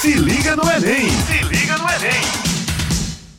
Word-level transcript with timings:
Se 0.00 0.14
liga 0.14 0.56
no 0.56 0.62
Enem! 0.62 1.10
Se 1.10 1.44
liga 1.44 1.76
no 1.76 1.84
Enem! 1.84 2.22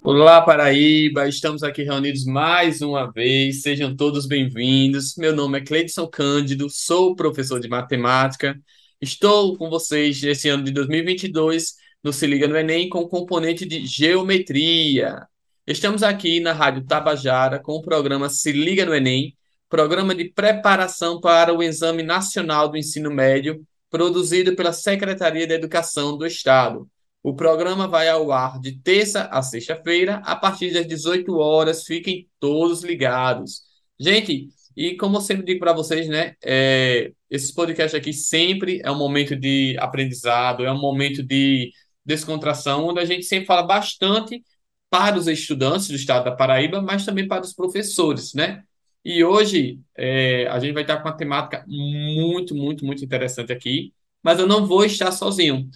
Olá, 0.04 0.44
Paraíba! 0.44 1.28
Estamos 1.28 1.64
aqui 1.64 1.82
reunidos 1.82 2.24
mais 2.24 2.84
uma 2.84 3.12
vez. 3.12 3.64
Sejam 3.64 3.96
todos 3.96 4.28
bem-vindos. 4.28 5.16
Meu 5.18 5.36
nome 5.36 5.58
é 5.58 5.62
Cleidson 5.62 6.06
Cândido, 6.06 6.70
sou 6.70 7.16
professor 7.16 7.60
de 7.60 7.68
matemática. 7.68 8.56
Estou 9.02 9.58
com 9.58 9.72
vocês 9.72 10.22
esse 10.22 10.50
ano 10.50 10.64
de 10.64 10.70
2022 10.70 11.78
no 12.04 12.14
Se 12.14 12.28
Liga 12.28 12.48
no 12.48 12.56
Enem 12.56 12.90
com 12.90 13.08
componente 13.08 13.66
de 13.66 13.84
geometria. 13.88 15.26
Estamos 15.66 16.04
aqui 16.04 16.40
na 16.40 16.54
Rádio 16.54 16.86
Tabajara 16.86 17.58
com 17.58 17.72
o 17.72 17.82
programa 17.82 18.30
Se 18.30 18.52
Liga 18.52 18.86
no 18.86 18.94
Enem, 18.94 19.36
programa 19.68 20.14
de 20.14 20.26
preparação 20.26 21.20
para 21.20 21.52
o 21.52 21.64
Exame 21.64 22.04
Nacional 22.04 22.70
do 22.70 22.78
Ensino 22.78 23.10
Médio, 23.10 23.66
produzido 23.92 24.56
pela 24.56 24.74
Secretaria 24.74 25.46
de 25.46 25.54
Educação 25.54 26.18
do 26.18 26.26
Estado. 26.26 26.90
O 27.22 27.36
programa 27.36 27.88
vai 27.88 28.10
ao 28.10 28.32
ar 28.32 28.60
de 28.60 28.72
terça 28.80 29.26
a 29.26 29.44
sexta-feira, 29.44 30.22
a 30.26 30.36
partir 30.36 30.74
das 30.74 30.88
18 30.88 31.38
horas. 31.38 31.84
Fiquem 31.86 32.28
todos 32.40 32.84
ligados. 32.84 33.62
Gente, 34.00 34.48
e 34.76 34.96
como 34.96 35.18
eu 35.18 35.22
sempre 35.22 35.46
digo 35.46 35.60
para 35.60 35.74
vocês, 35.74 36.08
né? 36.08 36.34
É, 36.44 37.12
esses 37.30 37.52
podcasts 37.52 37.94
aqui 37.94 38.14
sempre 38.14 38.82
é 38.84 38.90
um 38.90 38.98
momento 38.98 39.36
de 39.36 39.76
aprendizado, 39.80 40.66
é 40.66 40.72
um 40.72 40.80
momento 40.80 41.22
de 41.22 41.72
descontração, 42.04 42.88
onde 42.88 43.00
a 43.00 43.06
gente 43.06 43.24
sempre 43.26 43.46
fala 43.46 43.62
bastante 43.62 44.44
para 44.90 45.18
os 45.18 45.28
estudantes 45.28 45.88
do 45.90 45.96
estado 45.96 46.26
da 46.26 46.36
Paraíba, 46.36 46.82
mas 46.82 47.06
também 47.06 47.28
para 47.28 47.44
os 47.44 47.54
professores, 47.54 48.34
né? 48.34 48.64
E 49.04 49.24
hoje 49.24 49.80
é, 49.98 50.48
a 50.48 50.60
gente 50.60 50.74
vai 50.74 50.84
estar 50.84 50.98
com 50.98 51.08
uma 51.10 51.18
temática 51.18 51.66
muito, 51.68 52.56
muito, 52.56 52.86
muito 52.86 53.04
interessante 53.04 53.52
aqui, 53.52 53.94
mas 54.22 54.40
eu 54.40 54.48
não 54.48 54.68
vou 54.68 54.86
estar 54.86 55.12
sozinho. 55.12 55.70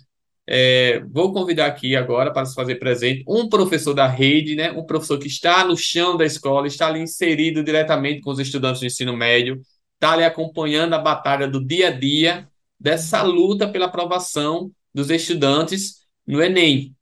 É, 0.47 0.99
vou 1.09 1.33
convidar 1.33 1.65
aqui 1.65 1.95
agora 1.95 2.31
para 2.31 2.45
se 2.45 2.53
fazer 2.53 2.75
presente 2.75 3.23
um 3.27 3.49
professor 3.49 3.95
da 3.95 4.07
rede, 4.07 4.55
né? 4.55 4.71
Um 4.71 4.85
professor 4.85 5.17
que 5.17 5.27
está 5.27 5.65
no 5.65 5.75
chão 5.75 6.15
da 6.15 6.25
escola, 6.25 6.67
está 6.67 6.87
ali 6.87 6.99
inserido 6.99 7.63
diretamente 7.63 8.21
com 8.21 8.29
os 8.29 8.39
estudantes 8.39 8.79
do 8.79 8.85
ensino 8.85 9.17
médio, 9.17 9.59
está 9.95 10.11
ali 10.13 10.23
acompanhando 10.23 10.93
a 10.93 10.99
batalha 10.99 11.47
do 11.47 11.65
dia 11.65 11.87
a 11.87 11.91
dia 11.91 12.47
dessa 12.79 13.23
luta 13.23 13.67
pela 13.67 13.87
aprovação 13.87 14.71
dos 14.93 15.09
estudantes 15.09 16.05
no 16.27 16.43
Enem. 16.43 16.95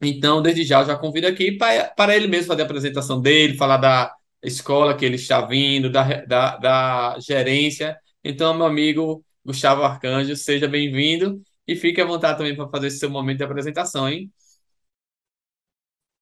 Então, 0.00 0.40
desde 0.40 0.64
já, 0.64 0.80
eu 0.80 0.86
já 0.86 0.96
convido 0.96 1.26
aqui 1.26 1.52
para, 1.52 1.84
para 1.88 2.16
ele 2.16 2.28
mesmo 2.28 2.46
fazer 2.46 2.62
a 2.62 2.64
apresentação 2.64 3.20
dele, 3.20 3.56
falar 3.56 3.76
da 3.78 4.14
escola 4.46 4.96
que 4.96 5.04
ele 5.04 5.16
está 5.16 5.40
vindo, 5.44 5.90
da, 5.90 6.24
da, 6.24 6.56
da 6.56 7.16
gerência. 7.20 7.98
Então, 8.22 8.54
meu 8.54 8.66
amigo 8.66 9.24
Gustavo 9.44 9.82
Arcanjo, 9.82 10.36
seja 10.36 10.68
bem-vindo 10.68 11.40
e 11.66 11.74
fique 11.76 12.00
à 12.00 12.04
vontade 12.04 12.38
também 12.38 12.56
para 12.56 12.68
fazer 12.68 12.90
seu 12.90 13.10
momento 13.10 13.38
de 13.38 13.44
apresentação, 13.44 14.08
hein? 14.08 14.30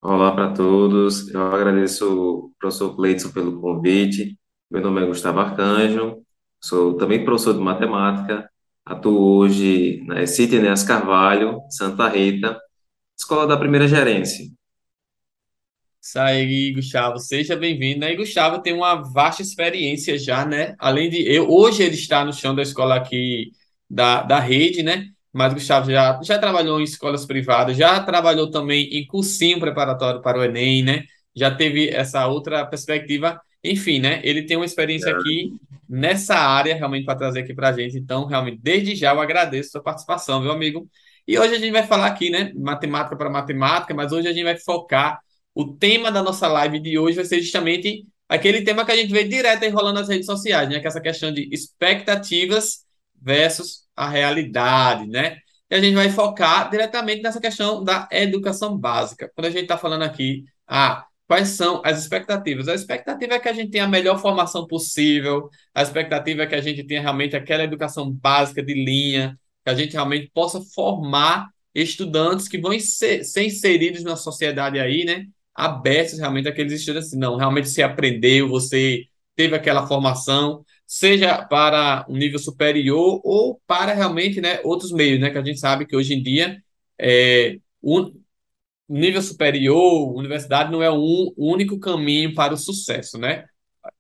Olá 0.03 0.33
para 0.33 0.53
todos, 0.53 1.29
eu 1.33 1.43
agradeço 1.43 2.07
o 2.07 2.53
professor 2.59 2.95
Cleidson 2.95 3.31
pelo 3.33 3.61
convite. 3.61 4.39
Meu 4.71 4.83
nome 4.83 5.03
é 5.03 5.07
Gustavo 5.07 5.41
Arcanjo, 5.41 6.23
sou 6.61 6.97
também 6.97 7.25
professor 7.25 7.55
de 7.55 7.61
matemática, 7.61 8.51
atuo 8.85 9.39
hoje 9.39 10.03
na 10.07 10.27
CIT 10.27 10.57
Enéas 10.57 10.83
Carvalho, 10.83 11.61
Santa 11.71 12.09
Rita, 12.09 12.61
Escola 13.19 13.47
da 13.47 13.57
Primeira 13.57 13.89
Gerência. 13.89 14.47
Isso 16.05 16.19
aí, 16.19 16.71
Gustavo, 16.75 17.19
seja 17.19 17.57
bem-vindo. 17.57 18.05
E 18.05 18.15
Gustavo 18.15 18.61
tem 18.61 18.75
uma 18.75 18.97
vasta 18.97 19.41
experiência 19.41 20.19
já, 20.19 20.45
né? 20.45 20.75
Além 20.79 21.09
de 21.09 21.23
eu, 21.27 21.49
hoje 21.51 21.83
ele 21.83 21.95
está 21.95 22.23
no 22.23 22.31
chão 22.33 22.55
da 22.55 22.61
escola 22.61 22.95
aqui 22.97 23.53
da, 23.89 24.23
da 24.23 24.39
rede, 24.39 24.83
né? 24.83 25.07
Mas 25.33 25.55
Gustavo 25.55 25.91
já, 25.91 26.21
já 26.23 26.39
trabalhou 26.39 26.79
em 26.79 26.85
escolas 26.85 27.25
privadas, 27.25 27.75
já 27.79 27.99
trabalhou 28.01 28.51
também 28.51 28.85
em 28.93 29.07
cursinho 29.07 29.59
preparatório 29.59 30.21
para 30.21 30.39
o 30.39 30.45
Enem, 30.45 30.83
né? 30.83 31.05
Já 31.35 31.51
teve 31.51 31.89
essa 31.89 32.27
outra 32.27 32.67
perspectiva. 32.67 33.41
Enfim, 33.65 33.99
né? 33.99 34.21
Ele 34.23 34.43
tem 34.43 34.59
uma 34.59 34.67
experiência 34.67 35.11
aqui 35.11 35.55
nessa 35.89 36.37
área 36.37 36.75
realmente 36.75 37.07
para 37.07 37.17
trazer 37.17 37.41
aqui 37.41 37.55
para 37.55 37.71
a 37.71 37.73
gente. 37.73 37.97
Então, 37.97 38.27
realmente, 38.27 38.59
desde 38.63 38.95
já 38.95 39.15
eu 39.15 39.21
agradeço 39.23 39.71
a 39.71 39.73
sua 39.73 39.83
participação, 39.83 40.43
meu 40.43 40.53
amigo. 40.53 40.87
E 41.27 41.39
hoje 41.39 41.55
a 41.55 41.59
gente 41.59 41.73
vai 41.73 41.87
falar 41.87 42.09
aqui, 42.09 42.29
né? 42.29 42.53
Matemática 42.55 43.17
para 43.17 43.31
matemática, 43.31 43.95
mas 43.95 44.13
hoje 44.13 44.29
a 44.29 44.33
gente 44.35 44.45
vai 44.45 44.59
focar 44.59 45.24
o 45.55 45.73
tema 45.75 46.11
da 46.11 46.23
nossa 46.23 46.49
live 46.49 46.81
de 46.81 46.99
hoje 46.99 47.17
vai 47.17 47.25
ser 47.25 47.41
justamente 47.41 48.07
aquele 48.29 48.63
tema 48.63 48.85
que 48.85 48.93
a 48.93 48.97
gente 48.97 49.13
vê 49.13 49.25
direto 49.25 49.65
enrolando 49.65 49.97
nas 49.97 50.09
redes 50.09 50.27
sociais, 50.27 50.69
né? 50.69 50.81
Que 50.81 50.87
é 50.87 50.89
essa 50.89 51.01
questão 51.01 51.33
de 51.33 51.49
expectativas 51.53 52.85
versus 53.21 53.85
a 53.97 54.09
realidade, 54.09 55.07
né? 55.07 55.39
E 55.71 55.75
a 55.75 55.81
gente 55.81 55.95
vai 55.95 56.11
focar 56.11 56.71
diretamente 56.71 57.23
nessa 57.23 57.41
questão 57.41 57.83
da 57.83 58.09
educação 58.11 58.77
básica. 58.77 59.31
Quando 59.35 59.47
a 59.47 59.51
gente 59.51 59.63
está 59.63 59.79
falando 59.79 60.03
aqui, 60.03 60.45
ah, 60.67 61.07
quais 61.27 61.49
são 61.49 61.81
as 61.85 62.01
expectativas? 62.01 62.69
A 62.69 62.75
expectativa 62.75 63.35
é 63.35 63.39
que 63.39 63.49
a 63.49 63.53
gente 63.53 63.71
tenha 63.71 63.85
a 63.85 63.89
melhor 63.89 64.21
formação 64.21 64.67
possível, 64.67 65.49
a 65.75 65.83
expectativa 65.83 66.43
é 66.43 66.47
que 66.47 66.55
a 66.55 66.61
gente 66.61 66.85
tenha 66.85 67.01
realmente 67.01 67.37
aquela 67.37 67.65
educação 67.65 68.11
básica 68.11 68.63
de 68.63 68.75
linha, 68.75 69.39
que 69.65 69.71
a 69.71 69.75
gente 69.75 69.93
realmente 69.93 70.31
possa 70.35 70.61
formar 70.75 71.49
estudantes 71.75 72.47
que 72.47 72.59
vão 72.59 72.79
ser, 72.79 73.25
ser 73.25 73.45
inseridos 73.45 74.03
na 74.05 74.17
sociedade 74.17 74.79
aí, 74.79 75.05
né? 75.05 75.27
Abertos 75.55 76.19
realmente 76.19 76.49
àqueles 76.49 76.73
estudantes. 76.73 77.13
Não, 77.13 77.37
realmente 77.37 77.69
você 77.69 77.83
aprendeu, 77.83 78.49
você 78.49 79.05
teve 79.37 79.55
aquela 79.55 79.87
formação, 79.87 80.65
seja 80.87 81.45
para 81.45 82.05
um 82.09 82.17
nível 82.17 82.39
superior 82.39 83.21
ou 83.25 83.61
para 83.67 83.93
realmente 83.95 84.41
né, 84.41 84.61
outros 84.65 84.93
meios, 84.93 85.21
né? 85.21 85.31
Que 85.31 85.39
a 85.39 85.45
gente 85.45 85.59
sabe 85.61 85.87
que 85.87 85.97
hoje 85.97 86.15
em 86.15 86.23
dia 86.23 86.63
é, 86.99 87.59
o 87.83 88.13
nível 88.89 89.23
superior, 89.23 90.15
universidade 90.17 90.71
não 90.71 90.83
é 90.83 90.91
um 90.91 91.33
único 91.37 91.79
caminho 91.79 92.35
para 92.35 92.55
o 92.55 92.57
sucesso, 92.57 93.19
né? 93.19 93.47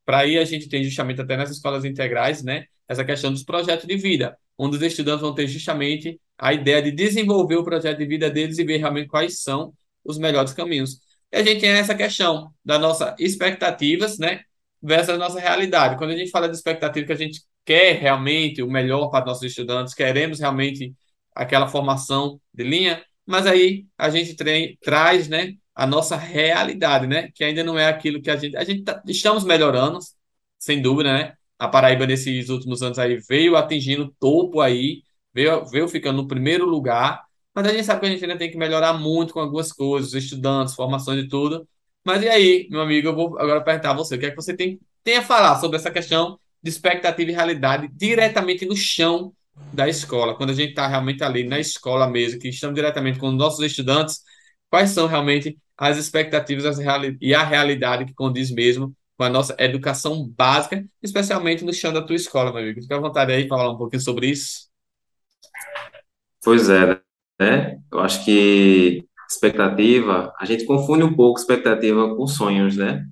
Para 0.04 0.20
aí 0.20 0.38
a 0.38 0.44
gente 0.44 0.68
tem 0.68 0.84
justamente 0.84 1.20
até 1.20 1.36
nas 1.36 1.50
escolas 1.50 1.84
integrais, 1.84 2.42
né? 2.42 2.66
Essa 2.88 3.04
questão 3.04 3.32
dos 3.32 3.42
projetos 3.42 3.86
de 3.86 3.96
vida, 3.96 4.36
onde 4.58 4.76
os 4.76 4.82
estudantes 4.82 5.22
vão 5.22 5.34
ter 5.34 5.46
justamente 5.46 6.20
a 6.38 6.52
ideia 6.52 6.82
de 6.82 6.90
desenvolver 6.90 7.56
o 7.56 7.64
projeto 7.64 7.98
de 7.98 8.06
vida 8.06 8.30
deles 8.30 8.58
e 8.58 8.64
ver 8.64 8.78
realmente 8.78 9.08
quais 9.08 9.40
são 9.40 9.72
os 10.04 10.18
melhores 10.18 10.52
caminhos. 10.52 11.00
E 11.34 11.36
a 11.36 11.42
gente 11.42 11.60
tem 11.62 11.70
essa 11.70 11.96
questão 11.96 12.52
das 12.64 12.80
nossas 12.80 13.12
expectativas, 13.18 14.18
né? 14.18 14.42
Versus 14.80 15.08
a 15.10 15.18
nossa 15.18 15.40
realidade. 15.40 15.96
Quando 15.98 16.10
a 16.10 16.16
gente 16.16 16.30
fala 16.30 16.48
de 16.48 16.54
expectativa 16.54 17.04
que 17.04 17.12
a 17.12 17.16
gente 17.16 17.42
quer 17.64 17.96
realmente 17.98 18.62
o 18.62 18.70
melhor 18.70 19.08
para 19.10 19.24
nossos 19.26 19.42
estudantes, 19.42 19.94
queremos 19.94 20.38
realmente 20.38 20.94
aquela 21.34 21.66
formação 21.66 22.40
de 22.52 22.62
linha, 22.62 23.04
mas 23.26 23.48
aí 23.48 23.84
a 23.98 24.10
gente 24.10 24.36
traz, 24.80 25.26
né, 25.26 25.54
a 25.74 25.88
nossa 25.88 26.16
realidade, 26.16 27.08
né, 27.08 27.28
que 27.34 27.42
ainda 27.42 27.64
não 27.64 27.76
é 27.76 27.88
aquilo 27.88 28.22
que 28.22 28.30
a 28.30 28.36
gente, 28.36 28.56
a 28.56 28.62
gente 28.62 28.84
tá, 28.84 29.02
estamos 29.08 29.42
melhorando, 29.42 29.98
sem 30.56 30.80
dúvida, 30.80 31.12
né? 31.12 31.34
A 31.58 31.66
Paraíba 31.66 32.06
nesses 32.06 32.48
últimos 32.48 32.80
anos 32.80 32.96
aí 32.96 33.16
veio 33.28 33.56
atingindo 33.56 34.14
topo 34.20 34.60
aí, 34.60 35.02
veio, 35.32 35.64
veio 35.66 35.88
ficando 35.88 36.18
no 36.22 36.28
primeiro 36.28 36.64
lugar, 36.64 37.24
mas 37.54 37.66
a 37.66 37.72
gente 37.72 37.84
sabe 37.84 38.00
que 38.00 38.06
a 38.06 38.10
gente 38.10 38.24
ainda 38.24 38.38
tem 38.38 38.50
que 38.50 38.56
melhorar 38.58 38.94
muito 38.94 39.32
com 39.32 39.40
algumas 39.40 39.72
coisas, 39.72 40.12
estudantes, 40.14 40.74
formações 40.74 41.24
e 41.24 41.28
tudo. 41.28 41.68
Mas 42.04 42.22
e 42.22 42.28
aí, 42.28 42.68
meu 42.70 42.80
amigo, 42.82 43.08
eu 43.08 43.14
vou 43.14 43.38
agora 43.38 43.62
perguntar 43.62 43.90
a 43.90 43.94
você, 43.94 44.16
o 44.16 44.18
que 44.18 44.26
é 44.26 44.30
que 44.30 44.36
você 44.36 44.54
tem, 44.54 44.80
tem 45.02 45.16
a 45.16 45.22
falar 45.22 45.58
sobre 45.60 45.76
essa 45.76 45.90
questão 45.90 46.38
de 46.62 46.70
expectativa 46.70 47.30
e 47.30 47.34
realidade 47.34 47.88
diretamente 47.92 48.66
no 48.66 48.76
chão 48.76 49.32
da 49.72 49.88
escola, 49.88 50.34
quando 50.34 50.50
a 50.50 50.54
gente 50.54 50.70
está 50.70 50.86
realmente 50.88 51.22
ali 51.22 51.44
na 51.44 51.60
escola 51.60 52.08
mesmo, 52.08 52.40
que 52.40 52.48
estamos 52.48 52.74
diretamente 52.74 53.18
com 53.18 53.28
os 53.28 53.34
nossos 53.34 53.64
estudantes, 53.64 54.20
quais 54.68 54.90
são 54.90 55.06
realmente 55.06 55.56
as 55.76 55.96
expectativas 55.96 56.78
e 57.20 57.34
a 57.34 57.44
realidade 57.44 58.04
que 58.04 58.14
condiz 58.14 58.50
mesmo 58.50 58.94
com 59.16 59.24
a 59.24 59.28
nossa 59.28 59.54
educação 59.58 60.28
básica, 60.28 60.84
especialmente 61.02 61.64
no 61.64 61.72
chão 61.72 61.92
da 61.92 62.02
tua 62.02 62.16
escola, 62.16 62.52
meu 62.52 62.62
amigo. 62.62 62.82
Fica 62.82 62.96
à 62.96 63.00
vontade 63.00 63.32
aí 63.32 63.46
para 63.46 63.58
falar 63.58 63.72
um 63.72 63.78
pouquinho 63.78 64.02
sobre 64.02 64.28
isso. 64.28 64.68
Pois 66.42 66.68
é, 66.68 67.00
né? 67.38 67.78
Eu 67.92 68.00
acho 68.00 68.24
que 68.24 69.04
expectativa, 69.28 70.32
a 70.38 70.44
gente 70.44 70.64
confunde 70.64 71.02
um 71.02 71.14
pouco 71.14 71.38
expectativa 71.38 72.14
com 72.14 72.26
sonhos, 72.26 72.76
né? 72.76 73.04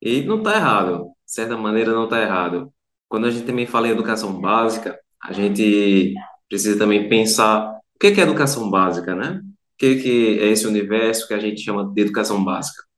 E 0.00 0.22
não 0.22 0.38
está 0.38 0.54
errado, 0.54 1.04
de 1.26 1.32
certa 1.32 1.56
maneira 1.56 1.92
não 1.92 2.04
está 2.04 2.22
errado. 2.22 2.72
Quando 3.08 3.26
a 3.26 3.30
gente 3.30 3.46
também 3.46 3.66
fala 3.66 3.88
em 3.88 3.92
educação 3.92 4.40
básica, 4.40 4.98
a 5.22 5.32
gente 5.32 6.14
precisa 6.48 6.78
também 6.78 7.08
pensar 7.08 7.78
o 7.94 7.98
que 7.98 8.08
é 8.08 8.20
educação 8.20 8.70
básica, 8.70 9.14
né? 9.14 9.40
O 9.74 9.76
que 9.78 10.38
é 10.40 10.46
esse 10.46 10.66
universo 10.66 11.26
que 11.26 11.34
a 11.34 11.38
gente 11.38 11.60
chama 11.60 11.84
de 11.92 12.00
educação 12.02 12.42
básica? 12.44 12.88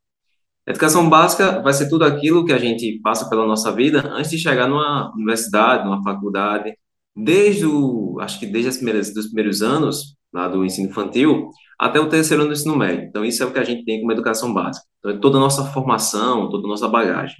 educação 0.66 1.08
básica 1.08 1.60
vai 1.60 1.72
ser 1.72 1.88
tudo 1.88 2.04
aquilo 2.04 2.44
que 2.44 2.52
a 2.52 2.58
gente 2.58 3.00
passa 3.02 3.28
pela 3.28 3.46
nossa 3.46 3.72
vida 3.72 4.06
antes 4.12 4.30
de 4.30 4.38
chegar 4.38 4.68
numa 4.68 5.12
universidade, 5.14 5.84
numa 5.84 6.02
faculdade, 6.02 6.76
desde 7.16 7.66
o, 7.66 8.18
acho 8.20 8.38
que 8.38 8.46
desde 8.46 8.68
as 8.68 8.76
primeiras, 8.76 9.12
dos 9.12 9.26
primeiros 9.26 9.62
anos, 9.62 10.16
lá 10.32 10.48
do 10.48 10.64
ensino 10.64 10.88
infantil, 10.90 11.50
até 11.78 11.98
o 12.00 12.08
terceiro 12.08 12.42
ano 12.42 12.50
do 12.50 12.54
ensino 12.54 12.76
médio. 12.76 13.04
Então, 13.08 13.24
isso 13.24 13.42
é 13.42 13.46
o 13.46 13.52
que 13.52 13.58
a 13.58 13.64
gente 13.64 13.84
tem 13.84 14.00
como 14.00 14.12
educação 14.12 14.52
básica. 14.54 14.86
Então, 14.98 15.10
é 15.12 15.18
toda 15.18 15.38
a 15.38 15.40
nossa 15.40 15.64
formação, 15.66 16.50
toda 16.50 16.66
a 16.66 16.70
nossa 16.70 16.88
bagagem. 16.88 17.36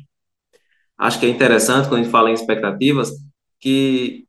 Acho 0.99 1.19
que 1.21 1.27
é 1.27 1.29
interessante, 1.29 1.89
quando 1.89 2.01
a 2.01 2.03
gente 2.03 2.13
fala 2.13 2.31
em 2.31 2.35
expectativas, 2.35 3.11
que 3.61 4.27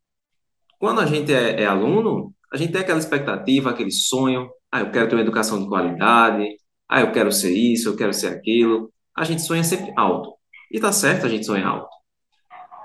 quando 0.80 1.02
a 1.02 1.06
gente 1.06 1.34
é, 1.34 1.62
é 1.64 1.66
aluno, 1.66 2.34
a 2.52 2.58
gente 2.58 2.72
tem 2.72 2.82
aquela 2.82 3.00
expectativa, 3.00 3.70
aquele 3.70 3.92
sonho 3.92 4.50
Ah, 4.72 4.82
eu 4.82 4.92
quero 4.92 5.08
ter 5.10 5.16
uma 5.16 5.22
educação 5.22 5.62
de 5.62 5.68
qualidade. 5.68 6.46
Ah, 6.88 7.02
eu 7.02 7.12
quero 7.12 7.32
ser 7.32 7.52
isso, 7.54 7.90
eu 7.90 7.96
quero 7.96 8.14
ser 8.14 8.28
aquilo. 8.28 8.92
A 9.16 9.24
gente 9.26 9.42
sonha 9.42 9.64
sempre 9.64 9.94
alto. 9.98 10.34
E 10.72 10.80
tá 10.80 10.92
certo 10.92 11.26
a 11.26 11.30
gente 11.30 11.46
sonhar 11.46 11.68
alto. 11.68 11.90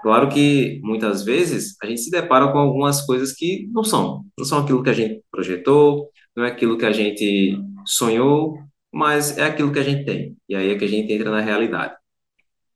Claro 0.06 0.28
que 0.28 0.80
muitas 0.84 1.24
vezes 1.24 1.76
a 1.82 1.86
gente 1.86 2.00
se 2.00 2.12
depara 2.12 2.52
com 2.52 2.58
algumas 2.58 3.04
coisas 3.04 3.32
que 3.32 3.66
não 3.72 3.82
são, 3.82 4.24
não 4.38 4.44
são 4.44 4.60
aquilo 4.60 4.80
que 4.80 4.88
a 4.88 4.92
gente 4.92 5.20
projetou, 5.32 6.12
não 6.36 6.44
é 6.44 6.48
aquilo 6.48 6.78
que 6.78 6.86
a 6.86 6.92
gente 6.92 7.60
sonhou, 7.84 8.56
mas 8.92 9.36
é 9.36 9.42
aquilo 9.42 9.72
que 9.72 9.80
a 9.80 9.82
gente 9.82 10.04
tem. 10.04 10.36
E 10.48 10.54
aí 10.54 10.70
é 10.70 10.78
que 10.78 10.84
a 10.84 10.88
gente 10.88 11.12
entra 11.12 11.28
na 11.28 11.40
realidade. 11.40 11.96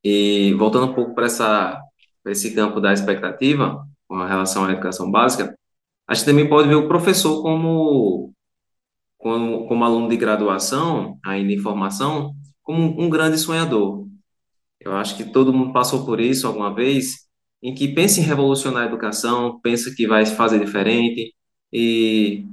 E 0.02 0.54
voltando 0.54 0.90
um 0.90 0.92
pouco 0.92 1.14
para 1.14 1.26
essa 1.26 1.80
para 2.20 2.32
esse 2.32 2.52
campo 2.52 2.80
da 2.80 2.92
expectativa, 2.92 3.80
com 4.08 4.16
relação 4.24 4.64
à 4.64 4.72
educação 4.72 5.08
básica, 5.08 5.56
a 6.08 6.14
gente 6.14 6.26
também 6.26 6.48
pode 6.48 6.68
ver 6.68 6.74
o 6.74 6.88
professor 6.88 7.42
como 7.42 8.32
como, 9.18 9.68
como 9.68 9.84
aluno 9.84 10.08
de 10.08 10.16
graduação, 10.16 11.16
ainda 11.24 11.52
em 11.52 11.60
formação, 11.60 12.34
como 12.60 13.00
um 13.00 13.08
grande 13.08 13.38
sonhador. 13.38 14.09
Eu 14.80 14.96
acho 14.96 15.16
que 15.16 15.24
todo 15.24 15.52
mundo 15.52 15.72
passou 15.72 16.06
por 16.06 16.20
isso 16.20 16.46
alguma 16.46 16.74
vez, 16.74 17.28
em 17.62 17.74
que 17.74 17.88
pensa 17.88 18.20
em 18.20 18.24
revolucionar 18.24 18.84
a 18.84 18.86
educação, 18.86 19.60
pensa 19.60 19.94
que 19.94 20.06
vai 20.06 20.24
fazer 20.26 20.58
diferente 20.64 21.34
e, 21.72 22.46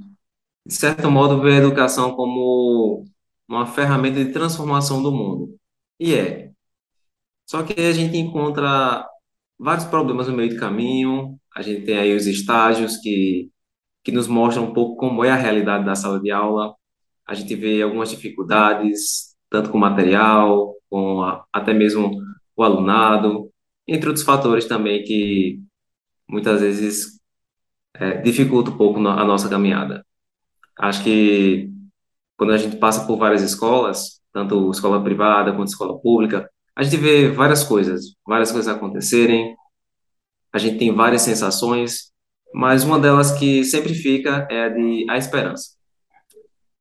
de 0.66 0.74
certo 0.74 1.10
modo, 1.10 1.40
vê 1.40 1.54
a 1.54 1.56
educação 1.58 2.14
como 2.14 3.04
uma 3.48 3.66
ferramenta 3.66 4.24
de 4.24 4.32
transformação 4.32 5.02
do 5.02 5.10
mundo. 5.12 5.58
E 5.98 6.14
é. 6.14 6.52
Só 7.46 7.62
que 7.62 7.80
a 7.80 7.92
gente 7.92 8.16
encontra 8.16 9.06
vários 9.58 9.86
problemas 9.86 10.28
no 10.28 10.36
meio 10.36 10.50
do 10.50 10.60
caminho, 10.60 11.38
a 11.54 11.62
gente 11.62 11.84
tem 11.84 11.98
aí 11.98 12.14
os 12.14 12.26
estágios 12.26 12.98
que, 12.98 13.50
que 14.04 14.12
nos 14.12 14.28
mostram 14.28 14.64
um 14.64 14.72
pouco 14.74 14.96
como 14.96 15.24
é 15.24 15.30
a 15.30 15.36
realidade 15.36 15.84
da 15.84 15.94
sala 15.94 16.20
de 16.20 16.30
aula, 16.30 16.74
a 17.26 17.34
gente 17.34 17.54
vê 17.56 17.82
algumas 17.82 18.10
dificuldades, 18.10 19.36
tanto 19.50 19.70
com 19.70 19.78
material, 19.78 20.74
com 20.90 21.22
a, 21.22 21.44
até 21.52 21.72
mesmo 21.72 22.20
o 22.56 22.62
alunado, 22.62 23.50
entre 23.86 24.08
outros 24.08 24.24
fatores 24.24 24.66
também 24.66 25.02
que 25.02 25.60
muitas 26.28 26.60
vezes 26.60 27.20
é, 27.94 28.20
dificulta 28.20 28.70
um 28.70 28.76
pouco 28.76 28.98
a 29.00 29.24
nossa 29.24 29.48
caminhada. 29.48 30.04
Acho 30.78 31.02
que 31.02 31.70
quando 32.36 32.52
a 32.52 32.58
gente 32.58 32.76
passa 32.76 33.06
por 33.06 33.16
várias 33.18 33.42
escolas, 33.42 34.20
tanto 34.32 34.70
escola 34.70 35.02
privada 35.02 35.52
quanto 35.52 35.68
escola 35.68 35.98
pública, 35.98 36.48
a 36.76 36.82
gente 36.82 36.96
vê 36.96 37.28
várias 37.28 37.64
coisas, 37.64 38.14
várias 38.26 38.52
coisas 38.52 38.72
acontecerem, 38.72 39.56
a 40.52 40.58
gente 40.58 40.78
tem 40.78 40.94
várias 40.94 41.22
sensações, 41.22 42.12
mas 42.54 42.84
uma 42.84 42.98
delas 42.98 43.32
que 43.32 43.64
sempre 43.64 43.94
fica 43.94 44.46
é 44.50 44.64
a 44.64 44.68
de 44.68 45.06
a 45.10 45.18
esperança. 45.18 45.76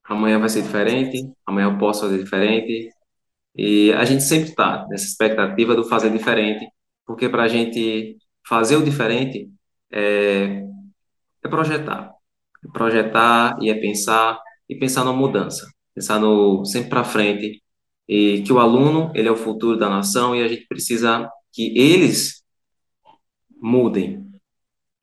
Amanhã 0.03 0.39
vai 0.39 0.49
ser 0.49 0.61
diferente, 0.61 1.29
amanhã 1.45 1.69
eu 1.69 1.77
posso 1.77 2.01
fazer 2.01 2.17
diferente, 2.19 2.89
e 3.57 3.91
a 3.93 4.05
gente 4.05 4.23
sempre 4.23 4.49
está 4.49 4.85
nessa 4.89 5.05
expectativa 5.05 5.75
do 5.75 5.83
fazer 5.83 6.11
diferente, 6.11 6.67
porque 7.05 7.27
para 7.27 7.43
a 7.43 7.47
gente 7.47 8.17
fazer 8.47 8.75
o 8.75 8.83
diferente 8.83 9.49
é, 9.91 10.63
é 11.43 11.49
projetar. 11.49 12.13
É 12.63 12.67
projetar 12.71 13.57
e 13.61 13.69
é 13.69 13.75
pensar, 13.75 14.39
e 14.69 14.75
pensar 14.75 15.03
na 15.03 15.13
mudança, 15.13 15.67
pensar 15.95 16.19
no 16.19 16.65
sempre 16.65 16.89
para 16.89 17.03
frente, 17.03 17.63
e 18.07 18.41
que 18.43 18.53
o 18.53 18.59
aluno, 18.59 19.11
ele 19.15 19.27
é 19.27 19.31
o 19.31 19.35
futuro 19.35 19.77
da 19.77 19.89
nação 19.89 20.35
e 20.35 20.43
a 20.43 20.47
gente 20.47 20.65
precisa 20.67 21.29
que 21.51 21.77
eles 21.77 22.43
mudem. 23.61 24.25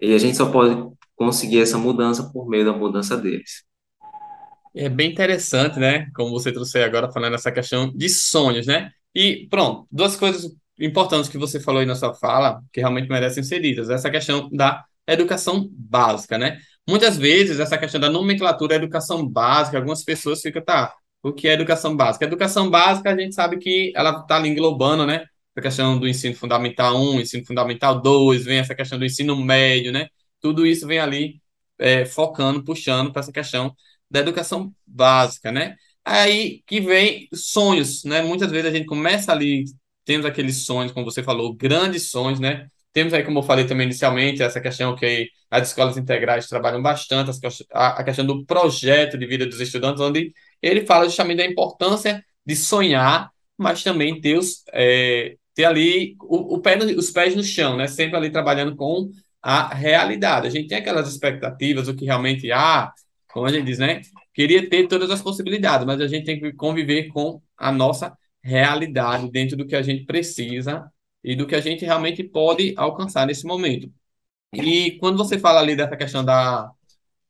E 0.01 0.15
a 0.15 0.19
gente 0.19 0.37
só 0.37 0.51
pode 0.51 0.77
conseguir 1.17 1.61
essa 1.61 1.79
mudança 1.79 2.31
por 2.33 2.49
meio 2.49 2.65
da 2.65 2.73
mudança 2.73 3.17
deles. 3.17 3.65
É 4.75 4.89
bem 4.89 5.13
interessante, 5.13 5.79
né? 5.79 6.11
Como 6.15 6.31
você 6.31 6.53
trouxe 6.53 6.79
agora, 6.83 7.11
falando 7.13 7.35
essa 7.35 7.53
questão 7.53 7.93
de 7.95 8.09
sonhos, 8.09 8.67
né? 8.67 8.91
E 9.15 9.47
pronto, 9.49 9.87
duas 9.91 10.17
coisas 10.17 10.51
importantes 10.81 11.31
que 11.31 11.39
você 11.39 11.61
falou 11.61 11.81
aí 11.81 11.87
na 11.87 11.95
sua 11.95 12.13
fala, 12.15 12.61
que 12.73 12.81
realmente 12.81 13.09
merecem 13.09 13.45
ser 13.45 13.61
ditas. 13.61 13.89
Essa 13.89 14.11
questão 14.11 14.51
da 14.51 14.85
educação 15.07 15.69
básica, 15.73 16.37
né? 16.37 16.59
Muitas 16.89 17.17
vezes, 17.17 17.61
essa 17.61 17.79
questão 17.79 18.01
da 18.01 18.11
nomenclatura 18.11 18.75
educação 18.75 19.27
básica, 19.27 19.79
algumas 19.79 20.03
pessoas 20.05 20.41
ficam, 20.41 20.63
tá, 20.63 20.93
o 21.23 21.33
que 21.33 21.47
é 21.49 21.53
educação 21.53 21.97
básica? 21.97 22.25
Educação 22.25 22.69
básica, 22.69 23.11
a 23.11 23.17
gente 23.19 23.35
sabe 23.35 23.59
que 23.59 23.93
ela 23.95 24.21
está 24.21 24.37
ali 24.37 24.49
englobando, 24.49 25.07
né? 25.07 25.25
A 25.57 25.61
questão 25.63 25.99
do 25.99 26.09
ensino 26.09 26.35
fundamental 26.35 26.97
1, 27.01 27.21
ensino 27.21 27.47
fundamental 27.47 28.01
2, 28.01 28.45
vem 28.45 28.59
essa 28.59 28.75
questão 28.75 28.99
do 28.99 29.05
ensino 29.05 29.37
médio, 29.37 29.93
né? 29.93 30.09
Tudo 30.41 30.67
isso 30.67 30.87
vem 30.87 30.99
ali 30.99 31.41
é, 31.79 32.05
focando, 32.05 32.65
puxando 32.65 33.13
para 33.13 33.21
essa 33.21 33.33
questão 33.33 33.75
da 34.15 34.21
educação 34.21 34.73
básica, 34.87 35.51
né? 35.51 35.75
Aí 36.05 36.63
que 36.67 36.81
vem 36.81 37.29
sonhos, 37.35 38.05
né? 38.05 38.23
Muitas 38.23 38.51
vezes 38.51 38.71
a 38.71 38.77
gente 38.77 38.87
começa 38.87 39.33
ali, 39.33 39.65
temos 40.05 40.25
aqueles 40.25 40.65
sonhos, 40.65 40.93
como 40.93 41.05
você 41.05 41.23
falou, 41.23 41.53
grandes 41.55 42.11
sonhos, 42.11 42.39
né? 42.39 42.69
Temos 42.93 43.13
aí, 43.13 43.25
como 43.25 43.41
eu 43.41 43.43
falei 43.43 43.67
também 43.67 43.87
inicialmente, 43.87 44.41
essa 44.41 44.61
questão 44.61 44.95
que 44.95 45.29
as 45.51 45.69
escolas 45.69 45.97
integrais 45.97 46.47
trabalham 46.47 46.81
bastante, 46.81 47.31
a 47.73 48.05
questão 48.05 48.25
do 48.25 48.45
projeto 48.47 49.19
de 49.19 49.27
vida 49.27 49.47
dos 49.47 49.61
estudantes, 49.61 50.01
onde 50.01 50.33
ele 50.63 50.87
fala 50.87 51.07
justamente 51.07 51.39
da 51.39 51.47
importância 51.47 52.25
de 52.47 52.55
sonhar, 52.55 53.31
mas 53.59 53.83
também 53.83 54.21
ter, 54.21 54.39
os, 54.39 54.63
é, 54.73 55.35
ter 55.55 55.65
ali 55.65 56.15
o, 56.23 56.55
o 56.55 56.61
pé 56.61 56.77
no, 56.77 56.85
os 56.97 57.11
pés 57.11 57.35
no 57.35 57.43
chão, 57.43 57.77
né? 57.77 57.89
Sempre 57.89 58.17
ali 58.17 58.31
trabalhando 58.31 58.77
com 58.77 59.11
a 59.43 59.75
realidade. 59.75 60.47
A 60.47 60.51
gente 60.51 60.69
tem 60.69 60.79
aquelas 60.79 61.09
expectativas, 61.09 61.89
o 61.89 61.97
que 61.97 62.05
realmente, 62.05 62.53
ah, 62.53 62.93
como 63.35 63.47
a 63.47 63.53
gente 63.53 63.65
diz, 63.67 63.81
né? 63.81 64.01
Queria 64.33 64.69
ter 64.71 64.87
todas 64.87 65.11
as 65.11 65.21
possibilidades, 65.21 65.85
mas 65.85 66.01
a 66.01 66.07
gente 66.07 66.25
tem 66.25 66.39
que 66.39 66.53
conviver 66.53 67.09
com 67.09 67.43
a 67.59 67.73
nossa 67.73 68.17
realidade 68.41 69.29
dentro 69.29 69.57
do 69.57 69.67
que 69.67 69.75
a 69.75 69.83
gente 69.83 70.05
precisa 70.05 70.89
e 71.23 71.35
do 71.35 71.45
que 71.45 71.57
a 71.57 71.61
gente 71.61 71.85
realmente 71.85 72.23
pode 72.23 72.75
alcançar 72.77 73.27
nesse 73.27 73.45
momento. 73.45 73.93
E 74.53 74.93
quando 75.01 75.19
você 75.19 75.37
fala 75.37 75.61
ali 75.61 75.75
dessa 75.75 75.97
questão 75.97 76.25
da, 76.25 76.71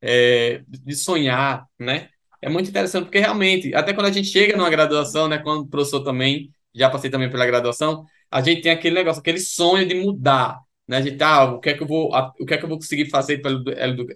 é, 0.02 0.62
de 0.68 0.94
sonhar, 0.94 1.66
né? 1.78 2.10
É 2.42 2.50
muito 2.50 2.68
interessante, 2.68 3.04
porque 3.04 3.18
realmente, 3.18 3.74
até 3.74 3.94
quando 3.94 4.06
a 4.06 4.12
gente 4.12 4.28
chega 4.28 4.56
numa 4.56 4.68
graduação, 4.68 5.26
né? 5.26 5.38
Quando 5.38 5.62
o 5.62 5.68
professor 5.68 6.04
também, 6.04 6.50
já 6.74 6.90
passei 6.90 7.10
também 7.10 7.30
pela 7.30 7.46
graduação, 7.46 8.04
a 8.30 8.42
gente 8.42 8.60
tem 8.60 8.72
aquele 8.72 8.94
negócio, 8.96 9.20
aquele 9.20 9.40
sonho 9.40 9.88
de 9.88 9.94
mudar, 9.94 10.60
né? 10.86 11.00
De 11.00 11.12
tá, 11.12 11.44
o 11.44 11.60
que 11.60 11.70
é 11.70 11.74
que 11.74 11.82
eu 11.82 11.86
vou, 11.86 12.10
o 12.40 12.46
que 12.46 12.54
é 12.54 12.58
que 12.58 12.64
eu 12.64 12.68
vou 12.68 12.78
conseguir 12.78 13.10
fazer 13.10 13.38
pela 13.38 13.62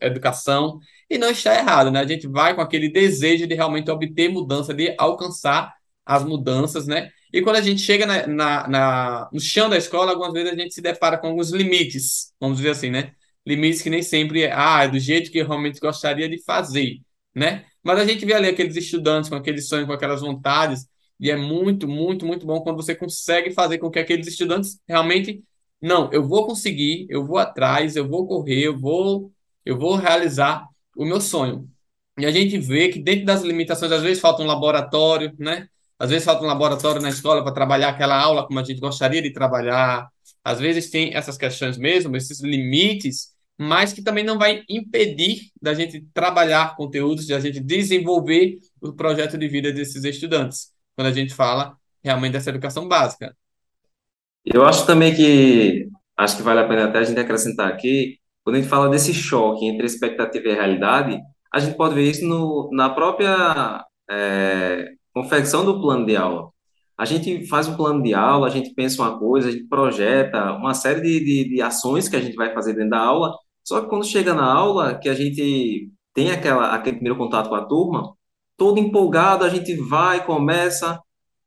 educação? 0.00 0.78
E 1.08 1.18
não 1.18 1.30
está 1.30 1.54
errado, 1.54 1.90
né? 1.90 2.00
A 2.00 2.06
gente 2.06 2.26
vai 2.26 2.54
com 2.54 2.60
aquele 2.60 2.90
desejo 2.90 3.46
de 3.46 3.54
realmente 3.54 3.90
obter 3.90 4.28
mudança, 4.28 4.74
de 4.74 4.94
alcançar 4.98 5.72
as 6.04 6.24
mudanças, 6.24 6.86
né? 6.86 7.10
E 7.32 7.42
quando 7.42 7.56
a 7.56 7.60
gente 7.60 7.80
chega 7.82 8.06
na, 8.06 8.26
na, 8.26 8.68
na, 8.68 9.30
no 9.32 9.40
chão 9.40 9.68
da 9.68 9.76
escola, 9.76 10.12
algumas 10.12 10.32
vezes 10.32 10.52
a 10.52 10.56
gente 10.56 10.74
se 10.74 10.80
depara 10.80 11.18
com 11.18 11.28
alguns 11.28 11.50
limites, 11.50 12.32
vamos 12.40 12.58
dizer 12.58 12.70
assim, 12.70 12.90
né? 12.90 13.12
Limites 13.46 13.82
que 13.82 13.90
nem 13.90 14.02
sempre 14.02 14.42
é, 14.42 14.52
ah, 14.54 14.84
é 14.84 14.88
do 14.88 14.98
jeito 14.98 15.30
que 15.30 15.38
eu 15.38 15.46
realmente 15.46 15.80
gostaria 15.80 16.28
de 16.28 16.42
fazer, 16.42 17.00
né? 17.34 17.64
Mas 17.82 17.98
a 17.98 18.04
gente 18.04 18.24
vê 18.24 18.34
ali 18.34 18.48
aqueles 18.48 18.76
estudantes 18.76 19.28
com 19.30 19.36
aqueles 19.36 19.68
sonhos, 19.68 19.86
com 19.86 19.92
aquelas 19.92 20.20
vontades, 20.20 20.86
e 21.20 21.30
é 21.30 21.36
muito, 21.36 21.88
muito, 21.88 22.24
muito 22.26 22.46
bom 22.46 22.60
quando 22.60 22.76
você 22.76 22.94
consegue 22.94 23.52
fazer 23.52 23.78
com 23.78 23.90
que 23.90 23.98
aqueles 23.98 24.26
estudantes 24.26 24.80
realmente, 24.86 25.42
não, 25.80 26.12
eu 26.12 26.26
vou 26.26 26.46
conseguir, 26.46 27.06
eu 27.08 27.24
vou 27.24 27.38
atrás, 27.38 27.96
eu 27.96 28.08
vou 28.08 28.26
correr, 28.26 28.64
eu 28.64 28.78
vou, 28.78 29.32
eu 29.64 29.78
vou 29.78 29.96
realizar 29.96 30.66
o 30.96 31.04
meu 31.04 31.20
sonho. 31.20 31.68
E 32.18 32.26
a 32.26 32.30
gente 32.32 32.58
vê 32.58 32.88
que 32.88 32.98
dentro 33.00 33.24
das 33.24 33.42
limitações, 33.42 33.92
às 33.92 34.02
vezes 34.02 34.20
falta 34.20 34.42
um 34.42 34.46
laboratório, 34.46 35.32
né? 35.38 35.68
Às 35.98 36.10
vezes 36.10 36.24
falta 36.24 36.42
um 36.44 36.46
laboratório 36.46 37.00
na 37.00 37.08
escola 37.08 37.42
para 37.42 37.52
trabalhar 37.52 37.90
aquela 37.90 38.20
aula 38.20 38.46
como 38.46 38.58
a 38.58 38.64
gente 38.64 38.80
gostaria 38.80 39.22
de 39.22 39.32
trabalhar. 39.32 40.08
Às 40.44 40.58
vezes 40.58 40.90
tem 40.90 41.14
essas 41.14 41.36
questões 41.36 41.76
mesmo, 41.78 42.16
esses 42.16 42.40
limites, 42.40 43.34
mas 43.56 43.92
que 43.92 44.02
também 44.02 44.24
não 44.24 44.38
vai 44.38 44.62
impedir 44.68 45.50
da 45.60 45.74
gente 45.74 46.00
trabalhar 46.14 46.76
conteúdos, 46.76 47.26
da 47.26 47.40
gente 47.40 47.60
desenvolver 47.60 48.58
o 48.80 48.92
projeto 48.92 49.36
de 49.36 49.48
vida 49.48 49.72
desses 49.72 50.04
estudantes, 50.04 50.72
quando 50.96 51.08
a 51.08 51.12
gente 51.12 51.34
fala 51.34 51.76
realmente 52.02 52.32
dessa 52.32 52.50
educação 52.50 52.86
básica. 52.88 53.36
Eu 54.52 54.64
acho 54.64 54.86
também 54.86 55.14
que 55.14 55.88
acho 56.16 56.36
que 56.36 56.42
vale 56.42 56.60
a 56.60 56.68
pena 56.68 56.86
até 56.86 56.98
a 56.98 57.04
gente 57.04 57.20
acrescentar 57.20 57.68
aqui, 57.70 58.18
quando 58.42 58.56
a 58.56 58.60
gente 58.60 58.70
fala 58.70 58.88
desse 58.88 59.12
choque 59.14 59.66
entre 59.66 59.86
expectativa 59.86 60.48
e 60.48 60.54
realidade, 60.54 61.20
a 61.52 61.58
gente 61.60 61.76
pode 61.76 61.94
ver 61.94 62.10
isso 62.10 62.26
no, 62.26 62.70
na 62.72 62.90
própria 62.90 63.84
é, 64.10 64.92
confecção 65.14 65.64
do 65.64 65.80
plano 65.80 66.06
de 66.06 66.16
aula. 66.16 66.50
A 66.96 67.04
gente 67.04 67.46
faz 67.46 67.68
um 67.68 67.76
plano 67.76 68.02
de 68.02 68.14
aula, 68.14 68.48
a 68.48 68.50
gente 68.50 68.74
pensa 68.74 69.02
uma 69.02 69.18
coisa, 69.18 69.48
a 69.48 69.52
gente 69.52 69.68
projeta 69.68 70.52
uma 70.54 70.74
série 70.74 71.00
de, 71.00 71.20
de, 71.24 71.48
de 71.54 71.62
ações 71.62 72.08
que 72.08 72.16
a 72.16 72.20
gente 72.20 72.34
vai 72.34 72.52
fazer 72.52 72.74
dentro 72.74 72.90
da 72.90 73.00
aula, 73.00 73.34
só 73.62 73.80
que 73.80 73.88
quando 73.88 74.04
chega 74.06 74.34
na 74.34 74.50
aula, 74.50 74.98
que 74.98 75.08
a 75.08 75.14
gente 75.14 75.90
tem 76.14 76.30
aquela, 76.32 76.74
aquele 76.74 76.96
primeiro 76.96 77.18
contato 77.18 77.48
com 77.48 77.54
a 77.54 77.64
turma, 77.64 78.14
todo 78.56 78.78
empolgado, 78.80 79.44
a 79.44 79.48
gente 79.48 79.76
vai, 79.76 80.24
começa, 80.24 81.00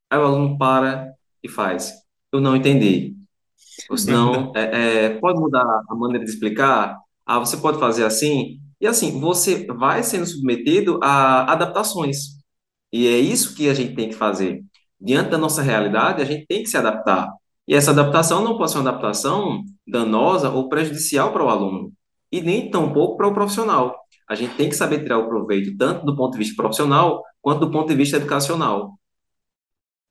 aí 0.10 0.20
o 0.20 0.24
aluno 0.24 0.58
para 0.58 1.12
e 1.44 1.50
faz. 1.50 2.01
Eu 2.32 2.42
não 2.42 2.56
entendi. 2.56 3.16
Ou 3.90 3.98
senão, 3.98 4.52
é, 4.56 5.06
é, 5.06 5.10
pode 5.20 5.40
mudar 5.40 5.64
a 5.90 5.96
maneira 5.96 6.24
de 6.24 6.32
explicar? 6.32 6.98
Ah, 7.26 7.40
você 7.40 7.58
pode 7.58 7.80
fazer 7.80 8.06
assim? 8.06 8.60
E 8.80 8.88
assim, 8.88 9.20
você 9.20 9.66
vai 9.68 10.04
sendo 10.04 10.26
submetido 10.26 11.00
a 11.04 11.52
adaptações. 11.52 12.42
E 12.92 13.08
é 13.08 13.18
isso 13.20 13.56
que 13.56 13.70
a 13.70 13.74
gente 13.74 13.96
tem 13.96 14.10
que 14.10 14.16
fazer. 14.16 14.64
Diante 15.00 15.30
da 15.30 15.38
nossa 15.38 15.62
realidade, 15.62 16.22
a 16.22 16.26
gente 16.26 16.46
tem 16.48 16.64
que 16.64 16.70
se 16.70 16.78
adaptar. 16.78 17.30
E 17.68 17.76
essa 17.76 17.92
adaptação 17.92 18.44
não 18.44 18.58
pode 18.58 18.72
ser 18.72 18.80
uma 18.80 18.90
adaptação 18.90 19.64
danosa 19.88 20.50
ou 20.50 20.68
prejudicial 20.70 21.32
para 21.32 21.44
o 21.44 21.50
aluno, 21.50 21.94
e 22.32 22.42
nem 22.42 22.70
tampouco 22.70 23.18
para 23.18 23.28
o 23.28 23.34
profissional. 23.34 23.96
A 24.28 24.36
gente 24.36 24.56
tem 24.56 24.70
que 24.70 24.76
saber 24.76 25.04
tirar 25.04 25.20
o 25.20 25.28
proveito 25.28 25.76
tanto 25.78 26.06
do 26.06 26.16
ponto 26.16 26.34
de 26.34 26.40
vista 26.40 26.56
profissional 26.56 27.24
quanto 27.42 27.66
do 27.66 27.72
ponto 27.72 27.88
de 27.90 27.96
vista 27.96 28.18
educacional. 28.18 28.98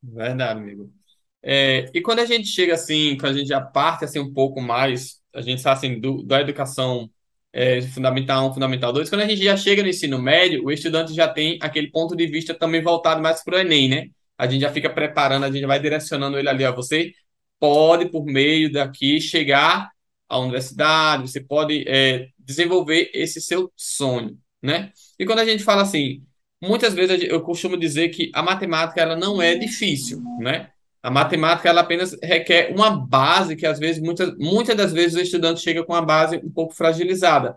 Verdade, 0.03 0.61
amigo. 0.61 0.93
É, 1.43 1.91
e 1.95 2.01
quando 2.03 2.21
a 2.21 2.27
gente 2.27 2.49
chega 2.49 2.75
assim, 2.75 3.17
quando 3.19 3.35
a 3.35 3.39
gente 3.39 3.49
já 3.49 3.61
parte 3.61 4.05
assim 4.05 4.19
um 4.19 4.33
pouco 4.33 4.61
mais, 4.61 5.21
a 5.35 5.41
gente 5.41 5.61
sabe 5.61 5.79
assim, 5.79 6.01
do, 6.01 6.23
da 6.23 6.41
educação 6.41 7.11
é, 7.53 7.81
fundamental 7.83 8.49
1, 8.51 8.55
fundamental 8.55 8.93
2, 8.93 9.09
quando 9.09 9.23
a 9.23 9.27
gente 9.27 9.43
já 9.43 9.57
chega 9.57 9.83
no 9.83 9.89
ensino 9.89 10.21
médio, 10.21 10.65
o 10.65 10.71
estudante 10.71 11.15
já 11.15 11.29
tem 11.29 11.59
aquele 11.63 11.91
ponto 11.91 12.15
de 12.17 12.27
vista 12.27 12.55
também 12.55 12.83
voltado 12.83 13.23
mais 13.23 13.43
para 13.43 13.57
o 13.57 13.61
Enem, 13.61 13.89
né? 13.89 14.07
A 14.39 14.47
gente 14.47 14.63
já 14.63 14.73
fica 14.73 14.89
preparando, 14.91 15.45
a 15.45 15.51
gente 15.51 15.67
vai 15.67 15.81
direcionando 15.81 16.39
ele 16.39 16.49
ali, 16.49 16.65
ó, 16.65 16.75
você 16.75 17.13
pode, 17.59 18.11
por 18.11 18.25
meio 18.25 18.73
daqui, 18.73 19.21
chegar 19.21 19.91
à 20.29 20.39
universidade, 20.39 21.31
você 21.31 21.41
pode 21.41 21.85
é, 21.89 22.29
desenvolver 22.39 23.11
esse 23.13 23.41
seu 23.41 23.71
sonho, 23.77 24.39
né? 24.63 24.93
E 25.19 25.27
quando 25.27 25.41
a 25.41 25.45
gente 25.45 25.63
fala 25.63 25.83
assim, 25.83 26.23
muitas 26.63 26.95
vezes 26.95 27.23
eu 27.29 27.41
costumo 27.43 27.77
dizer 27.77 28.11
que 28.11 28.31
a 28.35 28.43
matemática 28.43 29.01
ela 29.01 29.17
não 29.17 29.43
é 29.43 29.55
difícil, 29.57 30.23
né? 30.39 30.71
A 31.03 31.11
matemática 31.11 31.69
ela 31.69 31.81
apenas 31.81 32.17
requer 32.23 32.73
uma 32.75 32.91
base 32.91 33.57
que 33.57 33.67
às 33.67 33.79
vezes 33.79 34.03
muitas, 34.03 34.37
muitas 34.37 34.77
das 34.77 34.93
vezes 34.93 35.17
o 35.17 35.21
estudante 35.21 35.61
chega 35.61 35.85
com 35.85 35.93
uma 35.93 36.03
base 36.03 36.37
um 36.45 36.51
pouco 36.51 36.75
fragilizada 36.75 37.57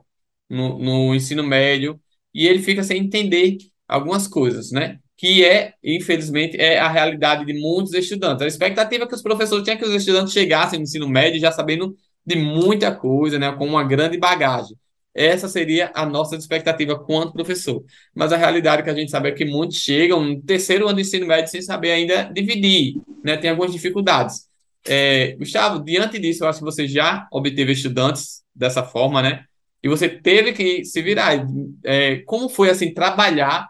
no, 0.50 0.80
no 0.80 1.16
ensino 1.16 1.44
médio 1.44 2.00
e 2.34 2.48
ele 2.48 2.62
fica 2.62 2.84
sem 2.84 3.00
entender 3.00 3.58
algumas 3.88 4.28
coisas, 4.28 4.72
né? 4.72 5.00
Que 5.18 5.46
é, 5.46 5.74
infelizmente, 5.84 6.58
é 6.60 6.80
a 6.80 6.90
realidade 6.90 7.46
de 7.46 7.54
muitos 7.54 7.94
estudantes. 7.94 8.44
A 8.44 8.48
expectativa 8.48 9.04
é 9.04 9.08
que 9.08 9.16
os 9.16 9.22
professores 9.22 9.64
tinham 9.64 9.78
que 9.78 9.86
os 9.86 9.94
estudantes 9.94 10.34
chegassem 10.34 10.80
no 10.80 10.84
ensino 10.84 11.08
médio 11.08 11.40
já 11.40 11.52
sabendo 11.52 11.96
de 12.26 12.36
muita 12.36 12.96
coisa, 12.96 13.38
né? 13.38 13.52
Com 13.52 13.68
uma 13.68 13.84
grande 13.84 14.18
bagagem. 14.18 14.78
Essa 15.14 15.48
seria 15.48 15.92
a 15.94 16.06
nossa 16.06 16.36
expectativa 16.36 16.98
quanto 16.98 17.34
professor. 17.34 17.84
Mas 18.16 18.34
a 18.34 18.38
realidade 18.38 18.84
que 18.84 18.90
a 18.90 18.96
gente 18.96 19.12
sabe 19.12 19.30
é 19.30 19.32
que 19.32 19.46
muitos 19.46 19.78
chegam 19.78 20.24
no 20.24 20.42
terceiro 20.42 20.88
ano 20.88 20.96
de 20.96 21.02
ensino 21.02 21.28
médio 21.28 21.52
sem 21.52 21.62
saber 21.62 21.92
ainda 21.92 22.24
dividir, 22.34 22.96
né? 23.24 23.38
Tem 23.38 23.50
algumas 23.50 23.72
dificuldades. 23.72 24.48
É, 24.86 25.34
Gustavo, 25.36 25.84
diante 25.84 26.20
disso, 26.20 26.44
eu 26.44 26.50
acho 26.50 26.60
que 26.60 26.66
você 26.66 26.88
já 26.88 27.28
obteve 27.32 27.72
estudantes 27.72 28.44
dessa 28.56 28.84
forma, 28.84 29.22
né? 29.22 29.46
E 29.84 29.90
você 29.90 30.10
teve 30.10 30.54
que 30.54 30.84
se 30.86 31.02
virar. 31.02 31.46
É, 31.84 32.18
como 32.26 32.50
foi, 32.50 32.70
assim, 32.70 32.94
trabalhar? 32.94 33.70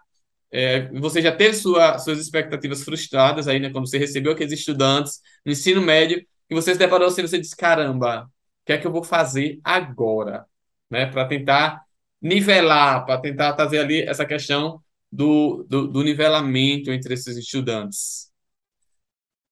É, 0.51 0.87
você 0.91 1.21
já 1.21 1.31
teve 1.31 1.55
sua, 1.55 1.97
suas 1.97 2.19
expectativas 2.19 2.83
frustradas 2.83 3.47
aí, 3.47 3.59
né? 3.59 3.69
Quando 3.71 3.89
você 3.89 3.97
recebeu 3.97 4.31
aqueles 4.31 4.53
estudantes 4.53 5.19
no 5.45 5.51
ensino 5.51 5.81
médio, 5.81 6.23
e 6.49 6.55
você 6.55 6.73
se 6.73 6.79
deparou 6.79 7.07
assim, 7.07 7.21
você 7.23 7.39
disse, 7.39 7.55
caramba, 7.55 8.25
o 8.25 8.65
que 8.65 8.73
é 8.73 8.77
que 8.77 8.85
eu 8.85 8.91
vou 8.91 9.03
fazer 9.03 9.59
agora? 9.63 10.45
Né, 10.93 11.07
para 11.07 11.25
tentar 11.27 11.81
nivelar, 12.21 13.05
para 13.05 13.19
tentar 13.19 13.53
trazer 13.53 13.79
ali 13.79 14.01
essa 14.03 14.25
questão 14.25 14.79
do, 15.11 15.65
do, 15.67 15.87
do 15.87 16.03
nivelamento 16.03 16.91
entre 16.91 17.15
esses 17.15 17.35
estudantes. 17.35 18.31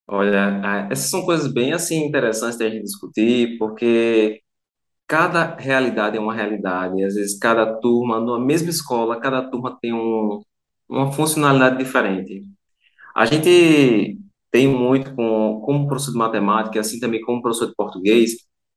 Olha, 0.08 0.88
essas 0.92 1.10
são 1.10 1.24
coisas 1.26 1.52
bem 1.52 1.74
assim 1.74 2.06
interessantes 2.06 2.58
de 2.58 2.66
a 2.66 2.70
gente 2.70 2.84
discutir, 2.84 3.58
porque 3.58 4.42
cada 5.08 5.56
realidade 5.56 6.18
é 6.18 6.20
uma 6.20 6.34
realidade, 6.34 7.04
às 7.04 7.16
vezes 7.16 7.40
cada 7.40 7.66
turma, 7.80 8.20
numa 8.20 8.40
mesma 8.40 8.70
escola, 8.70 9.20
cada 9.20 9.50
turma 9.50 9.78
tem 9.82 9.94
um, 9.94 10.42
uma 10.90 11.12
funcionalidade 11.12 11.78
diferente. 11.78 12.44
A 13.16 13.26
gente 13.26 14.20
tem 14.52 14.68
muito 14.68 15.16
com, 15.16 15.62
como 15.66 15.88
professor 15.88 16.12
de 16.12 16.18
matemática, 16.18 16.80
assim 16.80 17.00
também 17.00 17.22
como 17.22 17.42
professor 17.42 17.68
de 17.68 17.76
português, 17.76 18.32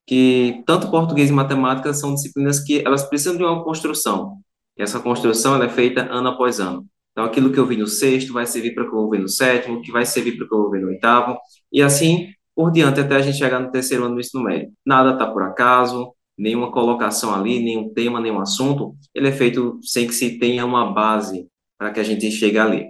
que 0.06 0.62
tanto 0.66 0.90
português 0.90 1.30
e 1.30 1.32
matemática 1.32 1.92
são 1.94 2.14
disciplinas 2.14 2.60
que 2.60 2.82
elas 2.84 3.04
precisam 3.04 3.36
de 3.36 3.42
uma 3.42 3.64
construção. 3.64 4.38
E 4.76 4.82
essa 4.82 5.00
construção 5.00 5.62
é 5.62 5.68
feita 5.68 6.02
ano 6.12 6.28
após 6.28 6.60
ano. 6.60 6.86
Então, 7.12 7.24
aquilo 7.24 7.52
que 7.52 7.58
eu 7.58 7.66
vi 7.66 7.76
no 7.76 7.86
sexto 7.86 8.32
vai 8.32 8.44
servir 8.44 8.74
para 8.74 8.84
o 8.84 8.88
que 8.88 8.92
eu 8.92 9.00
vou 9.00 9.10
ver 9.10 9.20
no 9.20 9.28
sétimo, 9.28 9.80
que 9.80 9.92
vai 9.92 10.04
servir 10.04 10.36
para 10.36 10.46
o 10.46 10.48
que 10.48 10.54
eu 10.54 10.58
vou 10.62 10.70
ver 10.70 10.80
no 10.80 10.88
oitavo, 10.88 11.38
e 11.72 11.80
assim 11.80 12.28
por 12.54 12.70
diante 12.70 13.00
até 13.00 13.16
a 13.16 13.22
gente 13.22 13.36
chegar 13.36 13.58
no 13.58 13.70
terceiro 13.70 14.04
ano 14.04 14.14
do 14.14 14.20
ensino 14.20 14.44
médio. 14.44 14.72
Nada 14.86 15.12
está 15.12 15.26
por 15.26 15.42
acaso, 15.42 16.12
nenhuma 16.38 16.70
colocação 16.70 17.34
ali, 17.34 17.60
nenhum 17.60 17.92
tema, 17.92 18.20
nenhum 18.20 18.40
assunto, 18.40 18.94
ele 19.14 19.28
é 19.28 19.32
feito 19.32 19.78
sem 19.82 20.06
que 20.06 20.14
se 20.14 20.38
tenha 20.38 20.64
uma 20.64 20.92
base 20.92 21.46
para 21.78 21.90
que 21.90 22.00
a 22.00 22.04
gente 22.04 22.30
chegue 22.30 22.58
ali. 22.58 22.86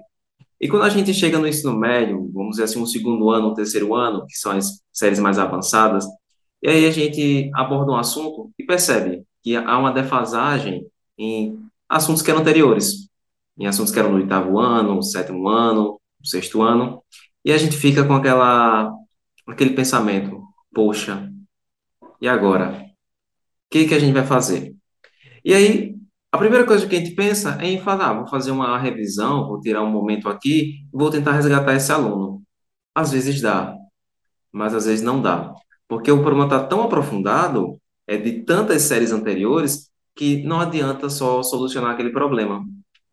E 0.60 0.68
quando 0.68 0.84
a 0.84 0.88
gente 0.88 1.12
chega 1.12 1.38
no 1.38 1.46
ensino 1.46 1.76
médio, 1.76 2.30
vamos 2.32 2.52
dizer 2.52 2.64
assim, 2.64 2.80
um 2.80 2.86
segundo 2.86 3.30
ano, 3.30 3.48
um 3.48 3.54
terceiro 3.54 3.94
ano, 3.94 4.24
que 4.26 4.36
são 4.36 4.52
as 4.52 4.80
séries 4.92 5.18
mais 5.18 5.38
avançadas, 5.38 6.06
e 6.64 6.68
aí 6.68 6.86
a 6.86 6.90
gente 6.90 7.50
aborda 7.54 7.92
um 7.92 7.96
assunto 7.96 8.50
e 8.58 8.64
percebe 8.64 9.22
que 9.42 9.54
há 9.54 9.78
uma 9.78 9.92
defasagem 9.92 10.86
em 11.18 11.58
assuntos 11.86 12.22
que 12.22 12.30
eram 12.30 12.40
anteriores, 12.40 13.06
em 13.58 13.66
assuntos 13.66 13.92
que 13.92 13.98
eram 13.98 14.10
no 14.12 14.16
oitavo 14.16 14.58
ano, 14.58 15.02
sétimo 15.02 15.46
ano, 15.46 16.00
sexto 16.24 16.62
ano, 16.62 17.02
e 17.44 17.52
a 17.52 17.58
gente 17.58 17.76
fica 17.76 18.02
com 18.02 18.14
aquela, 18.14 18.90
aquele 19.46 19.74
pensamento, 19.74 20.42
poxa, 20.74 21.30
e 22.18 22.26
agora? 22.26 22.80
O 22.80 22.84
que, 23.70 23.86
que 23.86 23.94
a 23.94 23.98
gente 23.98 24.14
vai 24.14 24.24
fazer? 24.24 24.74
E 25.44 25.52
aí, 25.52 25.94
a 26.32 26.38
primeira 26.38 26.64
coisa 26.66 26.86
que 26.86 26.96
a 26.96 26.98
gente 26.98 27.14
pensa 27.14 27.58
é 27.60 27.66
em 27.66 27.78
falar, 27.78 28.08
ah, 28.08 28.14
vou 28.14 28.26
fazer 28.26 28.52
uma 28.52 28.78
revisão, 28.78 29.46
vou 29.46 29.60
tirar 29.60 29.82
um 29.82 29.90
momento 29.90 30.30
aqui, 30.30 30.86
vou 30.90 31.10
tentar 31.10 31.32
resgatar 31.32 31.74
esse 31.74 31.92
aluno. 31.92 32.42
Às 32.94 33.12
vezes 33.12 33.42
dá, 33.42 33.76
mas 34.50 34.74
às 34.74 34.86
vezes 34.86 35.04
não 35.04 35.20
dá. 35.20 35.52
Porque 35.88 36.10
o 36.10 36.22
problema 36.22 36.44
está 36.44 36.64
tão 36.64 36.82
aprofundado, 36.82 37.78
é 38.06 38.16
de 38.16 38.42
tantas 38.42 38.82
séries 38.82 39.12
anteriores, 39.12 39.90
que 40.14 40.42
não 40.44 40.60
adianta 40.60 41.10
só 41.10 41.42
solucionar 41.42 41.92
aquele 41.92 42.10
problema. 42.10 42.64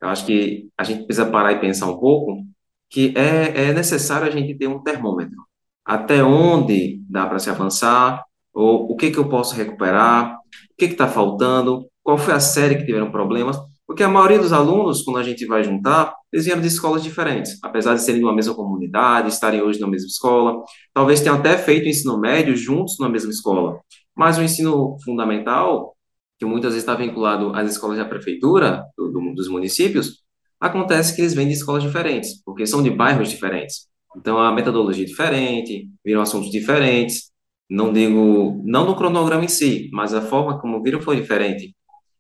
Eu 0.02 0.10
acho 0.10 0.26
que 0.26 0.70
a 0.78 0.84
gente 0.84 1.06
precisa 1.06 1.30
parar 1.30 1.54
e 1.54 1.60
pensar 1.60 1.88
um 1.88 1.98
pouco 1.98 2.44
que 2.90 3.14
é, 3.16 3.70
é 3.70 3.74
necessário 3.74 4.28
a 4.28 4.32
gente 4.32 4.56
ter 4.56 4.68
um 4.68 4.82
termômetro. 4.82 5.38
Até 5.86 6.24
onde 6.24 7.02
dá 7.10 7.26
para 7.26 7.40
se 7.40 7.50
avançar, 7.50 8.24
ou 8.54 8.92
o 8.92 8.96
que, 8.96 9.12
que 9.12 9.18
eu 9.18 9.30
posso 9.30 9.56
recuperar, 9.56 10.36
o 10.36 10.76
que 10.78 10.86
está 10.86 11.08
faltando, 11.08 11.88
qual 12.04 12.18
foi 12.18 12.34
a 12.34 12.40
série 12.40 12.76
que 12.76 12.86
tiveram 12.86 13.12
problemas, 13.12 13.58
porque 13.92 14.04
a 14.04 14.08
maioria 14.08 14.40
dos 14.40 14.54
alunos, 14.54 15.02
quando 15.02 15.18
a 15.18 15.24
gente 15.24 15.46
vai 15.46 15.66
juntar, 15.66 16.16
eles 16.32 16.46
vieram 16.46 16.62
de 16.62 16.68
escolas 16.70 17.04
diferentes, 17.04 17.60
apesar 17.62 17.94
de 17.94 18.02
serem 18.02 18.22
de 18.22 18.26
uma 18.26 18.34
mesma 18.34 18.56
comunidade, 18.56 19.28
estarem 19.28 19.62
hoje 19.62 19.82
na 19.82 19.88
mesma 19.88 20.08
escola, 20.08 20.64
talvez 20.94 21.20
tenham 21.20 21.36
até 21.36 21.58
feito 21.58 21.88
o 21.88 21.90
ensino 21.90 22.18
médio 22.18 22.56
juntos 22.56 22.98
na 23.02 23.10
mesma 23.10 23.32
escola. 23.32 23.82
Mas 24.16 24.38
o 24.38 24.42
ensino 24.42 24.96
fundamental, 25.04 25.94
que 26.40 26.46
muitas 26.46 26.72
vezes 26.72 26.84
está 26.84 26.96
vinculado 26.96 27.54
às 27.54 27.70
escolas 27.70 27.98
da 27.98 28.06
prefeitura, 28.06 28.86
do, 28.98 29.12
do, 29.12 29.36
dos 29.36 29.50
municípios, 29.50 30.24
acontece 30.58 31.14
que 31.14 31.22
eles 31.22 31.34
vêm 31.34 31.48
de 31.50 31.56
escolas 31.56 31.84
diferentes, 31.84 32.42
porque 32.46 32.66
são 32.66 32.82
de 32.82 32.90
bairros 32.90 33.30
diferentes. 33.30 33.88
Então, 34.16 34.38
a 34.38 34.54
metodologia 34.54 35.04
é 35.04 35.08
diferente, 35.08 35.90
viram 36.02 36.22
assuntos 36.22 36.50
diferentes, 36.50 37.30
não 37.70 37.92
digo, 37.92 38.62
não 38.64 38.86
no 38.86 38.96
cronograma 38.96 39.44
em 39.44 39.50
si, 39.50 39.90
mas 39.92 40.14
a 40.14 40.22
forma 40.22 40.62
como 40.62 40.82
viram 40.82 41.02
foi 41.02 41.18
diferente. 41.18 41.76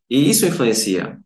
E 0.09 0.29
isso 0.29 0.45
influencia. 0.45 1.17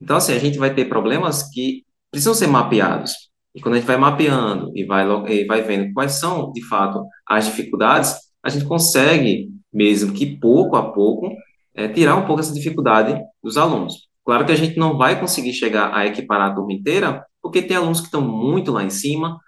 Então, 0.00 0.16
assim, 0.16 0.34
a 0.34 0.38
gente 0.38 0.58
vai 0.58 0.74
ter 0.74 0.86
problemas 0.86 1.48
que 1.50 1.84
precisam 2.10 2.34
ser 2.34 2.46
mapeados. 2.46 3.12
E 3.54 3.60
quando 3.60 3.74
a 3.74 3.78
gente 3.78 3.86
vai 3.86 3.96
mapeando 3.96 4.72
e 4.74 4.84
vai, 4.84 5.06
e 5.28 5.44
vai 5.46 5.62
vendo 5.62 5.92
quais 5.92 6.12
são, 6.12 6.50
de 6.52 6.62
fato, 6.66 7.04
as 7.26 7.46
dificuldades, 7.46 8.14
a 8.42 8.48
gente 8.48 8.64
consegue, 8.64 9.48
mesmo 9.72 10.12
que 10.12 10.38
pouco 10.38 10.76
a 10.76 10.92
pouco, 10.92 11.32
é, 11.74 11.88
tirar 11.88 12.16
um 12.16 12.26
pouco 12.26 12.40
essa 12.40 12.52
dificuldade 12.52 13.20
dos 13.42 13.56
alunos. 13.56 14.08
Claro 14.24 14.44
que 14.44 14.52
a 14.52 14.56
gente 14.56 14.76
não 14.76 14.96
vai 14.96 15.18
conseguir 15.18 15.52
chegar 15.52 15.94
a 15.94 16.06
equiparar 16.06 16.50
a 16.50 16.54
turma 16.54 16.72
inteira, 16.72 17.24
porque 17.42 17.62
tem 17.62 17.76
alunos 17.76 18.00
que 18.00 18.06
estão 18.06 18.20
muito 18.20 18.72
lá 18.72 18.82
em 18.82 18.90
cima 18.90 19.38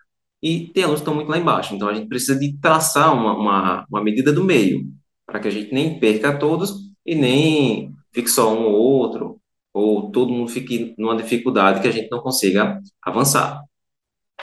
e 0.43 0.69
tem 0.69 0.85
alunos 0.85 1.01
que 1.01 1.05
estão 1.05 1.15
muito 1.15 1.31
lá 1.31 1.39
embaixo. 1.39 1.75
Então, 1.75 1.89
a 1.89 1.95
gente 1.95 2.09
precisa 2.09 2.39
de 2.39 2.57
traçar 2.59 3.13
uma, 3.13 3.37
uma, 3.37 3.87
uma 3.91 4.03
medida 4.03 4.33
do 4.33 4.45
meio, 4.45 4.87
para 5.27 5.41
que 5.41 5.49
a 5.49 5.51
gente 5.51 5.73
nem 5.73 5.99
perca 5.99 6.39
todos 6.39 6.75
e 7.05 7.15
nem 7.15 7.93
fique 8.13 8.31
só 8.31 8.53
um 8.55 8.67
ou 8.67 8.75
outro, 8.75 9.41
ou 9.77 10.11
todo 10.11 10.33
mundo 10.33 10.51
fique 10.51 10.95
numa 10.97 11.15
dificuldade 11.15 11.83
que 11.83 11.89
a 11.89 11.91
gente 11.91 12.11
não 12.11 12.21
consiga 12.21 12.81
avançar. 13.03 13.63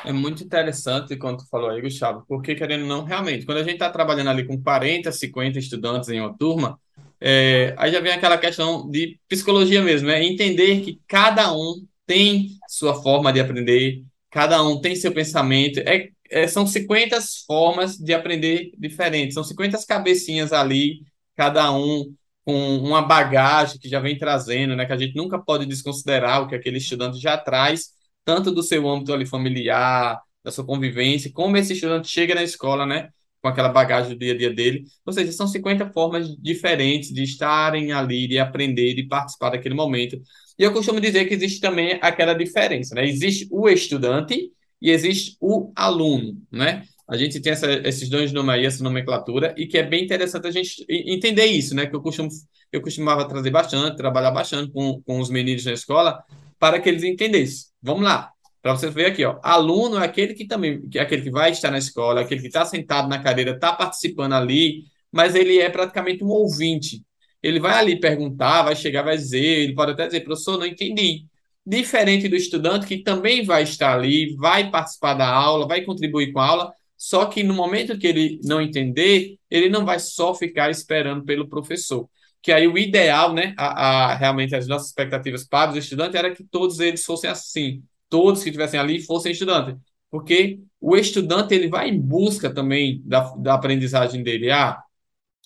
É 0.06 0.12
muito 0.12 0.44
interessante 0.44 1.18
quando 1.18 1.40
tu 1.40 1.50
falou 1.50 1.72
aí, 1.72 1.82
Gustavo, 1.82 2.24
porque 2.28 2.54
querendo 2.54 2.86
não, 2.86 3.04
realmente, 3.04 3.44
quando 3.44 3.58
a 3.58 3.64
gente 3.64 3.74
está 3.74 3.90
trabalhando 3.90 4.30
ali 4.30 4.46
com 4.46 4.62
40, 4.62 5.12
50 5.12 5.58
estudantes 5.58 6.10
em 6.10 6.20
uma 6.20 6.38
turma, 6.38 6.80
é, 7.20 7.74
aí 7.78 7.92
já 7.92 8.00
vem 8.00 8.12
aquela 8.12 8.38
questão 8.38 8.88
de 8.88 9.20
psicologia 9.28 9.82
mesmo, 9.82 10.10
é 10.12 10.24
entender 10.24 10.82
que 10.82 11.00
cada 11.08 11.52
um 11.52 11.84
tem 12.06 12.50
sua 12.68 13.02
forma 13.02 13.34
de 13.34 13.40
aprender, 13.40 14.04
cada 14.30 14.62
um 14.64 14.80
tem 14.80 14.96
seu 14.96 15.12
pensamento, 15.12 15.80
é, 15.80 16.10
é, 16.30 16.48
são 16.48 16.68
50 16.68 17.20
formas 17.48 17.98
de 17.98 18.14
aprender 18.14 18.72
diferentes, 18.78 19.34
são 19.34 19.44
50 19.44 19.80
cabecinhas 19.88 20.54
ali, 20.54 21.02
cada 21.36 21.72
um 21.72 22.14
com 22.46 22.78
uma 22.78 23.02
bagagem 23.02 23.80
que 23.80 23.88
já 23.90 24.00
vem 24.00 24.18
trazendo, 24.18 24.76
né? 24.76 24.86
Que 24.86 24.94
a 24.94 24.98
gente 24.98 25.16
nunca 25.16 25.40
pode 25.40 25.66
desconsiderar 25.66 26.42
o 26.42 26.48
que 26.48 26.56
aquele 26.56 26.78
estudante 26.78 27.20
já 27.20 27.38
traz, 27.38 27.90
tanto 28.26 28.52
do 28.52 28.64
seu 28.64 28.88
âmbito 28.90 29.14
ali 29.14 29.26
familiar, 29.26 30.22
da 30.44 30.52
sua 30.52 30.66
convivência, 30.66 31.32
como 31.34 31.56
esse 31.58 31.74
estudante 31.74 32.08
chega 32.08 32.36
na 32.36 32.44
escola, 32.44 32.86
né? 32.86 33.10
Com 33.42 33.48
aquela 33.48 33.70
bagagem 33.70 34.12
do 34.14 34.20
dia 34.20 34.34
a 34.34 34.38
dia 34.38 34.54
dele. 34.54 34.84
Ou 35.06 35.14
seja, 35.14 35.32
são 35.32 35.48
50 35.48 35.92
formas 35.92 36.28
diferentes 36.38 37.14
de 37.14 37.24
estarem 37.24 37.92
ali, 37.92 38.28
de 38.28 38.40
aprender, 38.40 38.94
de 38.94 39.04
participar 39.04 39.52
daquele 39.52 39.76
momento. 39.76 40.22
E 40.58 40.64
eu 40.64 40.74
costumo 40.74 41.00
dizer 41.00 41.26
que 41.26 41.34
existe 41.34 41.60
também 41.60 41.98
aquela 42.02 42.34
diferença, 42.34 42.96
né? 42.96 43.06
Existe 43.06 43.48
o 43.52 43.68
estudante 43.70 44.52
e 44.82 44.90
existe 44.92 45.38
o 45.40 45.72
aluno, 45.76 46.38
né? 46.52 46.84
A 47.08 47.18
gente 47.18 47.40
tem 47.42 47.52
essa, 47.52 47.72
esses 47.88 48.10
dois 48.10 48.32
nomes 48.32 48.56
aí, 48.56 48.66
essa 48.66 48.84
nomenclatura, 48.84 49.54
e 49.58 49.68
que 49.68 49.78
é 49.78 49.84
bem 49.84 50.04
interessante 50.04 50.48
a 50.48 50.52
gente 50.52 50.86
entender 50.90 51.46
isso, 51.46 51.76
né? 51.76 51.86
Que 51.86 51.96
eu, 51.96 52.02
costumo, 52.02 52.30
eu 52.72 52.82
costumava 52.82 53.28
trazer 53.28 53.50
bastante, 53.50 53.98
trabalhar 53.98 54.32
bastante 54.32 54.72
com, 54.72 55.02
com 55.02 55.20
os 55.20 55.30
meninos 55.30 55.66
na 55.66 55.74
escola, 55.74 56.24
para 56.58 56.80
que 56.80 56.88
eles 56.88 57.04
entendessem. 57.04 57.68
Vamos 57.82 58.04
lá, 58.04 58.32
para 58.62 58.76
você 58.76 58.90
ver 58.90 59.08
aqui, 59.08 59.26
ó. 59.26 59.38
Aluno 59.44 59.98
é 59.98 60.06
aquele 60.06 60.34
que 60.34 60.48
também, 60.48 60.82
é 60.96 61.00
aquele 61.02 61.22
que 61.22 61.30
vai 61.30 61.52
estar 61.52 61.70
na 61.70 61.78
escola, 61.78 62.22
aquele 62.22 62.40
que 62.40 62.48
está 62.48 62.64
sentado 62.64 63.10
na 63.10 63.22
cadeira, 63.22 63.52
está 63.52 63.74
participando 63.74 64.34
ali, 64.34 64.86
mas 65.12 65.36
ele 65.36 65.60
é 65.60 65.70
praticamente 65.70 66.24
um 66.24 66.30
ouvinte. 66.30 67.04
Ele 67.44 67.60
vai 67.60 67.74
ali 67.74 68.00
perguntar, 68.00 68.64
vai 68.64 68.76
chegar, 68.76 69.04
vai 69.04 69.18
dizer, 69.18 69.44
ele 69.44 69.76
pode 69.76 69.92
até 69.92 70.06
dizer, 70.06 70.22
professor, 70.22 70.58
não 70.58 70.66
entendi. 70.66 71.26
Diferente 71.66 72.30
do 72.30 72.38
estudante 72.38 72.88
que 72.88 73.04
também 73.04 73.44
vai 73.44 73.64
estar 73.64 73.94
ali, 73.94 74.34
vai 74.38 74.72
participar 74.72 75.14
da 75.14 75.28
aula, 75.28 75.68
vai 75.68 75.82
contribuir 75.82 76.32
com 76.32 76.40
a 76.40 76.48
aula, 76.48 76.74
só 77.04 77.26
que 77.26 77.44
no 77.44 77.54
momento 77.54 77.98
que 77.98 78.08
ele 78.08 78.40
não 78.46 78.62
entender, 78.62 79.38
ele 79.52 79.68
não 79.68 79.84
vai 79.84 80.00
só 80.00 80.34
ficar 80.34 80.72
esperando 80.72 81.26
pelo 81.26 81.50
professor. 81.50 82.10
Que 82.42 82.50
aí 82.50 82.66
o 82.66 82.78
ideal, 82.78 83.34
né, 83.34 83.54
a, 83.58 84.12
a, 84.12 84.16
realmente 84.16 84.56
as 84.56 84.68
nossas 84.68 84.88
expectativas 84.88 85.44
para 85.46 85.72
os 85.72 85.78
estudantes 85.78 86.16
era 86.16 86.34
que 86.34 86.46
todos 86.46 86.80
eles 86.80 87.04
fossem 87.04 87.30
assim, 87.30 87.84
todos 88.08 88.42
que 88.42 88.48
estivessem 88.48 88.80
ali 88.80 89.02
fossem 89.02 89.34
estudantes. 89.34 89.76
Porque 90.10 90.62
o 90.80 90.96
estudante 90.96 91.54
ele 91.54 91.68
vai 91.68 91.90
em 91.90 92.00
busca 92.00 92.54
também 92.54 93.02
da, 93.04 93.34
da 93.36 93.56
aprendizagem 93.56 94.24
dele. 94.24 94.50
Ah, 94.50 94.82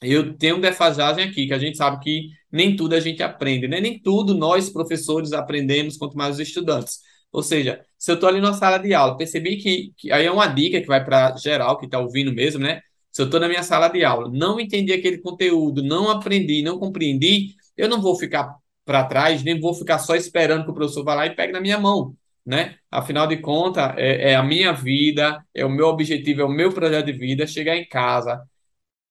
eu 0.04 0.38
tenho 0.38 0.62
defasagem 0.62 1.24
aqui, 1.26 1.48
que 1.48 1.54
a 1.54 1.60
gente 1.60 1.76
sabe 1.76 2.04
que 2.04 2.30
nem 2.52 2.76
tudo 2.76 2.94
a 2.94 3.00
gente 3.00 3.24
aprende, 3.24 3.68
né? 3.68 3.82
Nem 3.82 4.00
tudo 4.00 4.36
nós, 4.36 4.70
professores, 4.70 5.34
aprendemos, 5.34 5.98
quanto 5.98 6.16
mais 6.16 6.36
os 6.36 6.42
estudantes. 6.42 7.00
Ou 7.32 7.44
seja, 7.44 7.86
se 7.98 8.12
eu 8.12 8.16
estou 8.16 8.30
ali 8.30 8.40
na 8.42 8.54
sala 8.54 8.78
de 8.78 8.94
aula, 8.94 9.18
percebi 9.18 9.58
que, 9.58 9.94
que 9.98 10.12
aí 10.12 10.26
é 10.26 10.32
uma 10.32 10.48
dica 10.48 10.82
que 10.82 10.88
vai 10.88 11.04
para 11.04 11.36
geral, 11.38 11.78
que 11.78 11.86
está 11.86 12.00
ouvindo 12.00 12.34
mesmo, 12.34 12.62
né? 12.62 12.82
Se 13.12 13.22
eu 13.22 13.26
estou 13.26 13.40
na 13.40 13.48
minha 13.48 13.64
sala 13.64 13.88
de 13.90 14.04
aula, 14.04 14.30
não 14.32 14.60
entendi 14.60 14.94
aquele 14.94 15.18
conteúdo, 15.20 15.84
não 15.84 16.10
aprendi, 16.10 16.62
não 16.62 16.80
compreendi, 16.80 17.56
eu 17.76 17.90
não 17.90 18.02
vou 18.02 18.16
ficar 18.16 18.56
para 18.86 19.04
trás, 19.06 19.44
nem 19.44 19.60
vou 19.60 19.74
ficar 19.74 20.00
só 20.00 20.16
esperando 20.16 20.64
que 20.66 20.72
o 20.72 20.74
professor 20.74 21.04
vá 21.04 21.14
lá 21.16 21.26
e 21.26 21.36
pegue 21.36 21.52
na 21.54 21.60
minha 21.62 21.80
mão, 21.80 22.16
né? 22.46 22.76
Afinal 22.92 23.28
de 23.28 23.38
contas, 23.38 23.94
é, 23.98 24.32
é 24.32 24.36
a 24.36 24.44
minha 24.44 24.72
vida, 24.74 25.44
é 25.54 25.66
o 25.66 25.70
meu 25.70 25.88
objetivo, 25.88 26.42
é 26.42 26.46
o 26.46 26.50
meu 26.50 26.72
projeto 26.72 27.06
de 27.08 27.14
vida, 27.14 27.46
chegar 27.48 27.76
em 27.76 27.88
casa, 27.88 28.42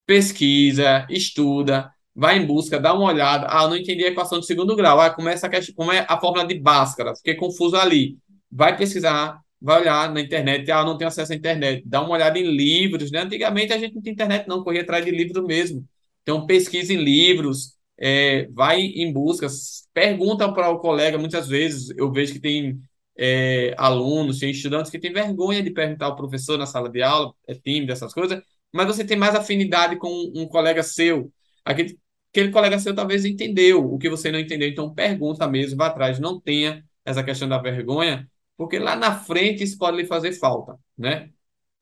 pesquisa, 0.06 1.06
estuda, 1.11 1.90
vai 2.16 2.38
em 2.38 2.46
busca, 2.46 2.80
dá 2.80 2.94
uma 2.94 3.04
olhada. 3.12 3.46
Ah, 3.49 3.68
não 3.68 3.76
entendi 3.76 4.04
a 4.04 4.08
equação 4.08 4.40
de 4.40 4.46
segundo 4.46 4.75
grau. 4.75 4.99
Ah, 5.00 5.11
começa 5.11 5.46
a 5.46 5.50
questão, 5.50 5.75
como 5.75 5.92
é 5.92 6.06
a 6.08 6.18
fórmula 6.18 6.46
de 6.46 6.58
Bhaskara? 6.58 7.14
Fiquei 7.14 7.35
confuso 7.35 7.76
ali. 7.76 8.16
Vai 8.50 8.76
pesquisar, 8.76 9.38
vai 9.61 9.82
olhar 9.82 10.12
na 10.12 10.20
internet. 10.20 10.70
Ah, 10.70 10.82
não 10.82 10.96
tenho 10.96 11.08
acesso 11.08 11.32
à 11.32 11.37
internet. 11.37 11.82
Dá 11.87 12.00
uma 12.00 12.12
olhada 12.14 12.38
em 12.38 12.50
livros, 12.50 13.11
né? 13.11 13.20
Antigamente 13.20 13.73
a 13.73 13.78
gente 13.78 13.94
não 13.94 14.02
tinha 14.02 14.12
internet, 14.14 14.49
não, 14.49 14.64
corria 14.64 14.82
atrás 14.82 15.04
de 15.04 15.11
livro 15.11 15.46
mesmo. 15.46 15.87
Então, 16.23 16.46
pesquisa 16.46 16.92
em 16.92 16.96
livros, 16.96 17.76
é, 17.99 18.49
vai 18.52 18.80
em 18.80 19.12
busca, 19.12 19.46
pergunta 19.92 20.50
para 20.52 20.70
o 20.70 20.78
colega. 20.78 21.18
Muitas 21.18 21.46
vezes 21.49 21.90
eu 21.99 22.11
vejo 22.11 22.32
que 22.32 22.40
tem 22.40 22.80
é, 23.18 23.75
alunos, 23.76 24.38
tem 24.38 24.50
estudantes 24.50 24.90
que 24.90 24.99
têm 24.99 25.12
vergonha 25.12 25.62
de 25.62 25.70
perguntar 25.70 26.06
ao 26.06 26.16
professor 26.16 26.58
na 26.58 26.67
sala 26.67 26.88
de 26.88 27.02
aula, 27.02 27.32
é 27.47 27.54
tímido, 27.54 27.93
essas 27.93 28.12
coisas, 28.12 28.43
mas 28.73 28.86
você 28.86 29.04
tem 29.04 29.17
mais 29.17 29.34
afinidade 29.34 29.97
com 29.97 30.08
um 30.34 30.47
colega 30.49 30.82
seu. 30.82 31.30
Aquele 31.64 31.99
aquele 32.36 32.52
colega 32.52 32.78
seu 32.78 32.94
talvez 32.94 33.25
entendeu 33.25 33.92
o 33.92 33.99
que 33.99 34.10
você 34.10 34.30
não 34.30 34.38
entendeu, 34.38 34.68
então 34.68 34.92
pergunta 34.92 35.49
mesmo, 35.49 35.78
vá 35.78 35.86
atrás, 35.86 36.18
não 36.18 36.38
tenha 36.38 36.84
essa 37.04 37.22
questão 37.22 37.49
da 37.49 37.58
vergonha, 37.58 38.28
porque 38.56 38.78
lá 38.78 38.94
na 38.94 39.18
frente 39.18 39.62
isso 39.62 39.78
pode 39.78 39.96
lhe 39.96 40.04
fazer 40.06 40.32
falta, 40.32 40.78
né? 40.96 41.30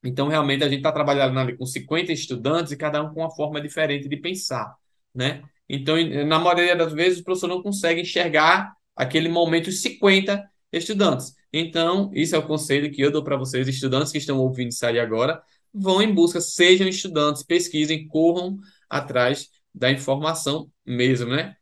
Então, 0.03 0.29
realmente, 0.29 0.63
a 0.63 0.69
gente 0.69 0.79
está 0.79 0.93
trabalhando 0.93 1.39
ali 1.39 1.57
com 1.57 1.65
50 1.65 2.13
estudantes 2.13 2.73
e 2.73 2.77
cada 2.77 3.03
um 3.03 3.13
com 3.13 3.21
uma 3.21 3.31
forma 3.31 3.61
diferente 3.61 4.09
de 4.09 4.17
pensar, 4.17 4.75
né? 5.15 5.43
Então, 5.69 5.97
na 6.27 6.39
maioria 6.39 6.77
das 6.77 6.93
vezes, 6.93 7.21
o 7.21 7.25
professor 7.25 7.49
não 7.49 7.63
consegue 7.63 8.03
enxergar 8.03 8.75
aquele 8.95 9.29
momento 9.29 9.69
os 9.69 9.81
50 9.81 10.45
estudantes. 10.71 11.35
Então, 11.53 12.11
isso 12.13 12.37
é 12.37 12.39
o 12.39 12.47
conselho 12.47 12.91
que 12.93 13.01
eu 13.01 13.11
dou 13.11 13.25
para 13.25 13.37
vocês, 13.37 13.67
estudantes 13.67 14.13
que 14.13 14.19
estão 14.19 14.39
ouvindo 14.39 14.71
isso 14.71 14.85
aí 14.85 15.01
agora, 15.01 15.43
vão 15.73 16.03
em 16.03 16.13
busca, 16.13 16.41
sejam 16.41 16.87
estudantes, 16.87 17.43
pesquisem, 17.43 18.07
corram 18.07 18.59
atrás 18.91 19.49
da 19.75 19.91
informação 19.91 20.69
mesmo, 20.87 21.31
né? 21.31 21.57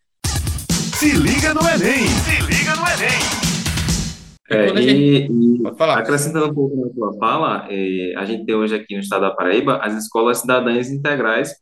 Se 0.98 1.12
liga 1.12 1.54
no 1.54 1.60
Enem! 1.60 2.06
Se 2.06 2.40
liga 2.42 2.76
no 2.76 2.86
Enem! 2.86 3.42
É, 4.50 4.68
e, 4.80 5.26
e 5.26 5.62
acrescentando 5.66 6.50
um 6.50 6.54
pouco 6.54 6.76
na 6.76 6.92
tua 6.92 7.18
fala, 7.18 7.66
é, 7.70 8.14
a 8.16 8.24
gente 8.24 8.44
tem 8.44 8.54
hoje 8.54 8.74
aqui 8.74 8.94
no 8.94 9.00
estado 9.00 9.22
da 9.22 9.30
Paraíba 9.30 9.78
as 9.78 9.94
escolas 9.94 10.38
cidadãs 10.38 10.90
integrais, 10.90 11.54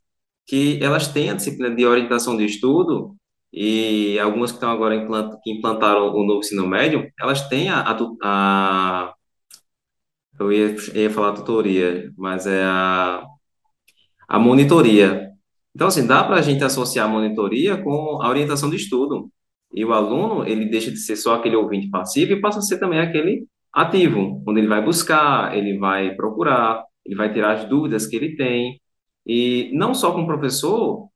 que 0.46 0.82
elas 0.82 1.06
têm 1.06 1.30
a 1.30 1.34
disciplina 1.34 1.74
de 1.74 1.86
orientação 1.86 2.36
de 2.36 2.44
estudo, 2.44 3.14
e 3.52 4.18
algumas 4.18 4.50
que 4.50 4.56
estão 4.56 4.70
agora 4.70 4.94
implant, 4.94 5.34
que 5.42 5.52
implantaram 5.52 6.12
o 6.12 6.26
novo 6.26 6.40
ensino 6.40 6.66
médio, 6.66 7.08
elas 7.20 7.48
têm 7.48 7.68
a, 7.68 7.80
a, 7.80 7.96
a 8.22 9.14
eu 10.38 10.52
ia, 10.52 10.74
ia 10.94 11.10
falar 11.10 11.32
tutoria, 11.32 12.10
mas 12.16 12.46
é 12.46 12.62
a, 12.64 13.22
a 14.28 14.38
monitoria, 14.38 15.29
então, 15.74 15.88
assim, 15.88 16.06
dá 16.06 16.24
para 16.24 16.36
a 16.36 16.42
gente 16.42 16.64
associar 16.64 17.06
a 17.06 17.08
monitoria 17.08 17.76
com 17.82 18.20
a 18.22 18.28
orientação 18.28 18.68
de 18.70 18.76
estudo. 18.76 19.30
E 19.72 19.84
o 19.84 19.92
aluno, 19.92 20.46
ele 20.46 20.66
deixa 20.66 20.90
de 20.90 20.98
ser 20.98 21.16
só 21.16 21.34
aquele 21.36 21.56
ouvinte 21.56 21.88
passivo 21.90 22.32
e 22.32 22.40
passa 22.40 22.58
a 22.58 22.62
ser 22.62 22.78
também 22.78 22.98
aquele 23.00 23.46
ativo, 23.72 24.42
onde 24.46 24.60
ele 24.60 24.68
vai 24.68 24.84
buscar, 24.84 25.56
ele 25.56 25.78
vai 25.78 26.14
procurar, 26.16 26.84
ele 27.06 27.14
vai 27.16 27.32
tirar 27.32 27.52
as 27.52 27.68
dúvidas 27.68 28.06
que 28.06 28.16
ele 28.16 28.36
tem. 28.36 28.80
E 29.26 29.70
não 29.74 29.94
só 29.94 30.12
com 30.12 30.22
o 30.22 30.26
professor, 30.26 31.08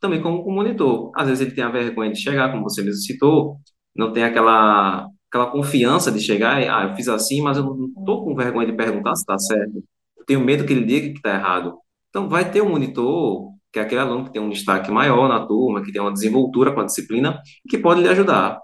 também 0.00 0.20
como 0.22 0.44
com 0.44 0.50
o 0.50 0.54
monitor. 0.54 1.10
Às 1.16 1.28
vezes 1.28 1.40
ele 1.46 1.54
tem 1.54 1.64
a 1.64 1.70
vergonha 1.70 2.12
de 2.12 2.20
chegar, 2.20 2.50
como 2.50 2.64
você 2.64 2.82
mesmo 2.82 3.00
citou, 3.00 3.58
não 3.96 4.12
tem 4.12 4.24
aquela, 4.24 5.08
aquela 5.30 5.50
confiança 5.50 6.12
de 6.12 6.20
chegar 6.20 6.60
e, 6.62 6.68
ah, 6.68 6.88
eu 6.90 6.96
fiz 6.96 7.08
assim, 7.08 7.40
mas 7.40 7.56
eu 7.56 7.64
não 7.64 7.86
estou 7.98 8.24
com 8.24 8.34
vergonha 8.34 8.66
de 8.66 8.76
perguntar 8.76 9.14
se 9.14 9.22
está 9.22 9.38
certo. 9.38 9.82
Eu 10.18 10.24
tenho 10.26 10.40
medo 10.44 10.66
que 10.66 10.72
ele 10.72 10.84
diga 10.84 11.08
que 11.08 11.16
está 11.16 11.34
errado. 11.34 11.78
Então, 12.10 12.28
vai 12.28 12.50
ter 12.50 12.62
um 12.62 12.70
monitor 12.70 13.51
que 13.72 13.78
é 13.78 13.82
aquele 13.82 14.00
aluno 14.00 14.24
que 14.24 14.32
tem 14.32 14.42
um 14.42 14.50
destaque 14.50 14.90
maior 14.90 15.28
na 15.28 15.46
turma, 15.46 15.82
que 15.82 15.90
tem 15.90 16.00
uma 16.00 16.12
desenvoltura 16.12 16.72
com 16.72 16.80
a 16.80 16.84
disciplina, 16.84 17.40
que 17.68 17.78
pode 17.78 18.02
lhe 18.02 18.08
ajudar. 18.08 18.58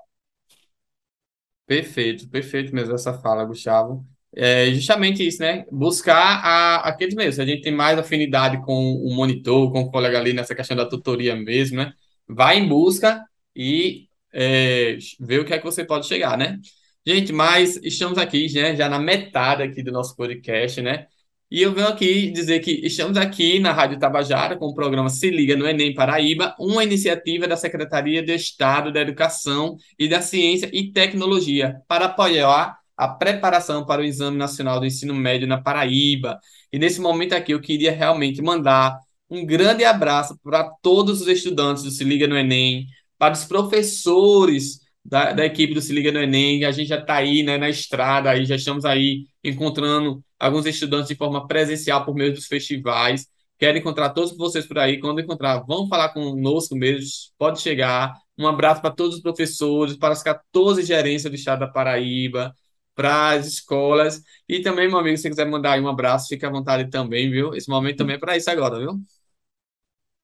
Perfeito, 1.67 2.29
perfeito 2.29 2.75
mesmo 2.75 2.95
essa 2.95 3.15
fala, 3.15 3.45
Gustavo. 3.45 4.05
É 4.35 4.71
justamente 4.73 5.27
isso, 5.27 5.41
né? 5.41 5.65
Buscar 5.73 6.41
a, 6.45 6.77
aqueles 6.89 7.15
mesmos. 7.15 7.37
Se 7.37 7.43
a 7.43 7.47
gente 7.47 7.63
tem 7.63 7.73
mais 7.73 7.99
afinidade 7.99 8.63
com 8.63 8.95
o 8.95 9.15
monitor, 9.15 9.73
com 9.73 9.81
o 9.81 9.91
colega 9.91 10.19
ali 10.19 10.33
nessa 10.33 10.55
questão 10.55 10.77
da 10.77 10.87
tutoria 10.87 11.35
mesmo, 11.35 11.79
né? 11.79 11.93
Vai 12.29 12.59
em 12.59 12.69
busca 12.69 13.25
e 13.57 14.09
é, 14.33 14.99
ver 15.19 15.41
o 15.41 15.45
que 15.45 15.55
é 15.55 15.59
que 15.59 15.65
você 15.65 15.85
pode 15.85 16.07
chegar, 16.07 16.37
né? 16.37 16.59
Gente, 17.07 17.33
mas 17.33 17.77
estamos 17.83 18.19
aqui, 18.19 18.53
né? 18.53 18.77
Já 18.77 18.89
na 18.89 18.99
metade 18.99 19.63
aqui 19.63 19.83
do 19.83 19.91
nosso 19.91 20.15
podcast, 20.15 20.83
né? 20.83 21.07
E 21.51 21.63
eu 21.63 21.73
venho 21.73 21.89
aqui 21.89 22.31
dizer 22.31 22.61
que 22.61 22.73
estamos 22.85 23.17
aqui 23.17 23.59
na 23.59 23.73
Rádio 23.73 23.99
Tabajara 23.99 24.55
com 24.57 24.67
o 24.67 24.75
programa 24.75 25.09
Se 25.09 25.31
Liga 25.31 25.57
no 25.57 25.67
Enem 25.67 25.95
Paraíba, 25.95 26.55
uma 26.59 26.85
iniciativa 26.85 27.49
da 27.49 27.57
Secretaria 27.57 28.23
de 28.23 28.35
Estado 28.35 28.93
da 28.93 29.01
Educação 29.01 29.77
e 29.99 30.07
da 30.07 30.21
Ciência 30.21 30.69
e 30.75 30.93
Tecnologia 30.93 31.81
para 31.89 32.05
apoiar 32.05 32.79
a 32.95 33.09
preparação 33.09 33.87
para 33.87 34.03
o 34.03 34.05
Exame 34.05 34.37
Nacional 34.37 34.79
do 34.79 34.85
Ensino 34.85 35.15
Médio 35.15 35.49
na 35.49 35.59
Paraíba. 35.59 36.39
E 36.71 36.79
nesse 36.79 37.01
momento 37.01 37.33
aqui 37.33 37.53
eu 37.53 37.61
queria 37.63 37.93
realmente 37.93 38.43
mandar 38.43 38.99
um 39.31 39.47
grande 39.47 39.85
abraço 39.85 40.39
para 40.45 40.65
todos 40.83 41.23
os 41.23 41.29
estudantes 41.29 41.83
do 41.83 41.91
Se 41.91 42.05
Liga 42.05 42.27
no 42.27 42.37
Enem, 42.37 42.87
para 43.17 43.33
os 43.33 43.45
professores 43.45 44.81
da, 45.03 45.33
da 45.33 45.47
equipe 45.47 45.73
do 45.73 45.81
Se 45.81 45.95
Liga 45.95 46.13
no 46.13 46.21
Enem, 46.21 46.67
a 46.67 46.73
gente 46.73 46.89
já 46.89 46.99
está 46.99 47.15
aí 47.15 47.43
né, 47.43 47.57
na 47.57 47.71
estrada, 47.71 48.31
aí 48.31 48.45
já 48.45 48.57
estamos 48.57 48.85
aí 48.85 49.25
encontrando 49.43 50.23
alguns 50.39 50.67
estudantes 50.67 51.09
de 51.09 51.17
forma 51.17 51.47
presencial 51.47 52.05
por 52.05 52.15
meio 52.15 52.33
dos 52.33 52.47
festivais. 52.47 53.27
Quero 53.59 53.77
encontrar 53.79 54.11
todos 54.11 54.37
vocês 54.37 54.67
por 54.67 54.79
aí. 54.79 55.01
Quando 55.01 55.21
encontrar, 55.21 55.61
vão 55.67 55.89
falar 55.89 56.11
conosco 56.11 56.77
mesmo. 56.77 57.09
Pode 57.37 57.61
chegar. 57.61 58.15
Um 58.39 58.47
abraço 58.47 58.81
para 58.81 58.91
todos 58.95 59.17
os 59.17 59.23
professores, 59.23 59.97
para 59.97 60.13
as 60.13 60.23
14 60.23 60.83
gerências 60.85 61.31
do 61.31 61.35
estado 61.37 61.61
da 61.61 61.67
Paraíba, 61.69 62.55
para 62.95 63.31
as 63.31 63.47
escolas. 63.47 64.23
E 64.49 64.61
também, 64.63 64.89
meu 64.89 64.99
amigo, 64.99 65.17
se 65.17 65.29
quiser 65.29 65.47
mandar 65.47 65.73
aí 65.73 65.81
um 65.81 65.89
abraço, 65.89 66.29
fique 66.29 66.47
à 66.47 66.51
vontade 66.51 66.89
também, 66.91 67.31
viu? 67.31 67.55
Esse 67.55 67.69
momento 67.69 67.97
também 67.99 68.17
é 68.17 68.19
para 68.19 68.37
isso 68.37 68.51
agora, 68.51 68.79
viu? 68.79 69.01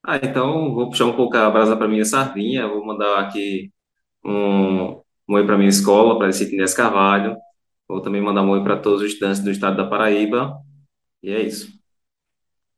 Ah, 0.03 0.17
então 0.23 0.75
vou 0.75 0.89
puxar 0.91 1.07
um 1.07 1.17
pouco 1.17 1.37
a 1.37 1.51
brasa 1.51 1.77
para 1.77 1.89
minha 1.89 2.05
sardinha, 2.05 2.69
vou 2.69 2.85
mandar 2.85 3.21
aqui 3.21 3.73
um, 4.25 4.93
um 4.97 5.03
oi 5.35 5.47
para 5.47 5.57
minha 5.59 5.69
escola, 5.71 6.17
para 6.17 6.27
a 6.27 6.29
Licite 6.29 6.55
Inês 6.55 6.75
Carvalho, 6.75 7.37
vou 7.89 8.01
também 8.01 8.21
mandar 8.21 8.43
um 8.43 8.51
oi 8.51 8.63
para 8.63 8.77
todos 8.79 9.03
os 9.03 9.13
estudantes 9.13 9.41
do 9.41 9.51
estado 9.51 9.77
da 9.77 9.87
Paraíba, 9.87 10.57
e 11.23 11.31
é 11.31 11.43
isso. 11.43 11.73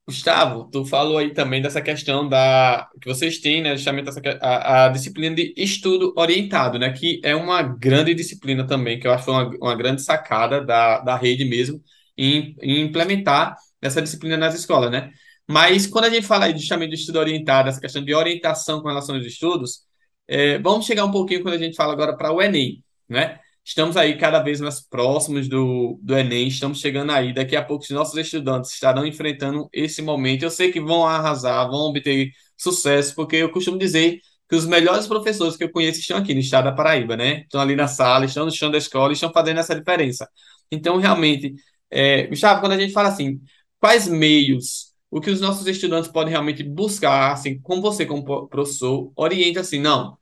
Gustavo, 0.08 0.70
tu 0.70 0.84
falou 0.84 1.18
aí 1.18 1.34
também 1.34 1.60
dessa 1.60 1.82
questão 1.82 2.28
da 2.28 2.88
que 3.00 3.08
vocês 3.08 3.38
têm, 3.40 3.60
né, 3.60 3.76
justamente 3.76 4.08
essa, 4.08 4.20
a, 4.40 4.84
a 4.84 4.88
disciplina 4.88 5.34
de 5.34 5.52
estudo 5.56 6.14
orientado, 6.16 6.78
né, 6.78 6.92
que 6.92 7.20
é 7.24 7.34
uma 7.34 7.60
grande 7.60 8.14
disciplina 8.14 8.64
também, 8.64 9.00
que 9.00 9.06
eu 9.08 9.12
acho 9.12 9.24
que 9.24 9.30
uma, 9.32 9.50
uma 9.60 9.74
grande 9.74 10.02
sacada 10.02 10.64
da, 10.64 11.00
da 11.00 11.16
rede 11.16 11.44
mesmo 11.44 11.82
em, 12.16 12.54
em 12.62 12.82
implementar 12.82 13.56
essa 13.82 14.00
disciplina 14.00 14.36
nas 14.36 14.54
escolas, 14.54 14.92
né? 14.92 15.10
Mas 15.48 15.86
quando 15.86 16.06
a 16.06 16.10
gente 16.10 16.26
fala 16.26 16.50
justamente 16.56 16.90
do 16.90 16.94
estudo 16.94 17.18
orientado, 17.18 17.68
essa 17.68 17.80
questão 17.80 18.04
de 18.04 18.14
orientação 18.14 18.80
com 18.80 18.88
relação 18.88 19.16
aos 19.16 19.26
estudos, 19.26 19.80
é, 20.28 20.58
vamos 20.58 20.86
chegar 20.86 21.04
um 21.04 21.10
pouquinho 21.10 21.42
quando 21.42 21.54
a 21.54 21.58
gente 21.58 21.76
fala 21.76 21.92
agora 21.92 22.16
para 22.16 22.32
o 22.32 22.40
Enem, 22.42 22.82
né? 23.08 23.40
Estamos 23.66 23.96
aí 23.96 24.16
cada 24.16 24.40
vez 24.40 24.60
mais 24.60 24.80
próximos 24.80 25.48
do, 25.48 25.98
do 26.00 26.16
Enem, 26.16 26.46
estamos 26.46 26.78
chegando 26.78 27.10
aí. 27.10 27.32
Daqui 27.34 27.56
a 27.56 27.64
pouco 27.64 27.82
os 27.82 27.90
nossos 27.90 28.16
estudantes 28.16 28.72
estarão 28.72 29.04
enfrentando 29.04 29.68
esse 29.72 30.00
momento. 30.00 30.44
Eu 30.44 30.50
sei 30.50 30.70
que 30.70 30.80
vão 30.80 31.04
arrasar, 31.04 31.68
vão 31.68 31.80
obter 31.88 32.30
sucesso, 32.56 33.12
porque 33.16 33.34
eu 33.34 33.50
costumo 33.50 33.76
dizer 33.76 34.20
que 34.48 34.54
os 34.54 34.64
melhores 34.64 35.08
professores 35.08 35.56
que 35.56 35.64
eu 35.64 35.72
conheço 35.72 35.98
estão 35.98 36.16
aqui 36.16 36.32
no 36.32 36.38
estado 36.38 36.66
da 36.66 36.72
Paraíba, 36.72 37.16
né? 37.16 37.40
Estão 37.40 37.60
ali 37.60 37.74
na 37.74 37.88
sala, 37.88 38.24
estão 38.24 38.44
no 38.44 38.52
chão 38.52 38.70
da 38.70 38.78
escola, 38.78 39.12
estão 39.12 39.32
fazendo 39.32 39.58
essa 39.58 39.74
diferença. 39.74 40.28
Então, 40.70 40.96
realmente, 40.98 41.52
é, 41.90 42.28
Gustavo, 42.28 42.60
quando 42.60 42.72
a 42.72 42.78
gente 42.78 42.92
fala 42.92 43.08
assim, 43.08 43.40
quais 43.80 44.06
meios, 44.06 44.92
o 45.10 45.20
que 45.20 45.30
os 45.30 45.40
nossos 45.40 45.66
estudantes 45.66 46.08
podem 46.08 46.30
realmente 46.30 46.62
buscar, 46.62 47.32
assim, 47.32 47.58
com 47.60 47.80
você 47.80 48.06
como 48.06 48.46
professor, 48.48 49.10
orienta 49.16 49.60
assim, 49.60 49.80
não 49.80 50.16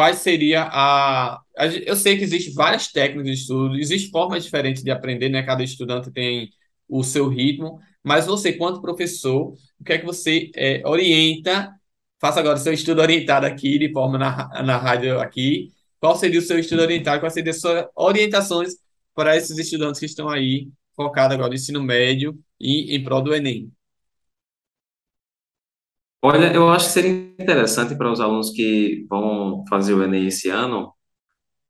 quais 0.00 0.20
seria 0.20 0.62
a, 0.72 1.42
Eu 1.84 1.94
sei 1.94 2.16
que 2.16 2.24
existem 2.24 2.54
várias 2.54 2.88
técnicas 2.90 3.26
de 3.26 3.32
estudo, 3.34 3.76
existem 3.76 4.10
formas 4.10 4.42
diferentes 4.42 4.82
de 4.82 4.90
aprender, 4.90 5.28
né? 5.28 5.42
Cada 5.42 5.62
estudante 5.62 6.10
tem 6.10 6.48
o 6.88 7.02
seu 7.04 7.28
ritmo, 7.28 7.78
mas 8.02 8.24
você, 8.24 8.54
quanto 8.54 8.80
professor, 8.80 9.52
o 9.78 9.84
que 9.84 9.92
é 9.92 9.98
que 9.98 10.06
você 10.06 10.50
é, 10.56 10.80
orienta? 10.86 11.70
Faça 12.18 12.40
agora 12.40 12.56
o 12.56 12.60
seu 12.60 12.72
estudo 12.72 13.02
orientado 13.02 13.44
aqui, 13.44 13.78
de 13.78 13.92
forma 13.92 14.16
na, 14.16 14.62
na 14.62 14.78
rádio 14.78 15.20
aqui. 15.20 15.68
Qual 16.00 16.16
seria 16.16 16.40
o 16.40 16.42
seu 16.42 16.58
estudo 16.58 16.80
orientado? 16.80 17.20
Quais 17.20 17.34
seriam 17.34 17.50
as 17.50 17.60
suas 17.60 17.84
orientações 17.94 18.76
para 19.14 19.36
esses 19.36 19.58
estudantes 19.58 20.00
que 20.00 20.06
estão 20.06 20.30
aí, 20.30 20.68
focados 20.96 21.34
agora 21.34 21.50
no 21.50 21.56
ensino 21.56 21.82
médio 21.82 22.38
e 22.58 22.96
em 22.96 23.04
prol 23.04 23.20
do 23.20 23.34
Enem? 23.34 23.70
Olha, 26.22 26.52
eu 26.54 26.68
acho 26.68 26.86
que 26.86 26.92
seria 26.92 27.10
interessante 27.38 27.96
para 27.96 28.10
os 28.12 28.20
alunos 28.20 28.50
que 28.50 29.06
vão 29.08 29.64
fazer 29.68 29.94
o 29.94 30.02
Enem 30.02 30.26
esse 30.26 30.50
ano, 30.50 30.92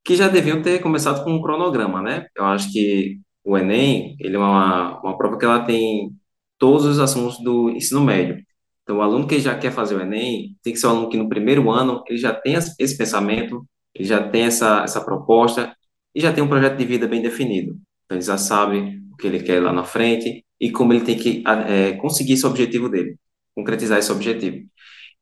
que 0.04 0.16
já 0.16 0.28
deviam 0.28 0.62
ter 0.62 0.80
começado 0.80 1.24
com 1.24 1.32
um 1.32 1.42
cronograma, 1.42 2.02
né? 2.02 2.26
Eu 2.36 2.44
acho 2.46 2.72
que 2.72 3.20
o 3.44 3.58
Enem, 3.58 4.16
ele 4.20 4.36
é 4.36 4.38
uma, 4.38 5.00
uma 5.02 5.18
prova 5.18 5.38
que 5.38 5.44
ela 5.44 5.64
tem 5.64 6.12
todos 6.58 6.84
os 6.86 6.98
assuntos 6.98 7.38
do 7.42 7.70
ensino 7.70 8.02
médio. 8.02 8.42
Então, 8.82 8.98
o 8.98 9.02
aluno 9.02 9.26
que 9.26 9.40
já 9.40 9.58
quer 9.58 9.72
fazer 9.72 9.96
o 9.96 10.02
Enem, 10.02 10.56
tem 10.62 10.72
que 10.72 10.78
ser 10.80 10.88
um 10.88 10.90
aluno 10.90 11.10
que 11.10 11.16
no 11.18 11.28
primeiro 11.28 11.70
ano, 11.70 12.02
ele 12.08 12.18
já 12.18 12.34
tem 12.34 12.54
esse 12.54 12.98
pensamento, 12.98 13.66
ele 13.94 14.08
já 14.08 14.28
tem 14.28 14.44
essa, 14.44 14.82
essa 14.84 15.04
proposta 15.04 15.74
e 16.14 16.20
já 16.20 16.32
tem 16.32 16.42
um 16.44 16.48
projeto 16.48 16.76
de 16.76 16.84
vida 16.84 17.06
bem 17.08 17.22
definido. 17.22 17.74
Então, 18.06 18.18
ele 18.18 18.22
já 18.24 18.38
sabe 18.38 19.00
o 19.12 19.16
que 19.16 19.26
ele 19.26 19.42
quer 19.42 19.62
lá 19.62 19.72
na 19.72 19.84
frente 19.84 20.44
e 20.60 20.70
como 20.72 20.92
ele 20.92 21.04
tem 21.04 21.16
que 21.18 21.42
eh, 21.46 21.92
conseguir 21.98 22.34
esse 22.34 22.46
objetivo 22.46 22.88
dele, 22.88 23.16
concretizar 23.54 23.98
esse 23.98 24.12
objetivo. 24.12 24.66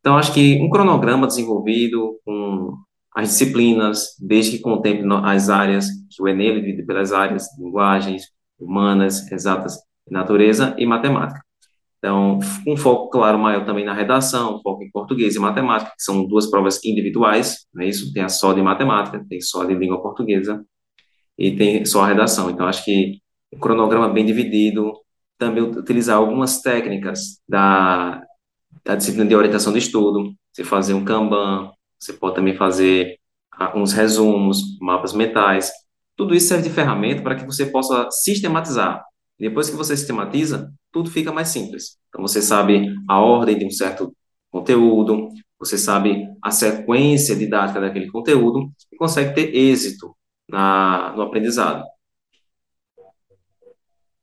Então, 0.00 0.16
acho 0.16 0.32
que 0.32 0.60
um 0.62 0.70
cronograma 0.70 1.26
desenvolvido 1.26 2.18
com 2.24 2.74
as 3.14 3.30
disciplinas, 3.30 4.16
desde 4.20 4.56
que 4.56 4.62
contemple 4.62 5.06
as 5.24 5.48
áreas, 5.48 5.86
que 6.10 6.22
o 6.22 6.28
Enem 6.28 6.54
divide 6.54 6.84
pelas 6.84 7.12
áreas, 7.12 7.46
linguagens, 7.58 8.24
humanas, 8.58 9.30
exatas, 9.30 9.78
natureza 10.10 10.74
e 10.78 10.86
matemática. 10.86 11.42
Então, 11.98 12.38
um 12.66 12.76
foco, 12.76 13.10
claro, 13.10 13.38
maior 13.38 13.66
também 13.66 13.84
na 13.84 13.92
redação, 13.92 14.60
foco 14.62 14.84
em 14.84 14.90
português 14.90 15.34
e 15.34 15.38
matemática, 15.40 15.90
que 15.90 16.02
são 16.02 16.24
duas 16.24 16.48
provas 16.48 16.82
individuais, 16.84 17.66
não 17.74 17.82
é 17.82 17.88
isso? 17.88 18.12
Tem 18.12 18.22
a 18.22 18.28
só 18.28 18.52
de 18.52 18.62
matemática, 18.62 19.24
tem 19.28 19.40
só 19.40 19.64
de 19.64 19.74
língua 19.74 20.00
portuguesa 20.00 20.64
e 21.36 21.56
tem 21.56 21.84
só 21.84 22.02
a 22.02 22.06
redação. 22.06 22.50
Então, 22.50 22.66
acho 22.66 22.84
que 22.84 23.18
o 23.52 23.58
cronograma 23.58 24.08
bem 24.08 24.24
dividido, 24.24 24.92
também 25.38 25.62
utilizar 25.62 26.16
algumas 26.16 26.60
técnicas 26.60 27.40
da 27.48 28.22
da 28.84 28.94
disciplina 28.94 29.28
de 29.28 29.36
orientação 29.36 29.70
de 29.70 29.78
estudo, 29.80 30.32
você 30.50 30.64
fazer 30.64 30.94
um 30.94 31.04
Kanban, 31.04 31.70
você 32.00 32.12
pode 32.14 32.36
também 32.36 32.56
fazer 32.56 33.18
ah, 33.52 33.76
uns 33.76 33.92
resumos, 33.92 34.78
mapas 34.80 35.12
mentais. 35.12 35.70
Tudo 36.16 36.34
isso 36.34 36.48
serve 36.48 36.68
de 36.68 36.74
ferramenta 36.74 37.22
para 37.22 37.36
que 37.36 37.44
você 37.44 37.66
possa 37.66 38.10
sistematizar. 38.10 39.04
Depois 39.38 39.68
que 39.68 39.76
você 39.76 39.94
sistematiza, 39.94 40.72
tudo 40.90 41.10
fica 41.10 41.30
mais 41.30 41.48
simples. 41.48 41.98
Então, 42.08 42.22
você 42.22 42.40
sabe 42.40 42.94
a 43.06 43.20
ordem 43.20 43.58
de 43.58 43.66
um 43.66 43.70
certo 43.70 44.10
conteúdo, 44.50 45.28
você 45.58 45.76
sabe 45.76 46.26
a 46.42 46.50
sequência 46.50 47.36
didática 47.36 47.80
daquele 47.80 48.10
conteúdo 48.10 48.70
e 48.90 48.96
consegue 48.96 49.34
ter 49.34 49.54
êxito 49.54 50.16
na, 50.48 51.12
no 51.14 51.22
aprendizado. 51.22 51.84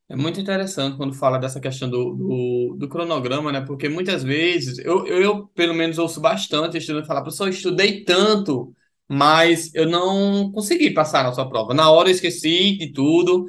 É 0.07 0.15
muito 0.15 0.39
interessante 0.39 0.97
quando 0.97 1.15
fala 1.15 1.39
dessa 1.39 1.59
questão 1.59 1.89
do, 1.89 2.13
do, 2.13 2.75
do 2.77 2.87
cronograma, 2.87 3.51
né? 3.51 3.61
Porque 3.61 3.89
muitas 3.89 4.23
vezes, 4.23 4.77
eu, 4.79 5.05
eu, 5.07 5.47
pelo 5.47 5.73
menos 5.73 5.97
ouço 5.97 6.21
bastante 6.21 6.77
estudante 6.77 7.07
falar, 7.07 7.23
eu 7.25 7.47
estudei 7.49 8.03
tanto, 8.03 8.71
mas 9.07 9.73
eu 9.73 9.87
não 9.89 10.51
consegui 10.51 10.91
passar 10.91 11.23
na 11.23 11.33
sua 11.33 11.49
prova. 11.49 11.73
Na 11.73 11.89
hora 11.89 12.09
eu 12.09 12.13
esqueci 12.13 12.77
de 12.77 12.93
tudo, 12.93 13.47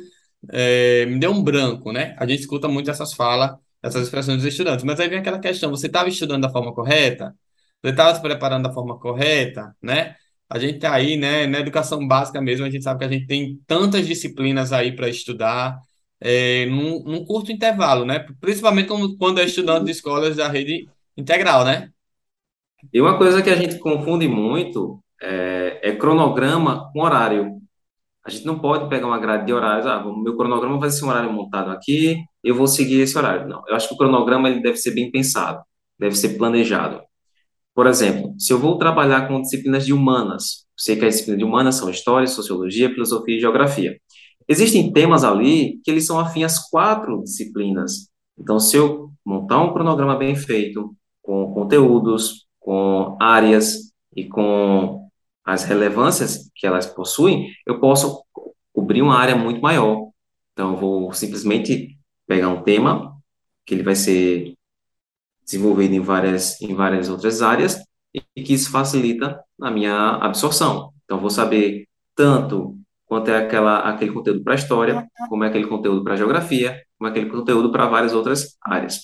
é, 0.51 1.05
me 1.07 1.19
deu 1.19 1.31
um 1.31 1.43
branco, 1.43 1.93
né? 1.93 2.17
A 2.19 2.27
gente 2.27 2.41
escuta 2.41 2.69
muito 2.69 2.91
essas 2.91 3.13
falas, 3.13 3.55
essas 3.83 4.05
expressões 4.05 4.39
dos 4.39 4.47
estudantes. 4.47 4.85
Mas 4.85 4.99
aí 4.99 5.09
vem 5.09 5.19
aquela 5.19 5.39
questão, 5.39 5.71
você 5.71 5.89
estava 5.89 6.09
estudando 6.09 6.43
da 6.43 6.51
forma 6.51 6.75
correta? 6.75 7.35
Você 7.83 7.91
estava 7.91 8.15
se 8.15 8.23
preparando 8.23 8.65
da 8.65 8.73
forma 8.73 8.99
correta, 8.99 9.77
né? 9.83 10.17
A 10.49 10.59
gente 10.59 10.79
tá 10.79 10.95
aí, 10.95 11.17
né, 11.17 11.47
na 11.47 11.59
educação 11.59 12.07
básica 12.07 12.41
mesmo, 12.41 12.65
a 12.65 12.71
gente 12.71 12.83
sabe 12.85 13.01
que 13.01 13.05
a 13.05 13.09
gente 13.09 13.27
tem 13.27 13.61
tantas 13.67 14.07
disciplinas 14.07 14.73
aí 14.73 14.95
para 14.95 15.09
estudar 15.09 15.79
é, 16.21 16.67
num, 16.67 17.03
num 17.05 17.25
curto 17.25 17.53
intervalo, 17.53 18.05
né? 18.05 18.27
Principalmente 18.41 18.89
quando, 19.19 19.41
é 19.41 19.45
estudante 19.45 19.85
de 19.85 19.91
escolas 19.91 20.37
da 20.37 20.49
rede 20.49 20.89
integral, 21.17 21.65
né? 21.65 21.91
E 22.93 23.01
uma 23.01 23.19
coisa 23.19 23.43
que 23.43 23.51
a 23.51 23.57
gente 23.57 23.79
confunde 23.79 24.29
muito 24.29 25.03
é, 25.23 25.81
é 25.83 25.97
cronograma 25.97 26.91
com 26.93 27.01
horário. 27.01 27.61
A 28.25 28.31
gente 28.31 28.45
não 28.45 28.59
pode 28.59 28.89
pegar 28.89 29.07
uma 29.07 29.19
grade 29.19 29.47
de 29.47 29.53
horários, 29.53 29.87
ah, 29.87 30.03
meu 30.05 30.37
cronograma 30.37 30.79
vai 30.79 30.91
ser 30.91 31.05
um 31.05 31.09
horário 31.09 31.33
montado 31.33 31.71
aqui, 31.71 32.25
eu 32.43 32.55
vou 32.55 32.67
seguir 32.67 33.01
esse 33.01 33.17
horário. 33.17 33.49
Não, 33.49 33.63
eu 33.69 33.77
acho 33.77 33.89
que 33.89 33.95
o 33.95 33.97
cronograma 33.97 34.49
ele 34.49 34.61
deve 34.61 34.77
ser 34.77 34.93
bem 34.93 35.11
pensado, 35.11 35.63
deve 35.99 36.17
ser 36.17 36.37
planejado. 36.37 37.01
Por 37.75 37.87
exemplo, 37.87 38.35
se 38.39 38.53
eu 38.53 38.59
vou 38.59 38.79
trabalhar 38.79 39.29
com 39.29 39.41
disciplinas 39.41 39.87
de 39.87 39.93
humanas, 39.93 40.67
sei 40.77 40.97
que 40.97 41.05
as 41.05 41.15
disciplinas 41.15 41.39
de 41.39 41.45
humanas 41.45 41.75
são 41.77 41.91
história, 41.91 42.27
sociologia, 42.27 42.91
filosofia 42.91 43.37
e 43.37 43.41
geografia. 43.41 44.01
Existem 44.49 44.93
temas 44.93 45.25
ali 45.25 45.81
que 45.83 45.91
eles 45.91 46.07
são 46.07 46.19
afins 46.19 46.45
às 46.45 46.71
quatro 46.71 47.23
disciplinas. 47.23 48.09
Então, 48.39 48.61
se 48.61 48.77
eu 48.77 49.11
montar 49.25 49.61
um 49.63 49.73
cronograma 49.73 50.17
bem 50.17 50.37
feito, 50.37 50.95
com 51.23 51.53
conteúdos, 51.53 52.47
com 52.61 53.17
áreas 53.21 53.93
e 54.15 54.25
com 54.25 55.09
as 55.45 55.65
relevâncias 55.65 56.51
que 56.55 56.67
elas 56.67 56.87
possuem, 56.87 57.51
eu 57.67 57.81
posso 57.81 58.23
cobrir 58.73 59.03
uma 59.03 59.17
área 59.17 59.35
muito 59.35 59.61
maior. 59.61 60.11
Então, 60.53 60.73
eu 60.73 60.77
vou 60.77 61.13
simplesmente 61.13 61.99
pegar 62.27 62.49
um 62.49 62.63
tema 62.63 63.17
que 63.65 63.75
ele 63.75 63.83
vai 63.83 63.97
ser 63.97 64.55
desenvolvido 65.45 65.95
em 65.95 66.01
várias, 66.01 66.61
em 66.61 66.75
várias 66.75 67.09
outras 67.09 67.43
áreas 67.43 67.81
e 68.15 68.43
que 68.43 68.55
isso 68.55 68.71
facilita 68.71 69.41
a 69.61 69.71
minha 69.71 70.17
absorção. 70.17 70.93
Então, 71.05 71.21
vou 71.21 71.31
saber 71.31 71.87
tanto 72.15 72.77
quanto 73.07 73.31
é 73.31 73.39
aquela, 73.39 73.79
aquele 73.81 74.13
conteúdo 74.13 74.43
para 74.43 74.55
história, 74.55 75.07
como 75.29 75.45
é 75.45 75.49
aquele 75.49 75.67
conteúdo 75.67 76.05
para 76.05 76.17
geografia, 76.17 76.81
como 76.99 77.09
é 77.09 77.11
aquele 77.11 77.31
conteúdo 77.31 77.71
para 77.71 77.87
várias 77.87 78.13
outras 78.13 78.57
áreas. 78.63 79.01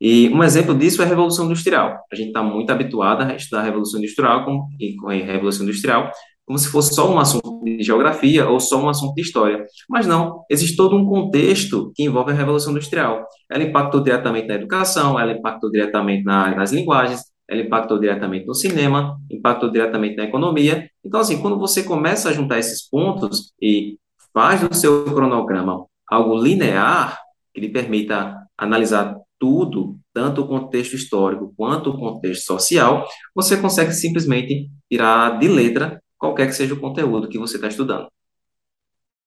E 0.00 0.30
um 0.30 0.42
exemplo 0.42 0.74
disso 0.74 1.02
é 1.02 1.04
a 1.04 1.08
Revolução 1.08 1.44
Industrial. 1.44 1.98
A 2.10 2.16
gente 2.16 2.28
está 2.28 2.42
muito 2.42 2.70
habituado 2.70 3.22
a 3.22 3.34
estudar 3.34 3.60
a 3.60 3.64
Revolução 3.64 4.00
Industrial 4.00 4.44
com, 4.44 4.66
e 4.80 4.96
com 4.96 5.08
a 5.08 5.12
Revolução 5.12 5.64
Industrial 5.64 6.10
como 6.50 6.58
se 6.58 6.68
fosse 6.68 6.92
só 6.92 7.08
um 7.08 7.16
assunto 7.20 7.62
de 7.62 7.80
geografia 7.80 8.48
ou 8.48 8.58
só 8.58 8.82
um 8.82 8.88
assunto 8.88 9.14
de 9.14 9.22
história. 9.22 9.64
Mas 9.88 10.04
não, 10.04 10.44
existe 10.50 10.76
todo 10.76 10.96
um 10.96 11.06
contexto 11.06 11.92
que 11.94 12.02
envolve 12.02 12.32
a 12.32 12.34
Revolução 12.34 12.72
Industrial. 12.72 13.24
Ela 13.48 13.62
impactou 13.62 14.02
diretamente 14.02 14.48
na 14.48 14.54
educação, 14.54 15.16
ela 15.16 15.30
impactou 15.30 15.70
diretamente 15.70 16.24
na, 16.24 16.52
nas 16.56 16.72
linguagens, 16.72 17.22
ela 17.50 17.62
impactou 17.62 17.98
diretamente 17.98 18.46
no 18.46 18.54
cinema, 18.54 19.20
impactou 19.28 19.68
diretamente 19.72 20.16
na 20.16 20.24
economia. 20.24 20.88
Então, 21.04 21.18
assim, 21.18 21.42
quando 21.42 21.58
você 21.58 21.82
começa 21.82 22.28
a 22.28 22.32
juntar 22.32 22.60
esses 22.60 22.88
pontos 22.88 23.52
e 23.60 23.98
faz 24.32 24.60
do 24.60 24.72
seu 24.72 25.04
cronograma 25.06 25.84
algo 26.08 26.40
linear, 26.40 27.20
que 27.52 27.60
lhe 27.60 27.68
permita 27.68 28.36
analisar 28.56 29.16
tudo 29.36 29.98
tanto 30.12 30.42
o 30.42 30.46
contexto 30.46 30.94
histórico 30.94 31.52
quanto 31.56 31.90
o 31.90 31.98
contexto 31.98 32.44
social, 32.44 33.08
você 33.34 33.56
consegue 33.56 33.92
simplesmente 33.92 34.70
tirar 34.88 35.38
de 35.40 35.48
letra 35.48 36.00
qualquer 36.16 36.46
que 36.46 36.52
seja 36.52 36.74
o 36.74 36.80
conteúdo 36.80 37.28
que 37.28 37.38
você 37.38 37.56
está 37.56 37.66
estudando. 37.66 38.06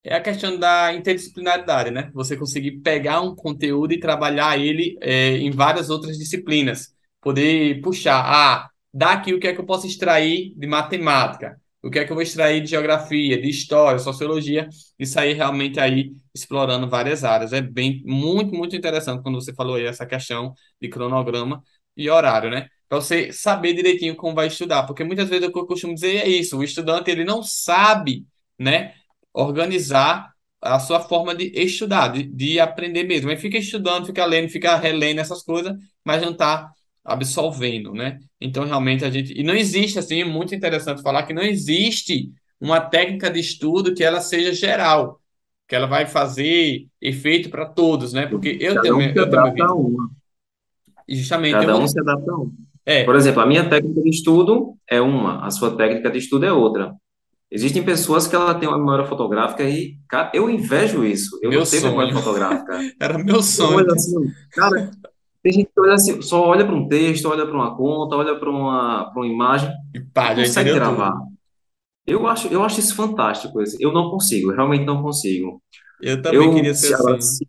É 0.02 0.16
a 0.16 0.22
questão 0.22 0.58
da 0.58 0.94
interdisciplinaridade, 0.94 1.90
né? 1.90 2.10
Você 2.14 2.38
conseguir 2.38 2.80
pegar 2.82 3.22
um 3.22 3.36
conteúdo 3.36 3.94
e 3.94 4.00
trabalhar 4.00 4.58
ele 4.60 4.98
é, 5.02 5.38
em 5.38 5.50
várias 5.50 5.90
outras 5.90 6.18
disciplinas. 6.18 6.93
Poder 7.24 7.82
puxar, 7.82 8.24
ah, 8.26 8.70
daqui 8.94 9.34
o 9.34 9.40
que 9.40 9.48
é 9.48 9.54
que 9.54 9.62
eu 9.62 9.66
posso 9.66 9.88
extrair 9.88 10.54
de 10.56 10.68
matemática, 10.68 11.60
o 11.82 11.90
que 11.90 12.00
é 12.00 12.06
que 12.06 12.12
eu 12.12 12.16
vou 12.16 12.24
extrair 12.24 12.62
de 12.62 12.70
geografia, 12.70 13.42
de 13.42 13.50
história, 13.50 14.00
sociologia, 14.00 14.68
e 15.00 15.06
sair 15.06 15.34
realmente 15.34 15.80
aí 15.80 16.14
explorando 16.34 16.90
várias 16.90 17.24
áreas. 17.24 17.54
É 17.54 17.62
bem, 17.62 18.02
muito, 18.06 18.54
muito 18.54 18.76
interessante 18.76 19.22
quando 19.22 19.36
você 19.42 19.54
falou 19.54 19.76
aí 19.76 19.86
essa 19.86 20.06
questão 20.06 20.54
de 20.82 20.90
cronograma 20.90 21.64
e 21.96 22.10
horário, 22.10 22.50
né? 22.50 22.68
Para 22.88 23.00
você 23.02 23.32
saber 23.34 23.74
direitinho 23.74 24.16
como 24.16 24.36
vai 24.36 24.48
estudar, 24.48 24.84
porque 24.84 25.04
muitas 25.04 25.30
vezes 25.30 25.48
o 25.48 25.52
que 25.52 25.60
eu 25.60 25.66
costumo 25.66 25.94
dizer 25.94 26.18
é 26.18 26.28
isso, 26.28 26.58
o 26.58 26.64
estudante 26.64 27.10
ele 27.10 27.24
não 27.24 27.42
sabe, 27.44 28.26
né? 28.58 28.94
organizar 29.34 30.32
a 30.62 30.80
sua 30.80 31.00
forma 31.02 31.36
de 31.36 31.52
estudar, 31.56 32.10
de, 32.10 32.24
de 32.24 32.60
aprender 32.60 33.04
mesmo. 33.04 33.30
Aí 33.30 33.38
fica 33.38 33.58
estudando, 33.58 34.06
fica 34.06 34.26
lendo, 34.26 34.50
fica 34.50 34.76
relendo 34.78 35.20
essas 35.20 35.44
coisas, 35.44 35.76
mas 36.06 36.22
não 36.22 36.32
está 36.32 36.72
absolvendo, 37.04 37.94
né? 37.94 38.20
Então, 38.40 38.64
realmente, 38.66 39.04
a 39.04 39.10
gente... 39.10 39.34
E 39.38 39.44
não 39.44 39.54
existe, 39.54 40.00
assim, 40.00 40.22
é 40.22 40.26
muito 40.26 40.56
interessante 40.56 41.02
falar 41.02 41.24
que 41.24 41.34
não 41.34 41.42
existe 41.42 42.32
uma 42.60 42.80
técnica 42.80 43.30
de 43.30 43.40
estudo 43.40 43.94
que 43.94 44.04
ela 44.04 44.22
seja 44.22 44.54
geral, 44.54 45.20
que 45.68 45.76
ela 45.76 45.88
vai 45.88 46.06
fazer 46.06 46.88
efeito 47.02 47.50
para 47.50 47.66
todos, 47.66 48.14
né? 48.14 48.26
Porque 48.26 48.58
eu 48.60 48.76
Cada 48.76 48.82
tenho... 48.82 48.98
um 48.98 49.02
eu 49.02 49.14
tenho 49.14 49.26
adapta 49.26 49.66
a 49.66 49.74
uma. 49.74 50.10
Justamente... 51.08 51.54
Cada 51.54 51.72
eu 51.74 51.78
um 51.78 51.88
se 51.88 52.00
adapta 52.00 52.32
a 52.32 52.36
uma. 52.36 52.52
É, 52.86 53.04
Por 53.04 53.16
exemplo, 53.16 53.42
a 53.42 53.46
minha 53.46 53.68
técnica 53.70 54.02
de 54.02 54.10
estudo 54.10 54.76
é 54.90 55.00
uma, 55.00 55.46
a 55.46 55.52
sua 55.52 55.76
técnica 55.76 56.10
de 56.10 56.18
estudo 56.18 56.46
é 56.46 56.52
outra. 56.52 56.94
Existem 57.50 57.84
pessoas 57.84 58.28
que 58.28 58.36
ela 58.36 58.56
tem 58.56 58.68
uma 58.68 58.80
memória 58.80 59.06
fotográfica 59.06 59.64
e, 59.64 59.98
cara, 60.10 60.32
eu 60.34 60.50
invejo 60.50 61.06
isso. 61.06 61.38
Eu 61.42 61.52
meu 61.52 61.60
não 61.60 61.66
tenho 61.68 61.84
memória 61.84 62.12
fotográfica. 62.12 62.80
Era 63.00 63.18
meu 63.24 63.36
Eu 63.36 63.44
sonho. 63.44 63.92
assim, 63.92 64.16
cara, 64.52 64.90
tem 65.44 65.54
gente 65.54 65.68
que 65.68 65.82
olha 65.82 65.96
assim, 65.96 66.22
só 66.24 66.42
olha 66.48 66.66
para 66.66 66.76
um 66.76 66.88
texto, 66.90 67.28
olha 67.30 67.46
para 67.46 67.56
uma 67.56 67.76
conta, 67.78 68.16
olha 68.16 68.40
para 68.40 68.50
uma, 68.50 69.12
uma 69.14 69.28
imagem, 69.28 69.72
E 69.94 70.00
não 70.16 70.16
pá, 70.16 70.36
já 70.36 70.48
consegue 70.48 70.72
gravar. 70.72 71.12
tudo. 71.12 71.18
Eu 72.06 72.28
acho, 72.28 72.48
eu 72.50 72.64
acho 72.64 72.80
isso 72.80 72.96
fantástico. 72.96 73.60
assim. 73.62 73.78
Eu 73.80 73.92
não 73.94 74.12
consigo, 74.12 74.52
realmente 74.52 74.86
não 74.86 75.02
consigo. 75.04 75.62
Eu 76.00 76.22
também 76.22 76.52
queria 76.52 76.74
Eu, 76.74 76.76
ser 76.76 76.94
se, 76.94 76.94
assim. 76.94 77.20
se, 77.20 77.48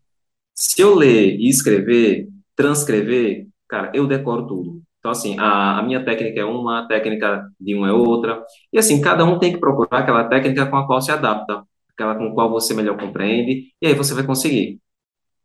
se 0.54 0.82
eu 0.82 0.94
ler 0.94 1.36
e 1.40 1.48
escrever, 1.48 2.28
transcrever, 2.56 3.48
cara, 3.68 3.92
eu 3.94 4.06
decoro 4.06 4.46
tudo. 4.46 4.82
Então, 5.00 5.10
assim, 5.12 5.38
a, 5.38 5.78
a 5.80 5.82
minha 5.82 6.04
técnica 6.04 6.40
é 6.40 6.44
uma, 6.44 6.80
a 6.84 6.88
técnica 6.88 7.48
de 7.60 7.74
um 7.76 7.86
é 7.86 7.92
outra. 7.92 8.44
E, 8.72 8.78
assim, 8.78 9.00
cada 9.02 9.24
um 9.24 9.38
tem 9.38 9.52
que 9.52 9.60
procurar 9.60 10.00
aquela 10.00 10.24
técnica 10.28 10.66
com 10.66 10.76
a 10.76 10.86
qual 10.86 11.00
se 11.02 11.12
adapta, 11.12 11.64
aquela 11.94 12.16
com 12.16 12.26
a 12.28 12.34
qual 12.34 12.50
você 12.50 12.74
melhor 12.74 12.98
compreende, 12.98 13.72
e 13.82 13.86
aí 13.88 13.94
você 13.94 14.14
vai 14.14 14.24
conseguir. 14.26 14.80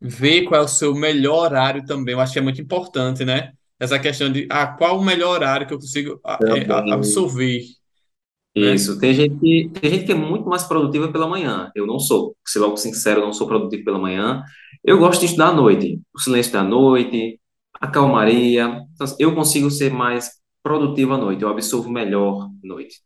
Ver 0.02 0.44
qual 0.46 0.62
é 0.62 0.64
o 0.66 0.68
seu 0.68 0.94
melhor 0.96 1.46
horário 1.46 1.86
também. 1.86 2.14
Eu 2.14 2.20
acho 2.22 2.34
que 2.34 2.40
é 2.40 2.42
muito 2.42 2.62
importante, 2.62 3.26
né? 3.26 3.52
Essa 3.80 4.00
questão 4.00 4.32
de 4.32 4.48
ah, 4.52 4.68
qual 4.68 5.00
o 5.00 5.04
melhor 5.04 5.32
horário 5.36 5.68
que 5.68 5.74
eu 5.74 5.80
consigo 5.80 6.20
é, 6.48 6.72
a- 6.72 6.94
absorver, 6.94 7.62
né? 8.58 8.76
Isso. 8.76 9.00
Tem 9.00 9.14
gente 9.14 9.40
que, 9.40 9.70
tem 9.80 9.92
gente 9.92 10.06
que 10.06 10.12
é 10.12 10.16
muito 10.16 10.48
mais 10.50 10.64
produtiva 10.64 11.12
pela 11.12 11.28
manhã. 11.28 11.72
Eu 11.76 11.86
não 11.86 12.00
sou. 12.00 12.36
Se 12.46 12.58
logo 12.60 12.78
sincero, 12.78 13.22
eu 13.22 13.26
não 13.26 13.34
sou 13.34 13.48
produtivo 13.48 13.84
pela 13.86 14.00
manhã. 14.00 14.44
Eu 14.84 14.98
gosto 14.98 15.20
de 15.22 15.28
estudar 15.28 15.50
à 15.50 15.54
noite. 15.54 16.02
O 16.14 16.20
silêncio 16.20 16.52
da 16.52 16.64
noite, 16.64 17.40
a 17.80 17.88
calmaria. 17.88 18.66
Então, 18.94 19.06
assim, 19.06 19.16
eu 19.20 19.36
consigo 19.36 19.70
ser 19.70 19.92
mais 19.94 20.32
produtivo 20.64 21.14
à 21.14 21.18
noite. 21.18 21.44
Eu 21.44 21.50
absorvo 21.50 21.90
melhor 21.92 22.46
à 22.46 22.50
noite. 22.68 23.02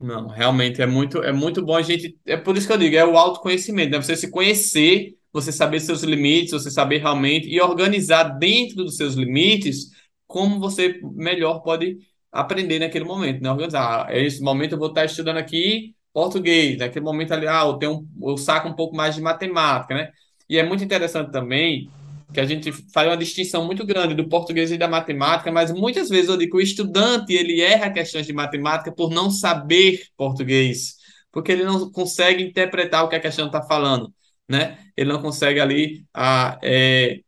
Não, 0.00 0.28
realmente 0.28 0.80
é 0.80 0.86
muito, 0.86 1.22
é 1.22 1.32
muito 1.32 1.64
bom 1.64 1.74
a 1.76 1.82
gente. 1.82 2.16
É 2.24 2.36
por 2.36 2.56
isso 2.56 2.66
que 2.68 2.72
eu 2.72 2.78
digo, 2.78 2.94
é 2.96 3.04
o 3.04 3.16
autoconhecimento, 3.18 3.90
né? 3.92 4.00
Você 4.02 4.16
se 4.16 4.30
conhecer, 4.30 5.16
você 5.32 5.52
saber 5.52 5.80
seus 5.80 6.02
limites, 6.02 6.52
você 6.52 6.70
saber 6.70 6.98
realmente 6.98 7.48
e 7.48 7.60
organizar 7.60 8.24
dentro 8.38 8.76
dos 8.76 8.96
seus 8.96 9.14
limites 9.14 9.90
como 10.26 10.60
você 10.60 11.00
melhor 11.14 11.60
pode 11.60 11.98
aprender 12.30 12.78
naquele 12.78 13.04
momento, 13.04 13.42
né? 13.42 13.50
Organizar. 13.50 14.06
Ah, 14.08 14.16
esse 14.16 14.42
momento 14.42 14.72
eu 14.72 14.78
vou 14.78 14.88
estar 14.88 15.04
estudando 15.04 15.38
aqui 15.38 15.94
português, 16.12 16.78
naquele 16.78 17.04
momento 17.04 17.32
ali, 17.32 17.46
ah, 17.46 17.64
eu 17.64 17.74
tenho, 17.74 18.06
eu 18.22 18.36
saco 18.36 18.68
um 18.68 18.74
pouco 18.74 18.96
mais 18.96 19.14
de 19.14 19.20
matemática, 19.20 19.94
né? 19.94 20.10
E 20.48 20.58
é 20.58 20.62
muito 20.64 20.82
interessante 20.82 21.30
também 21.30 21.88
que 22.32 22.40
a 22.40 22.44
gente 22.44 22.72
faz 22.92 23.08
uma 23.08 23.16
distinção 23.16 23.64
muito 23.64 23.86
grande 23.86 24.14
do 24.14 24.28
português 24.28 24.70
e 24.70 24.76
da 24.76 24.88
matemática, 24.88 25.50
mas 25.50 25.72
muitas 25.72 26.08
vezes 26.08 26.28
eu 26.28 26.36
digo 26.36 26.52
que 26.52 26.56
o 26.58 26.60
estudante 26.60 27.32
ele 27.32 27.60
erra 27.60 27.90
questões 27.90 28.26
de 28.26 28.32
matemática 28.32 28.92
por 28.92 29.10
não 29.10 29.30
saber 29.30 30.02
português, 30.16 30.96
porque 31.32 31.52
ele 31.52 31.64
não 31.64 31.90
consegue 31.90 32.44
interpretar 32.44 33.04
o 33.04 33.08
que 33.08 33.16
a 33.16 33.20
questão 33.20 33.46
está 33.46 33.62
falando, 33.62 34.12
né? 34.48 34.78
Ele 34.96 35.12
não 35.12 35.20
consegue 35.20 35.60
ali 35.60 36.04
a, 36.14 36.58
é, 36.62 37.20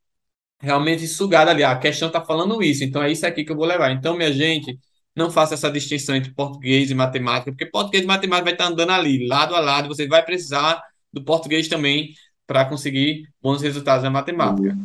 realmente 0.61 1.07
sugar 1.07 1.49
ali, 1.49 1.63
a 1.65 1.77
questão 1.77 2.09
está 2.09 2.25
falando 2.25 2.63
isso, 2.63 2.85
então 2.85 3.03
é 3.03 3.11
isso 3.11 3.27
aqui 3.27 3.45
que 3.45 3.53
eu 3.53 3.57
vou 3.57 3.67
levar. 3.67 3.91
Então, 3.93 4.17
minha 4.17 4.33
gente, 4.33 4.79
não 5.15 5.31
faça 5.31 5.55
essa 5.55 5.71
distinção 5.71 6.15
entre 6.15 6.33
português 6.33 6.91
e 6.91 6.95
matemática, 6.95 7.51
porque 7.51 7.67
português 7.67 8.05
e 8.05 8.07
matemática 8.07 8.45
vai 8.45 8.53
estar 8.53 8.67
andando 8.67 8.91
ali, 8.91 9.27
lado 9.27 9.55
a 9.55 9.61
lado, 9.61 9.89
você 9.89 10.07
vai 10.07 10.25
precisar 10.25 10.83
do 11.13 11.23
português 11.25 11.69
também 11.69 12.15
para 12.47 12.65
conseguir 12.65 13.29
bons 13.41 13.63
resultados 13.63 14.05
na 14.05 14.11
matemática. 14.11 14.77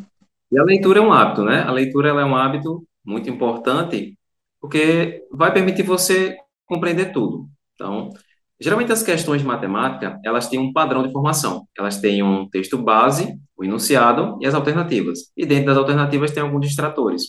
E 0.52 0.58
a 0.58 0.64
leitura 0.64 1.00
é 1.00 1.02
um 1.02 1.12
hábito, 1.12 1.44
né? 1.44 1.62
A 1.62 1.72
leitura 1.72 2.10
é 2.10 2.26
um 2.26 2.36
hábito 2.36 2.86
muito 3.04 3.30
importante, 3.30 4.18
porque 4.60 5.24
vai 5.32 5.52
permitir 5.52 5.84
você 5.84 6.38
compreender 6.66 7.12
tudo. 7.12 7.48
Então, 7.74 8.12
geralmente 8.60 8.92
as 8.92 9.04
questões 9.04 9.42
de 9.42 9.48
matemática, 9.48 10.20
elas 10.24 10.48
têm 10.48 10.60
um 10.60 10.72
padrão 10.72 11.06
de 11.06 11.12
formação. 11.12 11.68
Elas 11.78 12.00
têm 12.00 12.24
um 12.24 12.50
texto 12.50 12.78
base, 12.78 13.38
o 13.58 13.64
enunciado 13.64 14.38
e 14.42 14.48
as 14.48 14.54
alternativas. 14.54 15.32
E 15.36 15.46
dentro 15.46 15.68
das 15.68 15.78
alternativas 15.78 16.32
tem 16.32 16.44
alguns 16.44 16.68
distratores. 16.68 17.24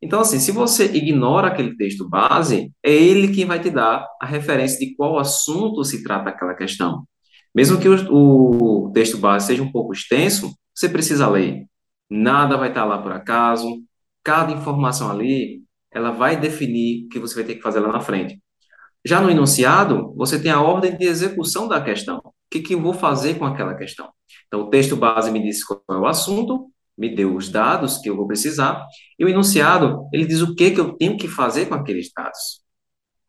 Então, 0.00 0.20
assim, 0.20 0.38
se 0.38 0.52
você 0.52 0.84
ignora 0.84 1.48
aquele 1.48 1.76
texto 1.76 2.08
base, 2.08 2.70
é 2.82 2.92
ele 2.92 3.34
quem 3.34 3.46
vai 3.46 3.60
te 3.60 3.70
dar 3.70 4.06
a 4.20 4.26
referência 4.26 4.78
de 4.78 4.94
qual 4.94 5.18
assunto 5.18 5.84
se 5.84 6.02
trata 6.02 6.30
aquela 6.30 6.54
questão. 6.54 7.04
Mesmo 7.54 7.80
que 7.80 7.88
o, 7.88 8.86
o 8.86 8.92
texto 8.92 9.16
base 9.16 9.46
seja 9.46 9.62
um 9.62 9.72
pouco 9.72 9.92
extenso, 9.94 10.54
você 10.74 10.88
precisa 10.88 11.28
ler. 11.28 11.64
Nada 12.10 12.56
vai 12.56 12.68
estar 12.68 12.84
lá 12.84 12.98
por 12.98 13.12
acaso. 13.12 13.82
Cada 14.22 14.52
informação 14.52 15.10
ali, 15.10 15.62
ela 15.90 16.10
vai 16.10 16.38
definir 16.38 17.06
o 17.06 17.08
que 17.08 17.18
você 17.18 17.34
vai 17.34 17.44
ter 17.44 17.54
que 17.54 17.62
fazer 17.62 17.80
lá 17.80 17.90
na 17.90 18.00
frente. 18.00 18.38
Já 19.06 19.20
no 19.20 19.30
enunciado, 19.30 20.12
você 20.16 20.36
tem 20.36 20.50
a 20.50 20.60
ordem 20.60 20.96
de 20.96 21.06
execução 21.06 21.68
da 21.68 21.80
questão. 21.80 22.18
O 22.18 22.32
que, 22.50 22.60
que 22.60 22.74
eu 22.74 22.82
vou 22.82 22.92
fazer 22.92 23.34
com 23.34 23.46
aquela 23.46 23.76
questão? 23.76 24.10
Então, 24.48 24.62
o 24.62 24.68
texto 24.70 24.96
base 24.96 25.30
me 25.30 25.40
diz 25.40 25.64
qual 25.64 25.80
é 25.88 25.94
o 25.94 26.06
assunto, 26.06 26.68
me 26.98 27.14
deu 27.14 27.36
os 27.36 27.48
dados 27.48 27.98
que 27.98 28.10
eu 28.10 28.16
vou 28.16 28.26
precisar, 28.26 28.84
e 29.16 29.24
o 29.24 29.28
enunciado, 29.28 30.08
ele 30.12 30.26
diz 30.26 30.40
o 30.40 30.56
que, 30.56 30.72
que 30.72 30.80
eu 30.80 30.94
tenho 30.94 31.16
que 31.16 31.28
fazer 31.28 31.66
com 31.66 31.74
aqueles 31.74 32.10
dados. 32.12 32.62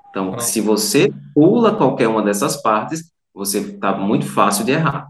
Então, 0.09 0.39
se 0.39 0.61
você 0.61 1.13
pula 1.35 1.75
qualquer 1.75 2.07
uma 2.07 2.23
dessas 2.23 2.59
partes, 2.59 3.11
você 3.31 3.59
está 3.59 3.95
muito 3.95 4.25
fácil 4.25 4.65
de 4.65 4.71
errar. 4.71 5.07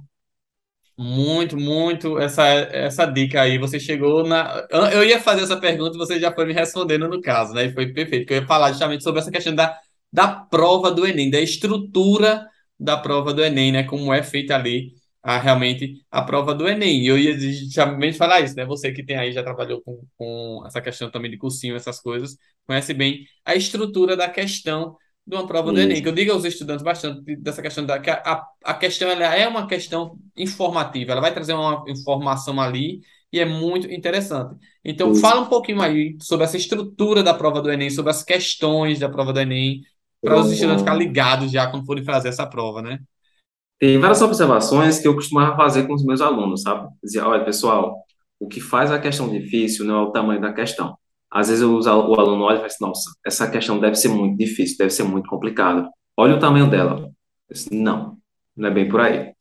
Muito, 0.99 1.55
muito 1.55 2.19
essa, 2.19 2.43
essa 2.43 3.05
dica 3.05 3.41
aí. 3.41 3.57
Você 3.57 3.79
chegou 3.79 4.27
na. 4.27 4.67
Eu 4.91 5.03
ia 5.03 5.21
fazer 5.21 5.43
essa 5.43 5.55
pergunta 5.55 5.95
e 5.95 5.97
você 5.97 6.19
já 6.19 6.33
foi 6.33 6.45
me 6.45 6.53
respondendo 6.53 7.07
no 7.07 7.21
caso, 7.21 7.53
né? 7.53 7.65
E 7.65 7.73
foi 7.73 7.93
perfeito, 7.93 8.25
que 8.25 8.33
eu 8.33 8.41
ia 8.41 8.47
falar 8.47 8.71
justamente 8.71 9.03
sobre 9.03 9.21
essa 9.21 9.31
questão 9.31 9.53
da, 9.53 9.79
da 10.11 10.27
prova 10.27 10.91
do 10.91 11.05
Enem, 11.05 11.29
da 11.29 11.39
estrutura 11.39 12.47
da 12.79 12.97
prova 12.97 13.33
do 13.33 13.43
Enem, 13.43 13.71
né? 13.71 13.83
Como 13.83 14.13
é 14.13 14.23
feita 14.23 14.55
ali 14.55 14.93
a, 15.21 15.39
realmente 15.39 16.05
a 16.11 16.21
prova 16.21 16.53
do 16.53 16.67
Enem. 16.67 17.03
E 17.03 17.07
eu 17.07 17.17
ia 17.17 17.37
justamente 17.37 18.17
falar 18.17 18.41
isso, 18.41 18.55
né? 18.55 18.65
Você 18.65 18.91
que 18.91 19.03
tem 19.03 19.17
aí, 19.17 19.31
já 19.33 19.43
trabalhou 19.43 19.81
com, 19.81 20.01
com 20.17 20.63
essa 20.65 20.81
questão 20.81 21.09
também 21.11 21.31
de 21.31 21.37
cursinho, 21.37 21.75
essas 21.75 21.99
coisas, 21.99 22.37
conhece 22.65 22.93
bem 22.93 23.25
a 23.45 23.55
estrutura 23.55 24.15
da 24.15 24.29
questão 24.29 24.95
de 25.25 25.35
uma 25.35 25.45
prova 25.45 25.73
do 25.73 25.79
Enem, 25.79 25.95
Isso. 25.95 26.03
que 26.03 26.07
eu 26.07 26.13
digo 26.13 26.31
aos 26.31 26.45
estudantes 26.45 26.83
bastante 26.83 27.35
dessa 27.35 27.61
questão 27.61 27.85
da 27.85 27.99
que 27.99 28.09
a, 28.09 28.15
a, 28.15 28.47
a 28.63 28.73
questão 28.73 29.09
ela 29.09 29.35
é 29.35 29.45
uma 29.45 29.67
questão 29.67 30.17
informativa, 30.37 31.11
ela 31.11 31.19
vai 31.19 31.33
trazer 31.33 31.53
uma 31.53 31.83
informação 31.89 32.61
ali 32.61 33.01
e 33.31 33.37
é 33.37 33.43
muito 33.45 33.91
interessante. 33.91 34.55
Então, 34.85 35.11
Isso. 35.11 35.19
fala 35.19 35.41
um 35.41 35.47
pouquinho 35.47 35.81
aí 35.81 36.15
sobre 36.21 36.45
essa 36.45 36.55
estrutura 36.55 37.21
da 37.21 37.33
prova 37.33 37.61
do 37.61 37.69
Enem, 37.69 37.89
sobre 37.89 38.11
as 38.11 38.23
questões 38.23 38.99
da 38.99 39.09
prova 39.09 39.33
do 39.33 39.39
Enem, 39.41 39.81
para 40.21 40.39
os 40.39 40.51
estudantes 40.51 40.81
ficarem 40.81 40.99
ligados 40.99 41.51
já 41.51 41.69
quando 41.69 41.85
forem 41.85 42.03
fazer 42.03 42.29
essa 42.29 42.45
prova, 42.45 42.81
né? 42.81 42.99
Tem 43.79 43.99
várias 43.99 44.21
observações 44.21 44.99
que 44.99 45.07
eu 45.07 45.13
costumava 45.13 45.55
fazer 45.55 45.85
com 45.85 45.93
os 45.93 46.03
meus 46.03 46.19
alunos, 46.19 46.63
sabe? 46.63 46.89
Dizia, 47.03 47.27
olha, 47.27 47.45
pessoal, 47.45 48.03
o 48.39 48.47
que 48.47 48.59
faz 48.59 48.91
a 48.91 48.99
questão 48.99 49.29
difícil 49.29 49.85
não 49.85 49.95
é 49.95 50.01
o 50.03 50.11
tamanho 50.11 50.41
da 50.41 50.51
questão. 50.51 50.97
Às 51.31 51.49
vezes 51.49 51.63
o 51.63 51.89
aluno 51.89 52.43
olha 52.43 52.55
e 52.55 52.57
fala 52.57 52.67
assim, 52.67 52.85
nossa, 52.85 53.11
essa 53.25 53.49
questão 53.49 53.79
deve 53.79 53.95
ser 53.95 54.07
muito 54.07 54.37
difícil, 54.37 54.77
deve 54.77 54.91
ser 54.91 55.03
muito 55.03 55.29
complicada. 55.29 55.89
Olha 56.15 56.35
o 56.35 56.39
tamanho 56.39 56.69
dela. 56.69 57.09
Disse, 57.51 57.73
não, 57.73 58.17
não 58.55 58.69
é 58.69 58.71
bem 58.71 58.87
por 58.89 59.01
aí. 59.01 59.31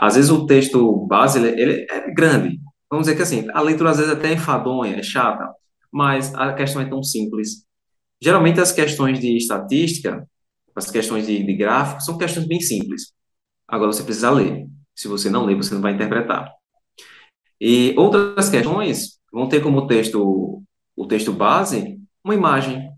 Às 0.00 0.16
vezes 0.16 0.30
o 0.30 0.46
texto 0.46 1.06
base, 1.06 1.38
ele, 1.38 1.60
ele 1.60 1.86
é 1.88 2.12
grande. 2.12 2.58
vamos 2.90 3.06
dizer 3.06 3.16
que 3.16 3.22
assim, 3.22 3.46
a 3.52 3.60
leitura 3.60 3.90
às 3.90 3.98
vezes 3.98 4.12
até 4.12 4.30
é 4.30 4.32
enfadonha, 4.34 4.96
é 4.96 5.02
chata, 5.02 5.48
mas 5.92 6.34
a 6.34 6.52
questão 6.54 6.82
é 6.82 6.86
tão 6.86 7.02
simples. 7.02 7.64
Geralmente 8.20 8.60
as 8.60 8.72
questões 8.72 9.18
de 9.20 9.36
estatística, 9.36 10.26
as 10.74 10.90
questões 10.90 11.26
de, 11.26 11.42
de 11.42 11.54
gráfico, 11.54 12.02
são 12.02 12.18
questões 12.18 12.46
bem 12.46 12.60
simples. 12.60 13.12
Agora 13.68 13.92
você 13.92 14.02
precisa 14.02 14.30
ler. 14.30 14.66
Se 14.94 15.08
você 15.08 15.28
não 15.28 15.44
ler, 15.44 15.56
você 15.56 15.74
não 15.74 15.80
vai 15.80 15.92
interpretar. 15.92 16.52
E 17.60 17.94
outras 17.96 18.48
questões 18.48 19.18
vão 19.32 19.48
ter 19.48 19.62
como 19.62 19.86
texto, 19.86 20.62
o 20.96 21.06
texto 21.06 21.32
base, 21.32 21.98
uma 22.22 22.34
imagem, 22.34 22.90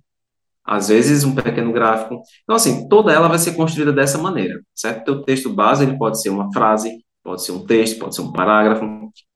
às 0.65 0.89
vezes 0.89 1.25
um 1.25 1.35
pequeno 1.35 1.73
gráfico. 1.73 2.21
Então, 2.43 2.57
assim, 2.57 2.89
toda 2.89 3.13
ela 3.13 3.29
vai 3.29 3.39
ser 3.39 3.55
construída 3.55 3.93
dessa 3.93 4.19
maneira, 4.19 4.61
certo? 4.75 5.13
O 5.13 5.23
texto 5.23 5.53
base, 5.53 5.85
ele 5.85 5.97
pode 5.97 6.21
ser 6.21 6.31
uma 6.31 6.53
frase, 6.53 7.05
pode 7.23 7.43
ser 7.43 7.53
um 7.53 7.65
texto, 7.65 7.99
pode 7.99 8.15
ser 8.15 8.23
um 8.23 8.33
parágrafo, 8.33 8.85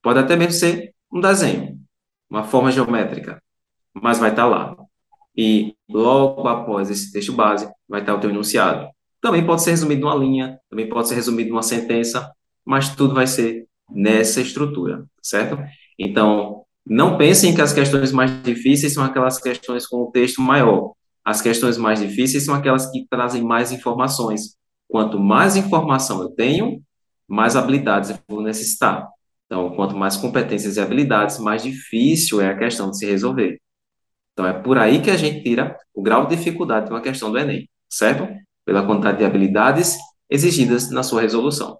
pode 0.02 0.18
até 0.18 0.36
mesmo 0.36 0.52
ser 0.52 0.92
um 1.12 1.20
desenho, 1.20 1.78
uma 2.28 2.44
forma 2.44 2.72
geométrica, 2.72 3.40
mas 3.94 4.18
vai 4.18 4.30
estar 4.30 4.46
lá. 4.46 4.76
E 5.36 5.74
logo 5.88 6.46
após 6.48 6.90
esse 6.90 7.12
texto 7.12 7.32
base, 7.32 7.70
vai 7.88 8.00
estar 8.00 8.14
o 8.14 8.20
teu 8.20 8.30
enunciado. 8.30 8.88
Também 9.20 9.44
pode 9.44 9.62
ser 9.62 9.70
resumido 9.70 10.02
numa 10.02 10.14
linha, 10.14 10.58
também 10.68 10.88
pode 10.88 11.08
ser 11.08 11.14
resumido 11.14 11.50
numa 11.50 11.62
sentença, 11.62 12.30
mas 12.64 12.94
tudo 12.94 13.14
vai 13.14 13.26
ser 13.26 13.66
nessa 13.90 14.40
estrutura, 14.40 15.04
certo? 15.22 15.58
Então, 15.98 16.64
não 16.86 17.18
pensem 17.18 17.54
que 17.54 17.60
as 17.60 17.72
questões 17.72 18.12
mais 18.12 18.42
difíceis 18.42 18.94
são 18.94 19.04
aquelas 19.04 19.38
questões 19.38 19.86
com 19.86 20.02
o 20.02 20.10
texto 20.10 20.40
maior. 20.40 20.92
As 21.24 21.42
questões 21.42 21.76
mais 21.76 22.00
difíceis 22.00 22.44
são 22.44 22.54
aquelas 22.54 22.90
que 22.90 23.06
trazem 23.08 23.42
mais 23.42 23.70
informações. 23.70 24.56
Quanto 24.88 25.18
mais 25.20 25.54
informação 25.56 26.22
eu 26.22 26.30
tenho, 26.30 26.82
mais 27.28 27.54
habilidades 27.54 28.10
eu 28.10 28.18
vou 28.28 28.42
necessitar. 28.42 29.06
Então, 29.46 29.74
quanto 29.76 29.96
mais 29.96 30.16
competências 30.16 30.76
e 30.76 30.80
habilidades, 30.80 31.38
mais 31.38 31.62
difícil 31.62 32.40
é 32.40 32.48
a 32.48 32.58
questão 32.58 32.90
de 32.90 32.98
se 32.98 33.06
resolver. 33.06 33.60
Então, 34.32 34.46
é 34.46 34.52
por 34.52 34.78
aí 34.78 35.02
que 35.02 35.10
a 35.10 35.16
gente 35.16 35.42
tira 35.42 35.76
o 35.94 36.02
grau 36.02 36.26
de 36.26 36.36
dificuldade 36.36 36.86
de 36.86 36.92
uma 36.92 37.02
questão 37.02 37.30
do 37.30 37.38
Enem, 37.38 37.68
certo? 37.88 38.28
Pela 38.64 38.84
quantidade 38.86 39.18
de 39.18 39.24
habilidades 39.24 39.96
exigidas 40.30 40.90
na 40.90 41.02
sua 41.02 41.22
resolução. 41.22 41.78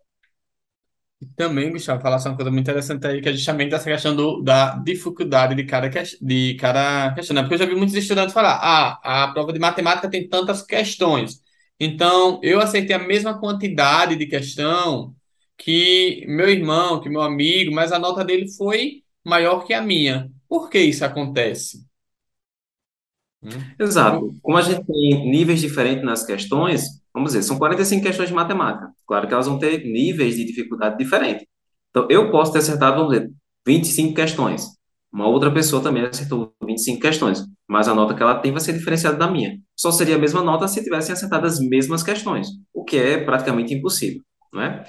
E 1.21 1.27
também, 1.37 1.71
Gustavo, 1.71 2.01
falasse 2.01 2.27
uma 2.27 2.35
coisa 2.35 2.51
muito 2.51 2.63
interessante 2.63 3.07
aí, 3.07 3.21
que 3.21 3.29
é 3.29 3.33
justamente 3.33 3.75
essa 3.75 3.85
questão 3.85 4.17
do, 4.17 4.41
da 4.43 4.77
dificuldade 4.79 5.55
de 5.55 5.65
cada, 5.65 5.91
de 5.91 6.55
cada 6.55 7.13
questão, 7.15 7.35
né? 7.35 7.43
Porque 7.43 7.55
eu 7.55 7.59
já 7.59 7.67
vi 7.67 7.75
muitos 7.75 7.95
estudantes 7.95 8.33
falar, 8.33 8.55
ah, 8.63 9.25
a 9.25 9.29
prova 9.33 9.53
de 9.53 9.59
matemática 9.59 10.09
tem 10.11 10.27
tantas 10.29 10.63
questões, 10.63 11.43
então 11.79 12.41
eu 12.43 12.59
acertei 12.61 12.97
a 12.97 12.99
mesma 12.99 13.39
quantidade 13.39 14.17
de 14.17 14.27
questão 14.27 15.15
que 15.59 16.25
meu 16.27 16.49
irmão, 16.49 17.01
que 17.03 17.09
meu 17.11 17.21
amigo, 17.23 17.71
mas 17.75 17.93
a 17.93 17.99
nota 17.99 18.25
dele 18.25 18.49
foi 18.57 19.03
maior 19.25 19.67
que 19.67 19.75
a 19.75 19.83
minha. 19.83 20.31
Por 20.49 20.71
que 20.71 20.79
isso 20.81 21.05
acontece? 21.05 21.85
Hum? 23.43 23.49
Exato. 23.79 24.35
Como 24.43 24.57
a 24.57 24.63
gente 24.63 24.85
tem 24.85 25.31
níveis 25.31 25.61
diferentes 25.61 26.05
nas 26.05 26.25
questões, 26.25 26.85
vamos 27.13 27.33
dizer, 27.33 27.43
são 27.43 27.59
45 27.59 28.03
questões 28.03 28.29
de 28.29 28.35
matemática. 28.35 28.93
Claro 29.07 29.27
que 29.27 29.35
elas 29.35 29.47
vão 29.47 29.59
ter 29.59 29.85
níveis 29.85 30.37
de 30.37 30.45
dificuldade 30.45 30.99
diferentes. 30.99 31.47
Então, 31.91 32.07
eu 32.11 32.31
posso 32.31 32.53
ter 32.53 32.59
acertado, 32.59 32.97
vamos 32.97 33.13
dizer, 33.13 33.31
25 33.67 34.15
questões. 34.15 34.67
Uma 35.13 35.27
outra 35.27 35.53
pessoa 35.53 35.83
também 35.83 36.05
acertou 36.05 36.55
25 36.65 37.01
questões, 37.01 37.45
mas 37.69 37.89
a 37.89 37.95
nota 37.95 38.15
que 38.15 38.23
ela 38.23 38.39
tem 38.39 38.53
vai 38.53 38.61
ser 38.61 38.75
diferenciada 38.75 39.17
da 39.17 39.29
minha. 39.29 39.59
Só 39.77 39.91
seria 39.91 40.15
a 40.15 40.19
mesma 40.19 40.43
nota 40.43 40.69
se 40.69 40.85
tivessem 40.85 41.13
acertado 41.13 41.47
as 41.47 41.59
mesmas 41.59 42.03
questões, 42.03 42.49
o 42.73 42.85
que 42.85 42.97
é 42.97 43.25
praticamente 43.25 43.75
impossível, 43.75 44.23
não 44.53 44.63
é? 44.63 44.85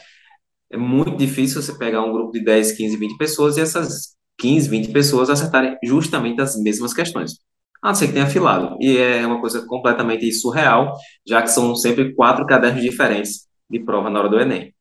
É 0.70 0.78
muito 0.78 1.18
difícil 1.18 1.62
você 1.62 1.76
pegar 1.76 2.04
um 2.04 2.14
grupo 2.14 2.32
de 2.32 2.44
10, 2.44 2.74
15, 2.74 2.98
20 2.98 3.18
pessoas 3.18 3.58
e 3.58 3.62
essas 3.62 4.16
15, 4.38 4.70
20 4.70 4.92
pessoas 4.92 5.30
acertarem 5.30 5.76
justamente 5.84 6.40
as 6.40 6.56
mesmas 6.56 6.94
questões 6.94 7.40
a 7.82 7.88
não 7.88 7.96
ser 7.96 8.08
que 8.08 8.13
tenha 8.13 8.28
filado. 8.28 8.78
E 8.80 8.98
é 8.98 9.26
uma 9.26 9.39
coisa 9.39 9.65
completamente 9.65 10.32
surreal, 10.32 10.96
já 11.26 11.41
que 11.41 11.50
são 11.50 11.76
sempre 11.76 12.13
quatro 12.13 12.46
cadernos 12.46 12.82
diferentes 12.82 13.48
de 13.70 13.80
prova 13.80 14.10
na 14.10 14.20
hora 14.20 14.30
do 14.30 14.39
Enem. 14.39 14.74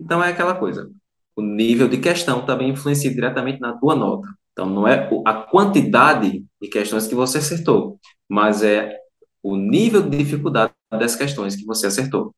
Então 0.00 0.22
é 0.22 0.30
aquela 0.30 0.54
coisa. 0.54 0.90
O 1.36 1.42
nível 1.42 1.88
de 1.88 1.98
questão 1.98 2.44
também 2.44 2.70
influencia 2.70 3.12
diretamente 3.12 3.60
na 3.60 3.78
tua 3.78 3.94
nota. 3.94 4.28
Então 4.52 4.68
não 4.68 4.86
é 4.86 5.08
a 5.24 5.34
quantidade 5.34 6.44
de 6.60 6.68
questões 6.68 7.06
que 7.06 7.14
você 7.14 7.38
acertou, 7.38 7.98
mas 8.28 8.62
é 8.62 8.96
o 9.42 9.56
nível 9.56 10.02
de 10.02 10.18
dificuldade 10.18 10.72
das 10.90 11.14
questões 11.14 11.54
que 11.54 11.64
você 11.64 11.86
acertou. 11.86 12.34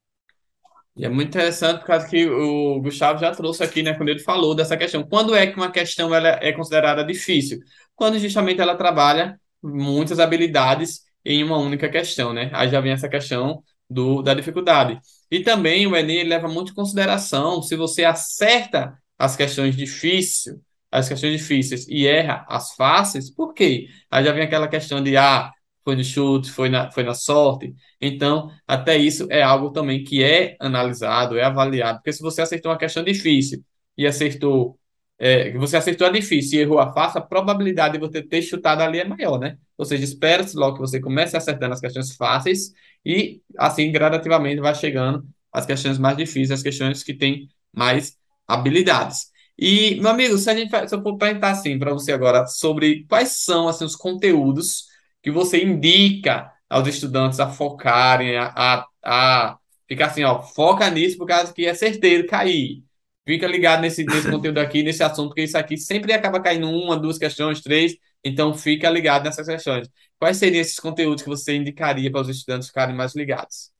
E 0.94 1.06
é 1.06 1.08
muito 1.08 1.28
interessante 1.28 1.80
por 1.80 1.86
causa 1.86 2.06
que 2.06 2.28
o 2.28 2.80
Gustavo 2.82 3.18
já 3.18 3.32
trouxe 3.32 3.64
aqui, 3.64 3.82
né, 3.82 3.94
quando 3.94 4.10
ele 4.10 4.20
falou 4.20 4.54
dessa 4.54 4.76
questão. 4.76 5.02
Quando 5.02 5.34
é 5.34 5.46
que 5.46 5.56
uma 5.56 5.70
questão 5.70 6.14
ela 6.14 6.38
é 6.40 6.52
considerada 6.52 7.02
difícil? 7.02 7.60
Quando 7.96 8.18
justamente 8.18 8.60
ela 8.60 8.76
trabalha 8.76 9.40
muitas 9.62 10.18
habilidades 10.20 11.02
em 11.24 11.42
uma 11.44 11.58
única 11.58 11.88
questão, 11.88 12.32
né? 12.32 12.50
Aí 12.52 12.68
já 12.70 12.80
vem 12.80 12.92
essa 12.92 13.08
questão 13.08 13.62
do, 13.88 14.22
da 14.22 14.34
dificuldade. 14.34 14.98
E 15.30 15.40
também 15.40 15.86
o 15.86 15.96
Enem 15.96 16.24
leva 16.24 16.48
muito 16.48 16.72
em 16.72 16.74
consideração 16.74 17.62
se 17.62 17.76
você 17.76 18.04
acerta 18.04 18.96
as 19.18 19.36
questões 19.36 19.76
difíceis, 19.76 20.56
as 20.90 21.08
questões 21.08 21.38
difíceis 21.38 21.86
e 21.88 22.06
erra 22.06 22.44
as 22.48 22.74
fáceis, 22.74 23.30
por 23.30 23.54
quê? 23.54 23.88
Aí 24.10 24.24
já 24.24 24.32
vem 24.32 24.42
aquela 24.42 24.68
questão 24.68 25.02
de 25.02 25.16
ah, 25.16 25.50
foi 25.84 25.96
no 25.96 26.04
chute, 26.04 26.50
foi 26.50 26.68
na, 26.68 26.90
foi 26.90 27.02
na 27.02 27.14
sorte. 27.14 27.74
Então, 28.00 28.50
até 28.66 28.96
isso 28.96 29.26
é 29.30 29.42
algo 29.42 29.70
também 29.70 30.04
que 30.04 30.22
é 30.22 30.56
analisado, 30.60 31.38
é 31.38 31.44
avaliado. 31.44 31.98
Porque 31.98 32.12
se 32.12 32.22
você 32.22 32.42
acertou 32.42 32.70
uma 32.70 32.78
questão 32.78 33.02
difícil 33.02 33.64
e 33.96 34.06
acertou 34.06 34.78
é, 35.24 35.56
você 35.56 35.76
acertou 35.76 36.08
a 36.08 36.10
difícil 36.10 36.58
e 36.58 36.62
errou 36.62 36.80
a 36.80 36.92
fácil, 36.92 37.18
a 37.18 37.22
probabilidade 37.22 37.94
de 37.94 38.00
você 38.00 38.20
ter 38.20 38.42
chutado 38.42 38.82
ali 38.82 38.98
é 38.98 39.04
maior, 39.04 39.38
né? 39.38 39.56
Ou 39.78 39.84
seja, 39.84 40.02
espera-se 40.02 40.56
logo 40.56 40.74
que 40.74 40.80
você 40.80 41.00
comece 41.00 41.36
acertando 41.36 41.74
as 41.74 41.80
questões 41.80 42.16
fáceis 42.16 42.72
e, 43.06 43.40
assim, 43.56 43.92
gradativamente 43.92 44.60
vai 44.60 44.74
chegando 44.74 45.24
as 45.52 45.64
questões 45.64 45.96
mais 45.96 46.16
difíceis, 46.16 46.50
as 46.50 46.62
questões 46.62 47.04
que 47.04 47.14
têm 47.14 47.48
mais 47.72 48.16
habilidades. 48.48 49.30
E, 49.56 50.00
meu 50.00 50.10
amigo, 50.10 50.36
se 50.38 50.50
a 50.50 50.56
gente 50.56 50.70
se 50.88 50.94
eu 50.94 51.00
for 51.02 51.16
perguntar 51.16 51.50
assim 51.50 51.78
para 51.78 51.92
você 51.92 52.10
agora 52.10 52.44
sobre 52.48 53.04
quais 53.08 53.28
são 53.44 53.68
assim, 53.68 53.84
os 53.84 53.94
conteúdos 53.94 54.86
que 55.22 55.30
você 55.30 55.62
indica 55.62 56.50
aos 56.68 56.88
estudantes 56.88 57.38
a 57.38 57.48
focarem, 57.48 58.36
a, 58.36 58.52
a, 58.56 58.86
a 59.04 59.58
ficar 59.86 60.06
assim, 60.06 60.24
ó, 60.24 60.42
foca 60.42 60.90
nisso 60.90 61.16
por 61.16 61.26
causa 61.28 61.52
que 61.52 61.64
é 61.64 61.74
certeiro 61.74 62.26
cair. 62.26 62.82
Fica 63.24 63.46
ligado 63.46 63.80
nesse, 63.82 64.04
nesse 64.04 64.28
conteúdo 64.28 64.58
aqui, 64.58 64.82
nesse 64.82 65.02
assunto, 65.02 65.28
porque 65.28 65.42
isso 65.42 65.56
aqui 65.56 65.76
sempre 65.76 66.12
acaba 66.12 66.40
caindo 66.40 66.68
uma, 66.68 66.98
duas 66.98 67.18
questões, 67.18 67.60
três. 67.60 67.94
Então, 68.24 68.52
fica 68.54 68.90
ligado 68.90 69.24
nessas 69.24 69.46
questões. 69.46 69.88
Quais 70.18 70.36
seriam 70.36 70.60
esses 70.60 70.78
conteúdos 70.78 71.22
que 71.22 71.28
você 71.28 71.54
indicaria 71.54 72.10
para 72.10 72.20
os 72.20 72.28
estudantes 72.28 72.68
ficarem 72.68 72.94
mais 72.94 73.14
ligados? 73.14 73.72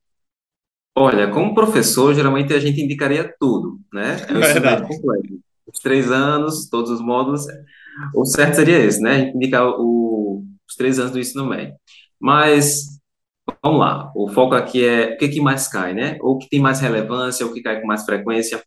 Olha, 0.95 1.29
como 1.29 1.55
professor, 1.55 2.13
geralmente 2.13 2.53
a 2.53 2.59
gente 2.59 2.81
indicaria 2.81 3.33
tudo, 3.39 3.79
né? 3.91 4.17
É 4.29 4.81
completo. 4.81 5.39
Os 5.65 5.79
três 5.79 6.11
anos, 6.11 6.69
todos 6.69 6.91
os 6.91 7.01
módulos. 7.01 7.45
O 8.13 8.25
certo 8.25 8.55
seria 8.55 8.77
esse, 8.79 9.01
né? 9.01 9.11
A 9.11 9.19
gente 9.19 9.35
indicar 9.35 9.67
o, 9.67 10.43
os 10.69 10.75
três 10.75 10.99
anos 10.99 11.11
do 11.11 11.19
ensino 11.19 11.45
médio. 11.45 11.75
Mas, 12.19 12.99
vamos 13.63 13.79
lá. 13.79 14.11
O 14.15 14.29
foco 14.29 14.55
aqui 14.55 14.85
é 14.85 15.13
o 15.13 15.17
que, 15.17 15.29
que 15.29 15.41
mais 15.41 15.67
cai, 15.67 15.93
né? 15.93 16.17
Ou 16.21 16.35
o 16.35 16.37
que 16.37 16.49
tem 16.49 16.59
mais 16.59 16.79
relevância, 16.79 17.45
o 17.45 17.53
que 17.53 17.61
cai 17.61 17.81
com 17.81 17.87
mais 17.87 18.05
frequência. 18.05 18.63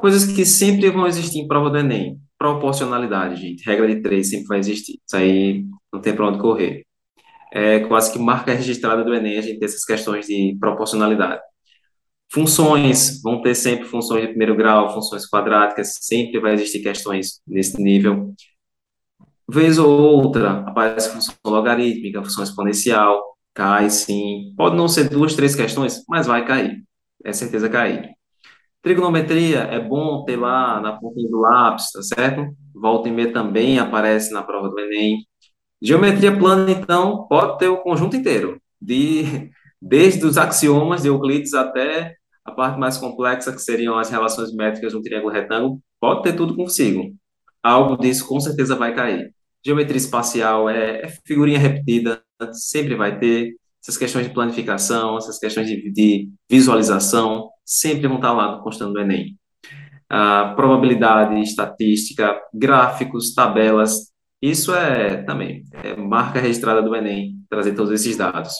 Coisas 0.00 0.24
que 0.24 0.46
sempre 0.46 0.88
vão 0.88 1.06
existir 1.06 1.40
em 1.40 1.46
prova 1.46 1.68
do 1.68 1.76
Enem. 1.76 2.18
Proporcionalidade, 2.38 3.38
gente. 3.38 3.62
Regra 3.66 3.86
de 3.86 4.00
três 4.00 4.30
sempre 4.30 4.46
vai 4.46 4.58
existir. 4.58 4.98
Isso 5.06 5.14
aí 5.14 5.66
não 5.92 6.00
tem 6.00 6.16
para 6.16 6.26
onde 6.26 6.38
correr. 6.38 6.86
É 7.52 7.80
quase 7.80 8.10
que 8.10 8.18
marca 8.18 8.54
registrada 8.54 9.04
do 9.04 9.12
Enem 9.12 9.36
a 9.36 9.42
gente 9.42 9.58
ter 9.58 9.66
essas 9.66 9.84
questões 9.84 10.24
de 10.24 10.56
proporcionalidade. 10.58 11.42
Funções, 12.32 13.20
vão 13.22 13.42
ter 13.42 13.54
sempre 13.54 13.84
funções 13.84 14.22
de 14.22 14.28
primeiro 14.28 14.56
grau, 14.56 14.94
funções 14.94 15.28
quadráticas, 15.28 15.98
sempre 16.00 16.40
vai 16.40 16.54
existir 16.54 16.80
questões 16.80 17.42
nesse 17.46 17.78
nível. 17.82 18.32
Vez 19.52 19.78
ou 19.78 19.90
outra, 19.90 20.60
aparece 20.60 21.12
função 21.12 21.34
logarítmica, 21.44 22.22
função 22.22 22.42
exponencial, 22.42 23.36
cai 23.52 23.90
sim. 23.90 24.54
Pode 24.56 24.76
não 24.76 24.88
ser 24.88 25.10
duas, 25.10 25.34
três 25.34 25.54
questões, 25.54 26.02
mas 26.08 26.26
vai 26.26 26.46
cair. 26.46 26.82
É 27.22 27.34
certeza 27.34 27.68
cair. 27.68 28.18
Trigonometria 28.82 29.60
é 29.60 29.78
bom 29.78 30.24
ter 30.24 30.36
lá 30.36 30.80
na 30.80 30.92
pontinha 30.92 31.28
do 31.28 31.40
lápis, 31.40 31.90
tá 31.92 32.02
certo? 32.02 32.46
Volta 32.74 33.08
e 33.08 33.12
meia 33.12 33.32
também 33.32 33.78
aparece 33.78 34.32
na 34.32 34.42
prova 34.42 34.68
do 34.68 34.78
Enem. 34.78 35.18
Geometria 35.82 36.36
plana, 36.36 36.70
então, 36.70 37.26
pode 37.28 37.58
ter 37.58 37.68
o 37.68 37.78
conjunto 37.78 38.16
inteiro, 38.16 38.60
de, 38.80 39.50
desde 39.80 40.24
os 40.24 40.38
axiomas 40.38 41.02
de 41.02 41.08
Euclides 41.08 41.54
até 41.54 42.14
a 42.44 42.52
parte 42.52 42.78
mais 42.78 42.96
complexa, 42.96 43.52
que 43.52 43.60
seriam 43.60 43.98
as 43.98 44.10
relações 44.10 44.52
métricas 44.52 44.92
de 44.92 44.98
um 44.98 45.02
triângulo 45.02 45.32
retângulo, 45.32 45.80
pode 46.00 46.22
ter 46.22 46.34
tudo 46.34 46.56
consigo. 46.56 47.14
Algo 47.62 47.96
disso 47.96 48.26
com 48.26 48.40
certeza 48.40 48.74
vai 48.74 48.94
cair. 48.94 49.32
Geometria 49.64 49.98
espacial 49.98 50.68
é, 50.68 51.02
é 51.02 51.08
figurinha 51.26 51.58
repetida, 51.58 52.22
sempre 52.52 52.94
vai 52.94 53.18
ter. 53.18 53.54
Essas 53.82 53.96
questões 53.96 54.26
de 54.26 54.34
planificação, 54.34 55.16
essas 55.16 55.38
questões 55.38 55.66
de, 55.66 55.90
de 55.90 56.30
visualização, 56.50 57.48
sempre 57.70 58.08
vão 58.08 58.16
estar 58.16 58.32
lá 58.32 58.58
constando 58.58 58.94
do 58.94 59.00
Enem. 59.00 59.38
a 60.08 60.54
probabilidade, 60.56 61.40
estatística, 61.40 62.36
gráficos, 62.52 63.32
tabelas. 63.32 64.10
Isso 64.42 64.74
é 64.74 65.22
também 65.22 65.62
é 65.84 65.94
marca 65.94 66.40
registrada 66.40 66.82
do 66.82 66.96
Enem, 66.96 67.36
trazer 67.48 67.74
todos 67.74 67.92
esses 67.92 68.16
dados. 68.16 68.54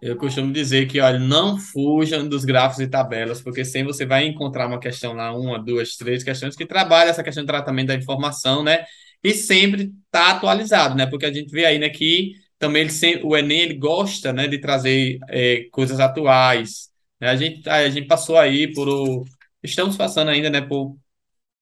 Eu 0.00 0.16
costumo 0.16 0.52
dizer 0.52 0.86
que, 0.86 1.00
olha, 1.00 1.18
não 1.18 1.58
fujam 1.58 2.26
dos 2.28 2.44
gráficos 2.44 2.80
e 2.80 2.88
tabelas, 2.88 3.42
porque 3.42 3.64
sempre 3.64 3.92
você 3.92 4.06
vai 4.06 4.26
encontrar 4.26 4.66
uma 4.66 4.80
questão 4.80 5.12
lá, 5.12 5.36
uma, 5.36 5.58
duas, 5.62 5.96
três 5.96 6.22
questões 6.22 6.56
que 6.56 6.66
trabalham 6.66 7.10
essa 7.10 7.22
questão 7.22 7.42
de 7.42 7.48
tratamento 7.48 7.88
da 7.88 7.94
informação, 7.94 8.62
né? 8.62 8.84
E 9.22 9.34
sempre 9.34 9.92
está 10.06 10.30
atualizado, 10.32 10.94
né? 10.94 11.06
Porque 11.06 11.26
a 11.26 11.32
gente 11.32 11.50
vê 11.50 11.66
aí, 11.66 11.78
né, 11.78 11.88
que 11.90 12.32
também 12.58 12.82
ele 12.82 13.20
o 13.22 13.36
Enem 13.36 13.60
ele 13.60 13.74
gosta, 13.74 14.32
né, 14.32 14.48
de 14.48 14.58
trazer 14.58 15.18
é, 15.28 15.66
coisas 15.70 16.00
atuais. 16.00 16.88
A 17.20 17.36
gente, 17.36 17.68
a 17.68 17.88
gente 17.88 18.06
passou 18.06 18.36
aí 18.38 18.72
por 18.74 18.88
o, 18.88 19.24
estamos 19.62 19.96
passando 19.96 20.28
ainda, 20.30 20.50
né, 20.50 20.60
por 20.60 20.96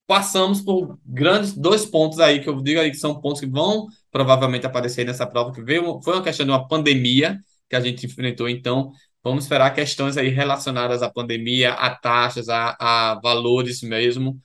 passamos 0.07 0.61
por 0.61 0.99
grandes 1.05 1.53
dois 1.53 1.85
pontos 1.85 2.19
aí 2.19 2.41
que 2.41 2.49
eu 2.49 2.61
digo 2.61 2.79
aí 2.79 2.91
que 2.91 2.97
são 2.97 3.19
pontos 3.19 3.41
que 3.41 3.47
vão 3.47 3.87
provavelmente 4.11 4.65
aparecer 4.65 5.05
nessa 5.05 5.25
prova 5.27 5.51
que 5.53 5.61
veio 5.63 6.01
foi 6.03 6.13
uma 6.15 6.23
questão 6.23 6.45
de 6.45 6.51
uma 6.51 6.67
pandemia 6.67 7.39
que 7.69 7.75
a 7.75 7.79
gente 7.79 8.05
enfrentou. 8.05 8.47
Então, 8.49 8.91
vamos 9.23 9.45
esperar 9.45 9.73
questões 9.73 10.17
aí 10.17 10.29
relacionadas 10.29 11.01
à 11.01 11.09
pandemia, 11.11 11.73
a 11.73 11.95
taxas, 11.95 12.49
a, 12.49 12.75
a 12.79 13.19
valores 13.21 13.81
mesmo, 13.81 14.39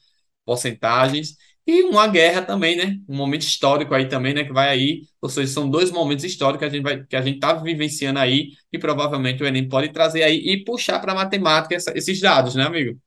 porcentagens. 0.44 1.36
E 1.66 1.82
uma 1.82 2.06
guerra 2.08 2.42
também, 2.42 2.76
né? 2.76 2.96
Um 3.08 3.16
momento 3.16 3.42
histórico 3.42 3.94
aí 3.94 4.08
também, 4.08 4.34
né? 4.34 4.44
Que 4.44 4.52
vai 4.52 4.68
aí, 4.68 5.02
ou 5.20 5.28
seja, 5.28 5.52
são 5.52 5.68
dois 5.68 5.90
momentos 5.90 6.24
históricos 6.24 6.60
que 6.60 6.64
a 6.64 6.68
gente 6.68 6.82
vai, 6.82 7.04
que 7.04 7.16
a 7.16 7.22
gente 7.22 7.36
está 7.36 7.52
vivenciando 7.54 8.18
aí 8.18 8.48
e 8.72 8.78
provavelmente 8.78 9.42
o 9.42 9.46
Enem 9.46 9.68
pode 9.68 9.90
trazer 9.92 10.22
aí 10.22 10.36
e 10.38 10.64
puxar 10.64 10.98
para 11.00 11.12
a 11.12 11.14
matemática 11.14 11.74
essa, 11.74 11.96
esses 11.96 12.20
dados, 12.20 12.54
né, 12.54 12.64
amigo? 12.64 12.98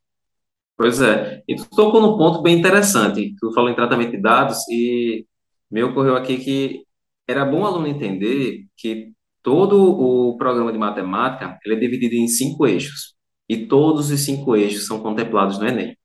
Pois 0.77 1.01
é. 1.01 1.41
E 1.47 1.55
tu 1.55 1.67
tocou 1.69 2.01
num 2.01 2.17
ponto 2.17 2.41
bem 2.41 2.57
interessante. 2.57 3.35
Tu 3.39 3.53
falou 3.53 3.69
em 3.69 3.75
tratamento 3.75 4.11
de 4.11 4.21
dados 4.21 4.59
e 4.69 5.25
me 5.69 5.83
ocorreu 5.83 6.15
aqui 6.15 6.37
que 6.37 6.83
era 7.27 7.45
bom 7.45 7.61
o 7.61 7.65
aluno 7.65 7.87
entender 7.87 8.65
que 8.77 9.11
todo 9.41 9.81
o 9.81 10.37
programa 10.37 10.71
de 10.71 10.77
matemática 10.77 11.59
ele 11.65 11.75
é 11.75 11.79
dividido 11.79 12.15
em 12.15 12.27
cinco 12.27 12.65
eixos 12.67 13.15
e 13.47 13.67
todos 13.67 14.09
os 14.09 14.19
cinco 14.21 14.55
eixos 14.55 14.87
são 14.87 14.99
contemplados 15.01 15.59
no 15.59 15.67
Enem. 15.67 15.95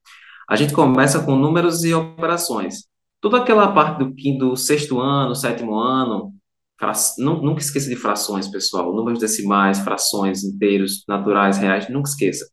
A 0.49 0.57
gente 0.57 0.73
começa 0.73 1.23
com 1.23 1.37
números 1.37 1.85
e 1.85 1.93
operações. 1.93 2.87
Toda 3.21 3.39
aquela 3.39 3.71
parte 3.73 3.99
do, 3.99 4.39
do 4.39 4.57
sexto 4.57 5.01
ano, 5.01 5.35
sétimo 5.35 5.79
ano, 5.79 6.33
fra... 6.79 6.93
nunca 7.19 7.61
esqueça 7.61 7.89
de 7.89 7.97
frações, 7.97 8.49
pessoal. 8.49 8.95
Números 8.95 9.21
decimais, 9.21 9.81
frações, 9.81 10.43
inteiros, 10.45 11.05
naturais, 11.07 11.59
reais, 11.59 11.89
nunca 11.89 12.09
esqueça. 12.09 12.49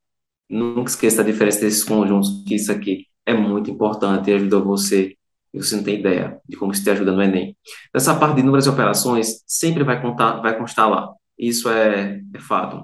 Nunca 0.50 0.90
esqueça 0.90 1.22
a 1.22 1.26
diferença 1.26 1.62
desses 1.62 1.84
conjuntos, 1.84 2.44
que 2.46 2.56
isso 2.56 2.72
aqui 2.72 3.06
é 3.26 3.34
muito 3.34 3.72
importante 3.72 4.30
e 4.30 4.34
ajuda 4.34 4.60
você 4.60 5.16
e 5.56 5.58
você 5.58 5.78
não 5.78 5.84
tem 5.84 5.98
ideia 5.98 6.38
de 6.48 6.58
como 6.58 6.74
isso 6.74 6.84
te 6.84 6.90
ajuda 6.90 7.14
no 7.14 7.22
Enem. 7.22 7.56
Essa 7.94 8.14
parte 8.14 8.36
de 8.36 8.44
números 8.44 8.66
e 8.66 8.70
operações 8.70 9.42
sempre 9.48 9.86
vai, 9.86 10.02
contar, 10.02 10.42
vai 10.42 10.58
constar 10.58 10.90
lá. 10.90 11.14
Isso 11.40 11.70
é, 11.70 12.22
é 12.34 12.40
fato. 12.40 12.84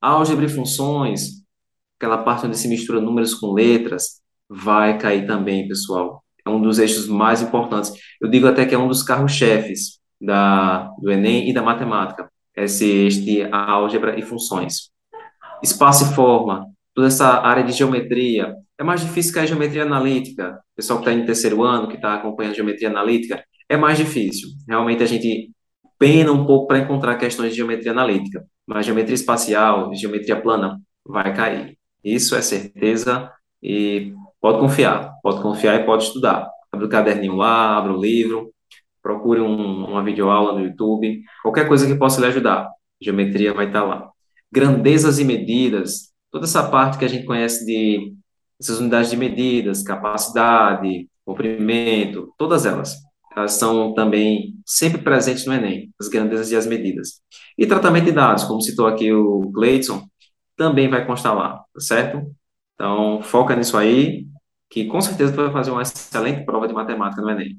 Álgebra 0.00 0.46
e 0.46 0.48
funções, 0.48 1.44
aquela 1.98 2.16
parte 2.16 2.46
onde 2.46 2.56
se 2.56 2.68
mistura 2.68 3.02
números 3.02 3.34
com 3.34 3.52
letras, 3.52 4.19
vai 4.50 4.98
cair 4.98 5.26
também, 5.26 5.68
pessoal. 5.68 6.24
É 6.44 6.50
um 6.50 6.60
dos 6.60 6.80
eixos 6.80 7.06
mais 7.06 7.40
importantes. 7.40 7.92
Eu 8.20 8.28
digo 8.28 8.48
até 8.48 8.66
que 8.66 8.74
é 8.74 8.78
um 8.78 8.88
dos 8.88 9.04
carros-chefes 9.04 10.00
da, 10.20 10.90
do 10.98 11.10
Enem 11.10 11.48
e 11.48 11.54
da 11.54 11.62
matemática. 11.62 12.28
Esse, 12.56 13.06
este 13.06 13.44
álgebra 13.52 14.18
e 14.18 14.22
funções. 14.22 14.90
Espaço 15.62 16.10
e 16.10 16.14
forma, 16.14 16.66
toda 16.94 17.06
essa 17.06 17.26
área 17.40 17.62
de 17.62 17.72
geometria, 17.72 18.54
é 18.76 18.82
mais 18.82 19.02
difícil 19.02 19.32
que 19.32 19.38
a 19.38 19.46
geometria 19.46 19.82
analítica. 19.84 20.58
O 20.72 20.76
pessoal 20.76 20.98
que 20.98 21.08
está 21.08 21.18
em 21.18 21.24
terceiro 21.24 21.62
ano, 21.62 21.86
que 21.86 21.96
está 21.96 22.14
acompanhando 22.14 22.56
geometria 22.56 22.88
analítica, 22.88 23.44
é 23.68 23.76
mais 23.76 23.98
difícil. 23.98 24.48
Realmente 24.68 25.02
a 25.02 25.06
gente 25.06 25.52
pena 25.98 26.32
um 26.32 26.44
pouco 26.44 26.66
para 26.66 26.78
encontrar 26.78 27.16
questões 27.16 27.50
de 27.50 27.58
geometria 27.58 27.92
analítica, 27.92 28.44
mas 28.66 28.86
geometria 28.86 29.14
espacial, 29.14 29.94
geometria 29.94 30.40
plana, 30.40 30.80
vai 31.06 31.34
cair. 31.34 31.78
Isso 32.02 32.34
é 32.34 32.40
certeza 32.40 33.30
e 33.62 34.14
pode 34.40 34.58
confiar, 34.58 35.12
pode 35.22 35.40
confiar 35.42 35.80
e 35.80 35.84
pode 35.84 36.04
estudar. 36.04 36.48
Abre 36.72 36.86
o 36.86 36.88
caderninho 36.88 37.36
lá, 37.36 37.76
abre 37.76 37.92
o 37.92 38.00
livro, 38.00 38.52
procure 39.02 39.40
um, 39.40 39.84
uma 39.86 40.02
videoaula 40.02 40.52
no 40.52 40.64
YouTube, 40.64 41.22
qualquer 41.42 41.66
coisa 41.66 41.86
que 41.86 41.98
possa 41.98 42.20
lhe 42.20 42.26
ajudar. 42.26 42.68
Geometria 43.00 43.52
vai 43.52 43.66
estar 43.66 43.84
lá. 43.84 44.10
Grandezas 44.52 45.18
e 45.18 45.24
medidas, 45.24 46.12
toda 46.30 46.44
essa 46.44 46.68
parte 46.68 46.98
que 46.98 47.04
a 47.04 47.08
gente 47.08 47.24
conhece 47.24 47.64
de 47.64 48.14
essas 48.60 48.78
unidades 48.78 49.10
de 49.10 49.16
medidas, 49.16 49.82
capacidade, 49.82 51.08
comprimento, 51.24 52.32
todas 52.36 52.66
elas, 52.66 52.96
elas 53.34 53.52
são 53.52 53.94
também 53.94 54.54
sempre 54.66 55.00
presentes 55.00 55.46
no 55.46 55.54
Enem, 55.54 55.90
as 55.98 56.08
grandezas 56.08 56.50
e 56.50 56.56
as 56.56 56.66
medidas. 56.66 57.20
E 57.56 57.66
tratamento 57.66 58.06
de 58.06 58.12
dados, 58.12 58.44
como 58.44 58.60
citou 58.60 58.86
aqui 58.86 59.12
o 59.12 59.50
Cleiton, 59.52 60.02
também 60.56 60.88
vai 60.88 61.06
constar 61.06 61.34
lá, 61.34 61.58
tá 61.72 61.80
certo? 61.80 62.22
Então, 62.80 63.20
foca 63.22 63.54
nisso 63.54 63.76
aí, 63.76 64.26
que 64.70 64.86
com 64.86 65.02
certeza 65.02 65.34
tu 65.34 65.42
vai 65.42 65.52
fazer 65.52 65.70
uma 65.70 65.82
excelente 65.82 66.46
prova 66.46 66.66
de 66.66 66.72
matemática 66.72 67.20
no 67.20 67.28
Enem. 67.28 67.58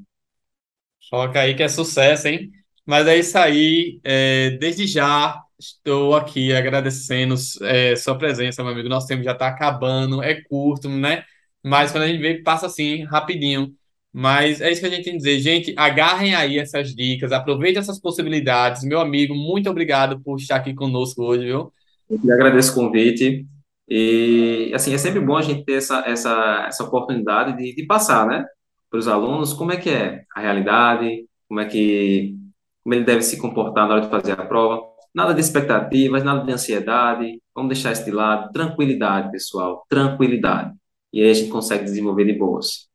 Foca 1.07 1.41
aí 1.41 1.53
que 1.53 1.61
é 1.61 1.67
sucesso, 1.67 2.27
hein? 2.27 2.49
Mas 2.87 3.05
é 3.05 3.17
isso 3.19 3.37
aí. 3.37 3.99
É, 4.03 4.57
desde 4.59 4.87
já, 4.87 5.39
Estou 5.61 6.15
aqui 6.15 6.51
agradecendo 6.51 7.35
é, 7.61 7.95
sua 7.95 8.17
presença, 8.17 8.63
meu 8.63 8.71
amigo. 8.71 8.89
Nosso 8.89 9.05
tempo 9.05 9.21
já 9.21 9.33
está 9.33 9.47
acabando, 9.47 10.23
é 10.23 10.41
curto, 10.41 10.89
né? 10.89 11.23
Mas 11.63 11.91
quando 11.91 12.05
a 12.05 12.07
gente 12.07 12.19
vê, 12.19 12.41
passa 12.41 12.65
assim, 12.65 13.03
rapidinho. 13.03 13.71
Mas 14.11 14.59
é 14.59 14.71
isso 14.71 14.81
que 14.81 14.87
a 14.87 14.89
gente 14.89 15.03
tem 15.03 15.13
que 15.13 15.19
dizer. 15.19 15.39
Gente, 15.39 15.71
agarrem 15.77 16.33
aí 16.33 16.57
essas 16.57 16.95
dicas, 16.95 17.31
aproveitem 17.31 17.79
essas 17.79 17.99
possibilidades. 17.99 18.83
Meu 18.83 18.99
amigo, 18.99 19.35
muito 19.35 19.69
obrigado 19.69 20.19
por 20.19 20.39
estar 20.39 20.55
aqui 20.55 20.73
conosco 20.73 21.21
hoje, 21.21 21.45
viu? 21.45 21.71
Eu 22.09 22.33
agradeço 22.33 22.71
o 22.71 22.75
convite. 22.83 23.45
E, 23.93 24.71
assim, 24.73 24.93
é 24.93 24.97
sempre 24.97 25.19
bom 25.19 25.35
a 25.35 25.41
gente 25.41 25.65
ter 25.65 25.73
essa, 25.73 25.99
essa, 26.07 26.63
essa 26.65 26.81
oportunidade 26.85 27.57
de, 27.57 27.75
de 27.75 27.85
passar, 27.85 28.25
né? 28.25 28.45
Para 28.89 28.99
os 28.99 29.05
alunos, 29.05 29.51
como 29.51 29.73
é 29.73 29.75
que 29.75 29.89
é 29.89 30.23
a 30.33 30.39
realidade, 30.39 31.25
como 31.49 31.59
é 31.59 31.65
que 31.65 32.33
como 32.81 32.95
ele 32.95 33.03
deve 33.03 33.21
se 33.21 33.37
comportar 33.37 33.89
na 33.89 33.95
hora 33.95 34.03
de 34.03 34.09
fazer 34.09 34.31
a 34.31 34.45
prova. 34.45 34.81
Nada 35.13 35.33
de 35.33 35.41
expectativas, 35.41 36.23
nada 36.23 36.45
de 36.45 36.53
ansiedade. 36.53 37.41
Vamos 37.53 37.73
deixar 37.73 37.91
isso 37.91 38.05
de 38.05 38.11
lado. 38.11 38.49
Tranquilidade, 38.53 39.29
pessoal. 39.29 39.85
Tranquilidade. 39.89 40.73
E 41.11 41.21
aí 41.21 41.29
a 41.29 41.33
gente 41.33 41.49
consegue 41.49 41.83
desenvolver 41.83 42.23
de 42.23 42.33
boas. 42.33 42.87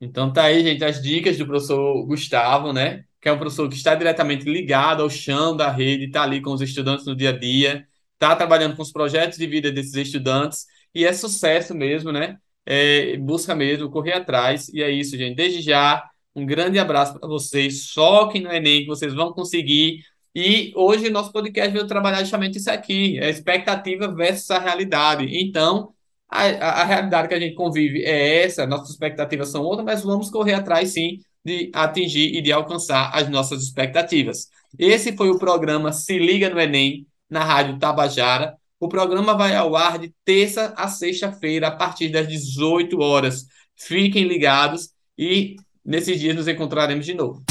Então 0.00 0.32
tá 0.32 0.44
aí, 0.44 0.62
gente, 0.62 0.84
as 0.84 1.02
dicas 1.02 1.36
do 1.36 1.46
professor 1.46 2.06
Gustavo, 2.06 2.72
né? 2.72 3.02
Que 3.20 3.28
é 3.28 3.32
um 3.32 3.38
professor 3.38 3.68
que 3.68 3.74
está 3.74 3.92
diretamente 3.96 4.44
ligado 4.44 5.02
ao 5.02 5.10
chão 5.10 5.56
da 5.56 5.68
rede, 5.68 6.04
está 6.04 6.22
ali 6.22 6.40
com 6.40 6.52
os 6.52 6.60
estudantes 6.60 7.06
no 7.06 7.16
dia 7.16 7.30
a 7.30 7.36
dia, 7.36 7.88
está 8.22 8.36
trabalhando 8.36 8.76
com 8.76 8.82
os 8.82 8.92
projetos 8.92 9.38
de 9.38 9.46
vida 9.46 9.70
desses 9.70 9.94
estudantes, 9.94 10.66
e 10.94 11.04
é 11.04 11.12
sucesso 11.12 11.74
mesmo, 11.74 12.12
né? 12.12 12.36
É, 12.64 13.16
busca 13.16 13.54
mesmo, 13.54 13.90
correr 13.90 14.12
atrás, 14.12 14.68
e 14.68 14.82
é 14.82 14.90
isso, 14.90 15.16
gente. 15.16 15.36
Desde 15.36 15.60
já, 15.62 16.02
um 16.34 16.46
grande 16.46 16.78
abraço 16.78 17.18
para 17.18 17.28
vocês. 17.28 17.86
Soquem 17.90 18.42
no 18.42 18.52
Enem, 18.52 18.82
que 18.82 18.86
vocês 18.86 19.12
vão 19.12 19.32
conseguir 19.32 20.00
e 20.34 20.72
hoje 20.74 21.10
nosso 21.10 21.30
podcast 21.30 21.70
veio 21.72 21.86
trabalhar 21.86 22.20
justamente 22.20 22.56
isso 22.56 22.70
aqui, 22.70 23.18
a 23.20 23.28
expectativa 23.28 24.08
versus 24.08 24.50
a 24.50 24.58
realidade. 24.58 25.26
Então, 25.30 25.92
a, 26.28 26.44
a, 26.80 26.84
realidade 26.84 27.28
que 27.28 27.34
a 27.34 27.40
gente 27.40 27.54
convive 27.54 28.02
é 28.02 28.44
essa, 28.44 28.66
nossas 28.66 28.90
expectativas 28.90 29.50
são 29.50 29.62
outras, 29.62 29.84
mas 29.84 30.02
vamos 30.02 30.30
correr 30.30 30.54
atrás 30.54 30.90
sim 30.90 31.18
de 31.44 31.70
atingir 31.74 32.34
e 32.34 32.40
de 32.40 32.50
alcançar 32.50 33.10
as 33.14 33.28
nossas 33.28 33.62
expectativas. 33.62 34.48
Esse 34.78 35.14
foi 35.14 35.28
o 35.28 35.38
programa 35.38 35.92
Se 35.92 36.18
Liga 36.18 36.48
no 36.48 36.58
Enem, 36.58 37.06
na 37.32 37.42
Rádio 37.42 37.78
Tabajara. 37.78 38.54
O 38.78 38.88
programa 38.88 39.34
vai 39.34 39.56
ao 39.56 39.74
ar 39.74 39.98
de 39.98 40.12
terça 40.24 40.74
a 40.76 40.86
sexta-feira, 40.86 41.68
a 41.68 41.70
partir 41.70 42.10
das 42.10 42.28
18 42.28 43.00
horas. 43.00 43.46
Fiquem 43.74 44.24
ligados 44.24 44.90
e 45.18 45.56
nesses 45.84 46.20
dias 46.20 46.36
nos 46.36 46.46
encontraremos 46.46 47.06
de 47.06 47.14
novo. 47.14 47.42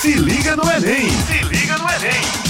Se 0.00 0.14
liga 0.14 0.56
no 0.56 0.62
Enem! 0.62 1.10
Se 1.10 1.44
liga 1.44 1.76
no 1.76 1.88
Enem! 1.90 2.49